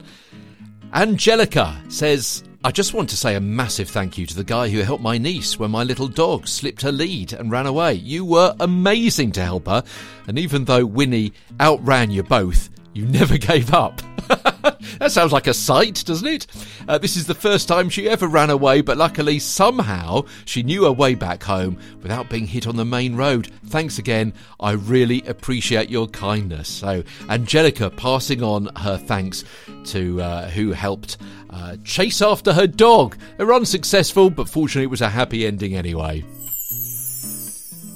Angelica 0.95 1.79
says, 1.89 2.43
I 2.65 2.71
just 2.71 2.95
want 2.95 3.11
to 3.11 3.17
say 3.17 3.35
a 3.35 3.41
massive 3.41 3.91
thank 3.91 4.17
you 4.17 4.25
to 4.25 4.35
the 4.35 4.45
guy 4.45 4.71
who 4.71 4.81
helped 4.81 5.03
my 5.03 5.19
niece 5.19 5.59
when 5.59 5.71
my 5.71 5.85
little 5.85 6.09
dog 6.09 6.49
slipped 6.49 6.81
her 6.83 6.93
lead 6.93 7.35
and 7.35 7.51
ran 7.51 7.67
away. 7.67 7.95
You 7.95 8.25
were 8.25 8.55
amazing 8.61 9.33
to 9.33 9.43
help 9.43 9.67
her, 9.67 9.85
and 10.27 10.39
even 10.39 10.65
though 10.65 10.87
Winnie 10.87 11.33
outran 11.61 12.11
you 12.11 12.23
both, 12.23 12.71
you 12.95 13.05
never 13.05 13.37
gave 13.39 13.75
up. 13.75 14.01
that 14.99 15.13
sounds 15.13 15.33
like 15.33 15.47
a 15.47 15.55
sight, 15.55 16.05
doesn't 16.07 16.27
it? 16.27 16.47
Uh, 16.89 16.99
this 16.99 17.17
is 17.17 17.27
the 17.27 17.35
first 17.35 17.69
time 17.69 17.89
she 17.89 18.09
ever 18.09 18.27
ran 18.27 18.51
away, 18.51 18.81
but 18.81 18.97
luckily, 18.97 19.39
somehow, 19.39 20.25
she 20.45 20.63
knew 20.63 20.85
her 20.85 20.93
way 20.93 21.15
back 21.15 21.43
home 21.43 21.79
without 22.03 22.31
being 22.31 22.47
hit 22.47 22.67
on 22.67 22.77
the 22.77 22.85
main 22.85 23.17
road. 23.17 23.51
Thanks 23.67 23.99
again. 23.99 24.33
I 24.61 24.73
really 24.73 25.23
appreciate 25.27 25.91
your 25.91 26.07
kindness. 26.09 26.69
So, 26.69 27.03
Angelica 27.29 27.91
passing 27.91 28.43
on 28.43 28.71
her 28.77 28.97
thanks 28.97 29.45
to 29.87 30.21
uh, 30.21 30.49
who 30.49 30.73
helped 30.73 31.19
uh, 31.51 31.77
chase 31.85 32.23
after 32.23 32.53
her 32.53 32.67
dog. 32.67 33.17
They 33.37 33.45
were 33.45 33.55
unsuccessful, 33.55 34.31
but 34.31 34.49
fortunately, 34.49 34.85
it 34.85 34.91
was 34.91 35.01
a 35.01 35.09
happy 35.09 35.47
ending 35.47 35.75
anyway. 35.75 36.25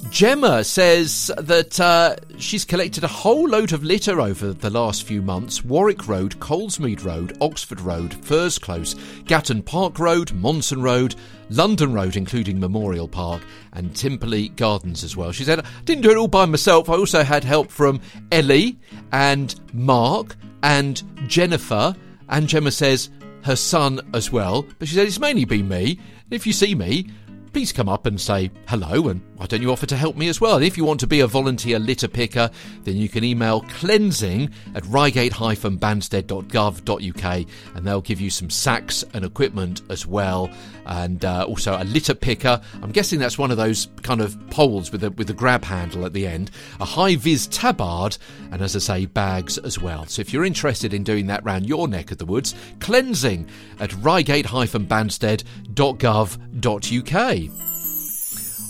Gemma 0.09 0.63
says 0.63 1.31
that 1.37 1.79
uh, 1.79 2.15
she's 2.39 2.65
collected 2.65 3.03
a 3.03 3.07
whole 3.07 3.47
load 3.47 3.73
of 3.73 3.83
litter 3.83 4.21
over 4.21 4.53
the 4.53 4.69
last 4.69 5.03
few 5.03 5.21
months 5.21 5.63
Warwick 5.63 6.07
Road, 6.07 6.39
Colesmead 6.39 7.03
Road, 7.03 7.37
Oxford 7.41 7.81
Road, 7.81 8.13
Furs 8.25 8.57
Close, 8.57 8.95
Gatton 9.25 9.61
Park 9.61 9.99
Road, 9.99 10.31
Monson 10.31 10.81
Road, 10.81 11.15
London 11.49 11.93
Road, 11.93 12.15
including 12.15 12.59
Memorial 12.59 13.07
Park, 13.07 13.43
and 13.73 13.91
Timperley 13.91 14.55
Gardens 14.55 15.03
as 15.03 15.15
well. 15.15 15.31
She 15.31 15.43
said, 15.43 15.59
I 15.59 15.65
didn't 15.85 16.03
do 16.03 16.11
it 16.11 16.17
all 16.17 16.27
by 16.27 16.45
myself. 16.45 16.89
I 16.89 16.93
also 16.93 17.23
had 17.23 17.43
help 17.43 17.69
from 17.69 17.99
Ellie 18.31 18.77
and 19.11 19.53
Mark 19.73 20.35
and 20.63 21.03
Jennifer. 21.27 21.95
And 22.29 22.47
Gemma 22.47 22.71
says 22.71 23.09
her 23.43 23.55
son 23.55 24.01
as 24.13 24.31
well. 24.31 24.65
But 24.79 24.87
she 24.87 24.95
said, 24.95 25.07
it's 25.07 25.19
mainly 25.19 25.45
been 25.45 25.67
me. 25.67 25.99
If 26.31 26.47
you 26.47 26.53
see 26.53 26.75
me, 26.75 27.09
please 27.57 27.73
come 27.73 27.89
up 27.89 28.05
and 28.05 28.21
say 28.21 28.51
hello 28.67 29.07
and 29.07 29.19
why 29.37 29.47
don't 29.47 29.63
you 29.63 29.71
offer 29.71 29.87
to 29.87 29.95
help 29.95 30.15
me 30.15 30.27
as 30.27 30.39
well? 30.39 30.57
And 30.57 30.63
if 30.63 30.77
you 30.77 30.85
want 30.85 30.99
to 30.99 31.07
be 31.07 31.21
a 31.21 31.27
volunteer 31.27 31.79
litter 31.79 32.07
picker, 32.07 32.51
then 32.83 32.97
you 32.97 33.09
can 33.09 33.23
email 33.23 33.61
cleansing 33.61 34.51
at 34.75 34.85
reigate-banstead.gov.uk 34.85 37.47
and 37.75 37.87
they'll 37.87 38.01
give 38.01 38.21
you 38.21 38.29
some 38.29 38.51
sacks 38.51 39.03
and 39.13 39.25
equipment 39.25 39.81
as 39.89 40.05
well. 40.05 40.51
And 40.85 41.25
uh, 41.25 41.45
also 41.45 41.79
a 41.79 41.83
litter 41.83 42.15
picker. 42.15 42.61
I'm 42.81 42.91
guessing 42.91 43.19
that's 43.19 43.37
one 43.37 43.51
of 43.51 43.57
those 43.57 43.89
kind 44.03 44.21
of 44.21 44.37
poles 44.49 44.91
with 44.91 45.03
a, 45.03 45.11
with 45.11 45.29
a 45.29 45.33
grab 45.33 45.65
handle 45.65 46.05
at 46.05 46.13
the 46.13 46.25
end. 46.25 46.49
A 46.79 46.85
high 46.85 47.15
vis 47.15 47.47
tabard, 47.47 48.17
and 48.51 48.61
as 48.61 48.75
I 48.75 48.79
say, 48.79 49.05
bags 49.05 49.57
as 49.57 49.79
well. 49.79 50.05
So 50.05 50.21
if 50.21 50.31
you're 50.31 50.45
interested 50.45 50.93
in 50.93 51.03
doing 51.03 51.27
that 51.27 51.43
round 51.43 51.67
your 51.67 51.87
neck 51.87 52.11
of 52.11 52.19
the 52.19 52.25
woods, 52.25 52.55
cleansing 52.79 53.47
at 53.79 53.93
reigate-banstead.gov.uk. 53.95 55.66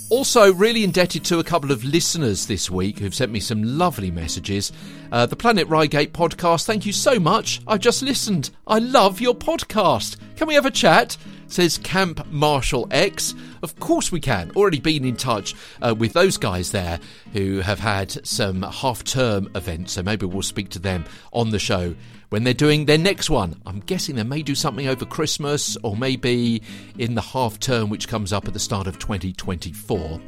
Also, 0.09 0.53
really 0.53 0.83
indebted 0.83 1.23
to 1.23 1.39
a 1.39 1.43
couple 1.43 1.71
of 1.71 1.85
listeners 1.85 2.47
this 2.47 2.69
week 2.69 2.99
who've 2.99 3.15
sent 3.15 3.31
me 3.31 3.39
some 3.39 3.63
lovely 3.63 4.11
messages. 4.11 4.73
Uh, 5.09 5.25
the 5.25 5.37
Planet 5.37 5.69
Reigate 5.69 6.11
podcast, 6.11 6.65
thank 6.65 6.85
you 6.85 6.91
so 6.91 7.17
much. 7.17 7.61
I 7.65 7.77
just 7.77 8.01
listened. 8.01 8.49
I 8.67 8.79
love 8.79 9.21
your 9.21 9.33
podcast. 9.33 10.17
Can 10.35 10.49
we 10.49 10.55
have 10.55 10.65
a 10.65 10.71
chat? 10.71 11.15
Says 11.47 11.77
Camp 11.77 12.29
Marshall 12.29 12.89
X. 12.91 13.33
Of 13.63 13.79
course 13.79 14.11
we 14.11 14.19
can. 14.19 14.51
Already 14.57 14.81
been 14.81 15.05
in 15.05 15.15
touch 15.15 15.55
uh, 15.81 15.95
with 15.97 16.11
those 16.11 16.35
guys 16.35 16.71
there 16.71 16.99
who 17.31 17.61
have 17.61 17.79
had 17.79 18.27
some 18.27 18.63
half 18.63 19.05
term 19.05 19.49
events, 19.55 19.93
so 19.93 20.03
maybe 20.03 20.25
we'll 20.25 20.41
speak 20.41 20.67
to 20.71 20.79
them 20.79 21.05
on 21.31 21.51
the 21.51 21.59
show 21.59 21.95
when 22.29 22.43
they're 22.43 22.53
doing 22.53 22.85
their 22.85 22.97
next 22.97 23.29
one. 23.29 23.61
I'm 23.65 23.79
guessing 23.79 24.15
they 24.15 24.23
may 24.23 24.41
do 24.41 24.55
something 24.55 24.87
over 24.87 25.05
Christmas 25.05 25.77
or 25.83 25.95
maybe 25.95 26.61
in 26.97 27.15
the 27.15 27.21
half 27.21 27.59
term 27.59 27.89
which 27.89 28.07
comes 28.07 28.33
up 28.33 28.47
at 28.47 28.53
the 28.53 28.59
start 28.59 28.87
of 28.87 28.99
2024. 28.99 30.21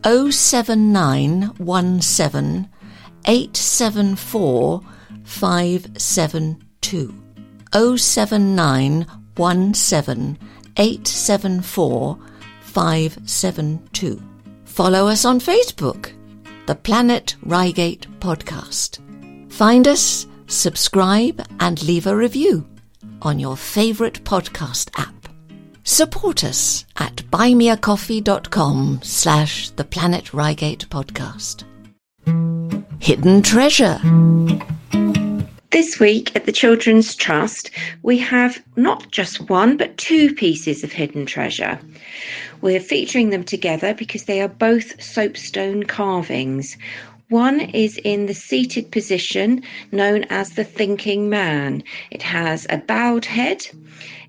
07917 0.04 2.68
874 3.26 4.82
572. 5.24 7.14
07917 7.72 10.38
874 10.76 12.18
572. 12.74 14.20
Follow 14.64 15.06
us 15.06 15.24
on 15.24 15.38
Facebook, 15.38 16.12
the 16.66 16.74
Planet 16.74 17.36
Reigate 17.42 18.08
Podcast. 18.18 18.98
Find 19.52 19.86
us, 19.86 20.26
subscribe, 20.48 21.40
and 21.60 21.80
leave 21.84 22.08
a 22.08 22.16
review 22.16 22.66
on 23.22 23.38
your 23.38 23.56
favourite 23.56 24.24
podcast 24.24 24.90
app. 24.98 25.14
Support 25.84 26.42
us 26.42 26.84
at 26.96 27.14
buymeacoffee.com 27.30 29.00
slash 29.04 29.70
the 29.70 29.84
Planet 29.84 30.34
Reigate 30.34 30.88
Podcast. 30.88 31.62
Hidden 32.98 33.42
Treasure. 33.42 34.00
This 35.70 35.98
week 35.98 36.34
at 36.36 36.46
the 36.46 36.52
Children's 36.52 37.16
Trust, 37.16 37.70
we 38.02 38.16
have 38.18 38.62
not 38.76 39.10
just 39.10 39.48
one 39.48 39.76
but 39.76 39.96
two 39.96 40.32
pieces 40.34 40.84
of 40.84 40.92
hidden 40.92 41.26
treasure. 41.26 41.80
We're 42.64 42.80
featuring 42.80 43.28
them 43.28 43.44
together 43.44 43.92
because 43.92 44.24
they 44.24 44.40
are 44.40 44.48
both 44.48 44.98
soapstone 44.98 45.82
carvings. 45.82 46.78
One 47.28 47.60
is 47.60 48.00
in 48.04 48.24
the 48.24 48.32
seated 48.32 48.90
position 48.90 49.62
known 49.92 50.24
as 50.30 50.52
the 50.52 50.64
thinking 50.64 51.28
man. 51.28 51.82
It 52.10 52.22
has 52.22 52.66
a 52.70 52.78
bowed 52.78 53.26
head, 53.26 53.66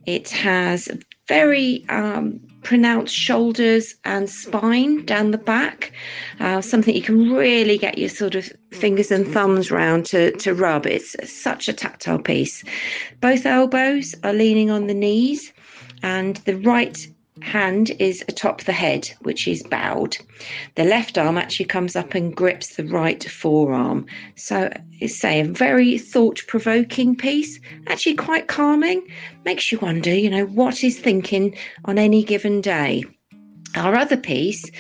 it 0.06 0.32
has 0.32 0.90
very 1.30 1.86
um, 1.88 2.42
pronounced 2.62 3.16
shoulders 3.16 3.96
and 4.04 4.30
spine 4.30 5.06
down 5.06 5.32
the 5.32 5.38
back. 5.38 5.94
Uh, 6.42 6.60
something 6.60 6.94
you 6.94 7.02
can 7.02 7.32
really 7.32 7.78
get 7.78 7.98
your 7.98 8.10
sort 8.10 8.36
of 8.36 8.52
fingers 8.72 9.12
and 9.12 9.26
thumbs 9.32 9.72
round 9.72 10.08
to, 10.08 10.32
to 10.40 10.54
rub. 10.54 10.86
It's 10.86 11.16
such 11.32 11.70
a 11.70 11.74
tactile 11.74 12.20
piece. 12.20 12.66
Both 13.22 13.46
elbows 13.46 14.14
are 14.26 14.34
leaning 14.34 14.70
on 14.70 14.88
the 14.88 14.94
knees, 14.94 15.54
and 16.04 16.36
the 16.38 16.58
right 16.58 17.08
hand 17.42 17.92
is 18.00 18.24
atop 18.28 18.64
the 18.64 18.72
head, 18.72 19.10
which 19.22 19.48
is 19.48 19.64
bowed. 19.64 20.18
The 20.76 20.86
left 20.86 21.18
arm 21.18 21.38
actually 21.38 21.66
comes 21.66 21.96
up 21.96 22.14
and 22.16 22.36
grips 22.36 22.76
the 22.76 22.86
right 22.86 23.24
forearm. 23.30 24.06
So 24.36 24.72
say 25.08 25.42
a 25.42 25.46
very 25.46 25.98
thought-provoking 25.98 27.18
piece, 27.18 27.60
actually 27.88 28.16
quite 28.16 28.48
calming. 28.48 29.06
Makes 29.44 29.72
you 29.72 29.80
wonder, 29.80 30.14
you 30.14 30.30
know, 30.30 30.46
what 30.46 30.84
is 30.84 30.98
thinking 30.98 31.58
on 31.86 31.98
any 31.98 32.24
given 32.24 32.62
day. 32.62 33.04
Our 33.76 33.96
other 33.96 34.18
piece 34.18 34.72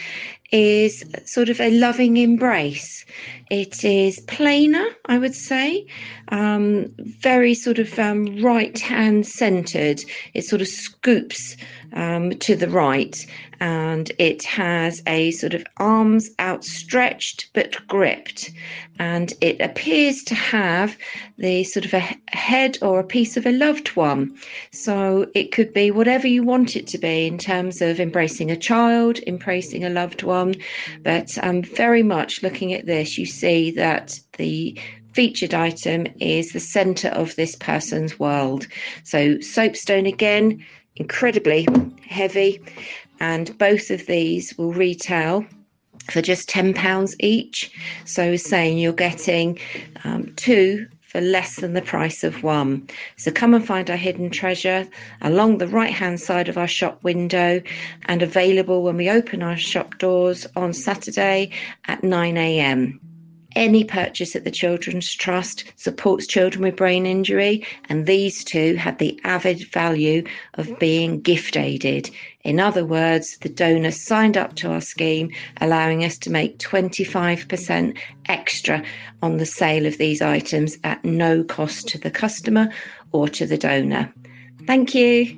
is 0.51 1.03
sort 1.25 1.49
of 1.49 1.59
a 1.59 1.71
loving 1.71 2.17
embrace. 2.17 3.05
It 3.51 3.83
is 3.83 4.19
plainer, 4.21 4.85
I 5.05 5.17
would 5.17 5.35
say, 5.35 5.85
um, 6.29 6.93
very 6.99 7.53
sort 7.53 7.79
of 7.79 7.97
um, 7.99 8.41
right 8.41 8.77
hand 8.79 9.27
centered. 9.27 10.03
It 10.33 10.43
sort 10.45 10.61
of 10.61 10.67
scoops 10.67 11.57
um, 11.95 12.31
to 12.31 12.55
the 12.55 12.69
right 12.69 13.25
and 13.59 14.11
it 14.19 14.43
has 14.43 15.01
a 15.07 15.31
sort 15.31 15.53
of 15.53 15.65
arms 15.77 16.29
outstretched 16.39 17.49
but 17.53 17.75
gripped. 17.87 18.51
And 18.99 19.33
it 19.41 19.59
appears 19.61 20.23
to 20.25 20.35
have 20.35 20.97
the 21.37 21.63
sort 21.63 21.85
of 21.85 21.93
a 21.93 22.17
head 22.29 22.77
or 22.81 22.99
a 22.99 23.03
piece 23.03 23.37
of 23.37 23.45
a 23.45 23.51
loved 23.51 23.89
one. 23.95 24.35
So 24.71 25.27
it 25.33 25.51
could 25.51 25.73
be 25.73 25.91
whatever 25.91 26.27
you 26.27 26.43
want 26.43 26.75
it 26.75 26.87
to 26.87 26.97
be 26.97 27.27
in 27.27 27.37
terms 27.37 27.81
of 27.81 27.99
embracing 27.99 28.51
a 28.51 28.57
child, 28.57 29.19
embracing 29.27 29.83
a 29.83 29.89
loved 29.89 30.23
one. 30.23 30.55
But 31.03 31.37
um, 31.41 31.61
very 31.61 32.03
much 32.03 32.43
looking 32.43 32.73
at 32.73 32.85
this, 32.85 33.17
you 33.17 33.25
see 33.25 33.71
that 33.71 34.19
the 34.37 34.79
featured 35.13 35.53
item 35.53 36.07
is 36.19 36.51
the 36.51 36.59
center 36.59 37.07
of 37.07 37.35
this 37.37 37.55
person's 37.55 38.19
world. 38.19 38.67
So 39.03 39.39
soapstone 39.39 40.05
again, 40.05 40.65
incredibly 40.95 41.67
heavy, 42.07 42.61
and 43.19 43.57
both 43.57 43.91
of 43.91 44.05
these 44.05 44.57
will 44.57 44.73
retail 44.73 45.45
for 46.09 46.21
just 46.21 46.49
£10 46.49 47.15
each. 47.19 47.71
So, 48.05 48.35
saying 48.35 48.77
you're 48.77 48.93
getting 48.93 49.59
um, 50.03 50.33
two 50.35 50.87
for 51.01 51.21
less 51.21 51.57
than 51.57 51.73
the 51.73 51.81
price 51.81 52.23
of 52.23 52.43
one. 52.43 52.87
So, 53.17 53.31
come 53.31 53.53
and 53.53 53.65
find 53.65 53.89
our 53.89 53.97
hidden 53.97 54.29
treasure 54.29 54.87
along 55.21 55.57
the 55.57 55.67
right 55.67 55.93
hand 55.93 56.19
side 56.19 56.49
of 56.49 56.57
our 56.57 56.67
shop 56.67 57.03
window 57.03 57.61
and 58.05 58.21
available 58.21 58.83
when 58.83 58.97
we 58.97 59.09
open 59.09 59.41
our 59.41 59.57
shop 59.57 59.97
doors 59.97 60.45
on 60.55 60.73
Saturday 60.73 61.51
at 61.87 62.03
9 62.03 62.37
a.m. 62.37 62.99
Any 63.55 63.85
purchase 63.85 64.35
at 64.35 64.43
the 64.43 64.51
Children's 64.51 65.13
Trust 65.13 65.63
supports 65.77 66.27
children 66.27 66.63
with 66.63 66.75
brain 66.75 67.05
injury, 67.05 67.65
and 67.87 68.05
these 68.05 68.43
two 68.43 68.75
had 68.75 68.99
the 68.99 69.17
added 69.23 69.65
value 69.71 70.25
of 70.55 70.77
being 70.77 71.21
gift 71.21 71.55
aided. 71.55 72.09
In 72.43 72.59
other 72.59 72.85
words, 72.85 73.37
the 73.37 73.49
donor 73.49 73.91
signed 73.91 74.35
up 74.35 74.55
to 74.57 74.71
our 74.71 74.81
scheme, 74.81 75.31
allowing 75.61 76.03
us 76.03 76.17
to 76.19 76.29
make 76.29 76.59
25% 76.59 77.97
extra 78.27 78.83
on 79.21 79.37
the 79.37 79.45
sale 79.45 79.85
of 79.85 79.97
these 79.97 80.21
items 80.21 80.77
at 80.83 81.03
no 81.05 81.41
cost 81.43 81.87
to 81.89 81.97
the 81.97 82.11
customer 82.11 82.69
or 83.13 83.29
to 83.29 83.45
the 83.45 83.57
donor. 83.57 84.13
Thank 84.67 84.93
you. 84.93 85.37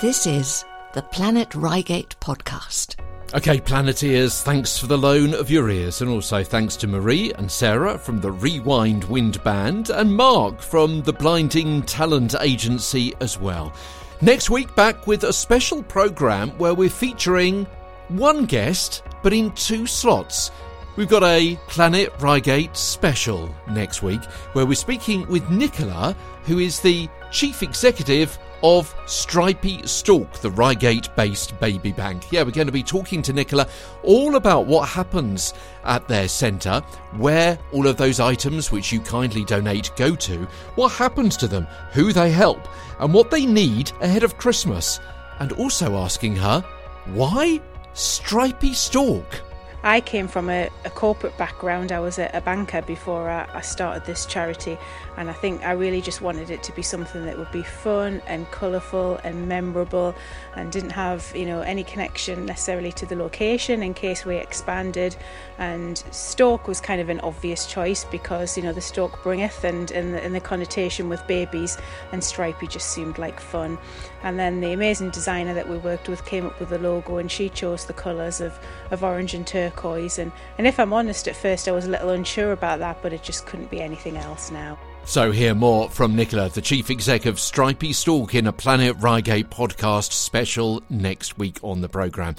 This 0.00 0.24
is 0.24 0.64
the 0.94 1.02
Planet 1.02 1.52
Reigate 1.54 2.14
podcast. 2.20 2.94
Okay, 3.32 3.60
Planeteers, 3.60 4.42
thanks 4.42 4.76
for 4.76 4.88
the 4.88 4.98
loan 4.98 5.34
of 5.34 5.52
your 5.52 5.70
ears, 5.70 6.02
and 6.02 6.10
also 6.10 6.42
thanks 6.42 6.74
to 6.74 6.88
Marie 6.88 7.32
and 7.34 7.48
Sarah 7.48 7.96
from 7.96 8.20
the 8.20 8.32
Rewind 8.32 9.04
Wind 9.04 9.40
Band, 9.44 9.90
and 9.90 10.12
Mark 10.12 10.60
from 10.60 11.02
the 11.02 11.12
Blinding 11.12 11.82
Talent 11.82 12.34
Agency 12.40 13.14
as 13.20 13.38
well. 13.38 13.72
Next 14.20 14.50
week, 14.50 14.74
back 14.74 15.06
with 15.06 15.22
a 15.22 15.32
special 15.32 15.80
programme 15.84 16.50
where 16.58 16.74
we're 16.74 16.90
featuring 16.90 17.68
one 18.08 18.46
guest, 18.46 19.04
but 19.22 19.32
in 19.32 19.52
two 19.52 19.86
slots. 19.86 20.50
We've 20.96 21.08
got 21.08 21.22
a 21.22 21.54
Planet 21.68 22.12
Reigate 22.18 22.76
special 22.76 23.54
next 23.70 24.02
week 24.02 24.24
where 24.54 24.66
we're 24.66 24.74
speaking 24.74 25.24
with 25.28 25.48
Nicola, 25.50 26.16
who 26.46 26.58
is 26.58 26.80
the 26.80 27.08
Chief 27.30 27.62
Executive 27.62 28.36
of 28.62 28.94
Stripey 29.06 29.86
Stork, 29.86 30.32
the 30.34 30.50
Reigate 30.50 31.14
based 31.16 31.58
baby 31.60 31.92
bank. 31.92 32.30
Yeah, 32.30 32.42
we're 32.42 32.50
going 32.50 32.66
to 32.66 32.72
be 32.72 32.82
talking 32.82 33.22
to 33.22 33.32
Nicola 33.32 33.68
all 34.02 34.36
about 34.36 34.66
what 34.66 34.88
happens 34.88 35.54
at 35.84 36.06
their 36.08 36.28
centre, 36.28 36.80
where 37.16 37.58
all 37.72 37.86
of 37.86 37.96
those 37.96 38.20
items 38.20 38.70
which 38.70 38.92
you 38.92 39.00
kindly 39.00 39.44
donate 39.44 39.90
go 39.96 40.14
to, 40.16 40.46
what 40.74 40.90
happens 40.92 41.36
to 41.38 41.48
them, 41.48 41.66
who 41.92 42.12
they 42.12 42.30
help, 42.30 42.68
and 43.00 43.14
what 43.14 43.30
they 43.30 43.46
need 43.46 43.92
ahead 44.00 44.22
of 44.22 44.38
Christmas. 44.38 45.00
And 45.38 45.52
also 45.52 45.96
asking 45.96 46.36
her, 46.36 46.60
why 47.06 47.60
Stripey 47.94 48.74
Stork? 48.74 49.42
I 49.82 50.02
came 50.02 50.28
from 50.28 50.50
a, 50.50 50.68
a 50.84 50.90
corporate 50.90 51.36
background. 51.38 51.90
I 51.90 52.00
was 52.00 52.18
a, 52.18 52.30
a 52.34 52.42
banker 52.42 52.82
before 52.82 53.30
I, 53.30 53.48
I 53.54 53.62
started 53.62 54.04
this 54.04 54.26
charity, 54.26 54.76
and 55.16 55.30
I 55.30 55.32
think 55.32 55.64
I 55.64 55.72
really 55.72 56.02
just 56.02 56.20
wanted 56.20 56.50
it 56.50 56.62
to 56.64 56.72
be 56.72 56.82
something 56.82 57.24
that 57.24 57.38
would 57.38 57.50
be 57.50 57.62
fun 57.62 58.20
and 58.26 58.50
colourful 58.50 59.20
and 59.24 59.48
memorable, 59.48 60.14
and 60.54 60.70
didn't 60.70 60.90
have 60.90 61.32
you 61.34 61.46
know 61.46 61.62
any 61.62 61.82
connection 61.82 62.44
necessarily 62.44 62.92
to 62.92 63.06
the 63.06 63.16
location 63.16 63.82
in 63.82 63.94
case 63.94 64.26
we 64.26 64.36
expanded. 64.36 65.16
And 65.60 65.98
Stork 66.10 66.66
was 66.66 66.80
kind 66.80 67.02
of 67.02 67.10
an 67.10 67.20
obvious 67.20 67.66
choice 67.66 68.04
because 68.04 68.56
you 68.56 68.62
know 68.62 68.72
the 68.72 68.80
Stork 68.80 69.22
bringeth 69.22 69.62
and 69.62 69.90
and 69.90 70.14
the, 70.14 70.24
and 70.24 70.34
the 70.34 70.40
connotation 70.40 71.08
with 71.10 71.24
babies 71.26 71.76
and 72.12 72.24
Stripey 72.24 72.66
just 72.66 72.90
seemed 72.90 73.18
like 73.18 73.38
fun. 73.38 73.78
And 74.22 74.38
then 74.38 74.60
the 74.60 74.72
amazing 74.72 75.10
designer 75.10 75.52
that 75.54 75.68
we 75.68 75.76
worked 75.76 76.08
with 76.08 76.24
came 76.24 76.46
up 76.46 76.58
with 76.58 76.70
the 76.70 76.78
logo, 76.78 77.18
and 77.18 77.30
she 77.30 77.50
chose 77.50 77.84
the 77.84 77.92
colours 77.92 78.40
of 78.40 78.58
of 78.90 79.04
orange 79.04 79.34
and 79.34 79.46
turquoise. 79.46 80.18
And, 80.18 80.32
and 80.58 80.66
if 80.66 80.80
I'm 80.80 80.92
honest, 80.92 81.28
at 81.28 81.36
first 81.36 81.68
I 81.68 81.72
was 81.72 81.86
a 81.86 81.90
little 81.90 82.08
unsure 82.08 82.52
about 82.52 82.78
that, 82.80 83.02
but 83.02 83.12
it 83.12 83.22
just 83.22 83.46
couldn't 83.46 83.70
be 83.70 83.80
anything 83.80 84.16
else 84.16 84.50
now. 84.50 84.78
So, 85.04 85.32
hear 85.32 85.54
more 85.54 85.88
from 85.88 86.14
Nicola, 86.14 86.50
the 86.50 86.60
chief 86.60 86.90
exec 86.90 87.26
of 87.26 87.40
Stripey 87.40 87.92
Stork, 87.92 88.34
in 88.34 88.46
a 88.46 88.52
Planet 88.52 88.96
Reigate 89.00 89.50
podcast 89.50 90.12
special 90.12 90.82
next 90.88 91.38
week 91.38 91.58
on 91.62 91.80
the 91.80 91.88
programme. 91.88 92.36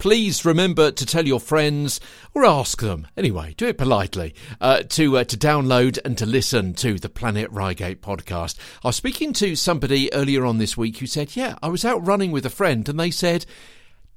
Please 0.00 0.46
remember 0.46 0.90
to 0.90 1.04
tell 1.04 1.26
your 1.26 1.38
friends 1.38 2.00
or 2.32 2.42
ask 2.42 2.80
them, 2.80 3.06
anyway, 3.18 3.52
do 3.58 3.66
it 3.66 3.76
politely, 3.76 4.34
uh, 4.58 4.82
to, 4.88 5.18
uh, 5.18 5.24
to 5.24 5.36
download 5.36 5.98
and 6.06 6.16
to 6.16 6.24
listen 6.24 6.72
to 6.72 6.98
the 6.98 7.10
Planet 7.10 7.50
Reigate 7.50 8.00
podcast. 8.00 8.56
I 8.82 8.88
was 8.88 8.96
speaking 8.96 9.34
to 9.34 9.54
somebody 9.54 10.10
earlier 10.14 10.46
on 10.46 10.56
this 10.56 10.74
week 10.74 10.96
who 10.96 11.06
said, 11.06 11.36
Yeah, 11.36 11.56
I 11.62 11.68
was 11.68 11.84
out 11.84 12.06
running 12.06 12.32
with 12.32 12.46
a 12.46 12.50
friend 12.50 12.88
and 12.88 12.98
they 12.98 13.10
said, 13.10 13.44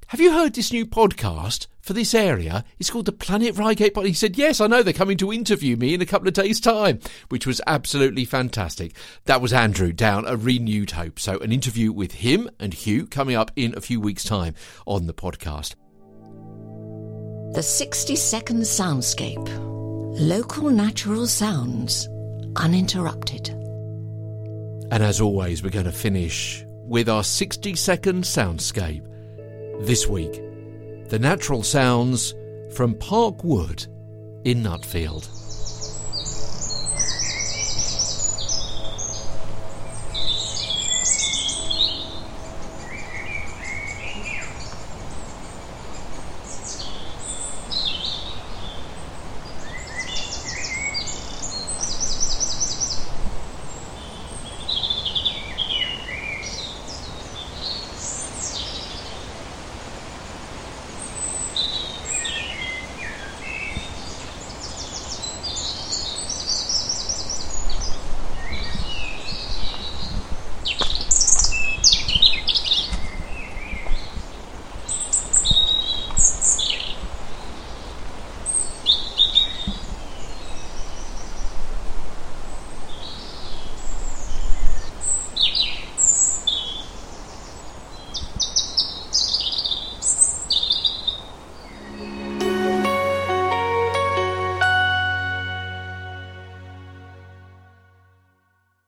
have 0.07 0.19
you 0.19 0.31
heard 0.31 0.53
this 0.53 0.71
new 0.71 0.85
podcast 0.85 1.67
for 1.81 1.93
this 1.93 2.13
area? 2.13 2.63
It's 2.79 2.89
called 2.89 3.05
the 3.05 3.11
Planet 3.11 3.57
Reigate 3.57 3.93
Podcast. 3.93 4.07
He 4.07 4.13
said, 4.13 4.37
Yes, 4.37 4.61
I 4.61 4.67
know 4.67 4.83
they're 4.83 4.93
coming 4.93 5.17
to 5.17 5.33
interview 5.33 5.75
me 5.75 5.93
in 5.93 6.01
a 6.01 6.05
couple 6.05 6.27
of 6.27 6.33
days' 6.33 6.59
time, 6.59 6.99
which 7.29 7.47
was 7.47 7.61
absolutely 7.67 8.25
fantastic. 8.25 8.95
That 9.25 9.41
was 9.41 9.53
Andrew 9.53 9.91
down 9.91 10.25
a 10.27 10.35
renewed 10.35 10.91
hope. 10.91 11.19
So, 11.19 11.39
an 11.39 11.51
interview 11.51 11.91
with 11.91 12.13
him 12.13 12.49
and 12.59 12.73
Hugh 12.73 13.07
coming 13.07 13.35
up 13.35 13.51
in 13.55 13.75
a 13.77 13.81
few 13.81 13.99
weeks' 13.99 14.23
time 14.23 14.55
on 14.85 15.07
the 15.07 15.13
podcast. 15.13 15.75
The 17.55 17.63
60 17.63 18.15
second 18.15 18.61
soundscape. 18.61 19.49
Local 20.19 20.69
natural 20.69 21.27
sounds, 21.27 22.07
uninterrupted. 22.55 23.49
And 24.91 25.01
as 25.01 25.19
always, 25.19 25.63
we're 25.63 25.71
going 25.71 25.85
to 25.85 25.91
finish 25.91 26.63
with 26.67 27.09
our 27.09 27.23
60 27.23 27.75
second 27.75 28.23
soundscape 28.25 29.07
this 29.81 30.07
week, 30.07 30.41
the 31.09 31.19
natural 31.19 31.63
sounds 31.63 32.33
from 32.73 32.95
Park 32.95 33.43
Wood 33.43 33.85
in 34.45 34.63
Nutfield. 34.63 35.42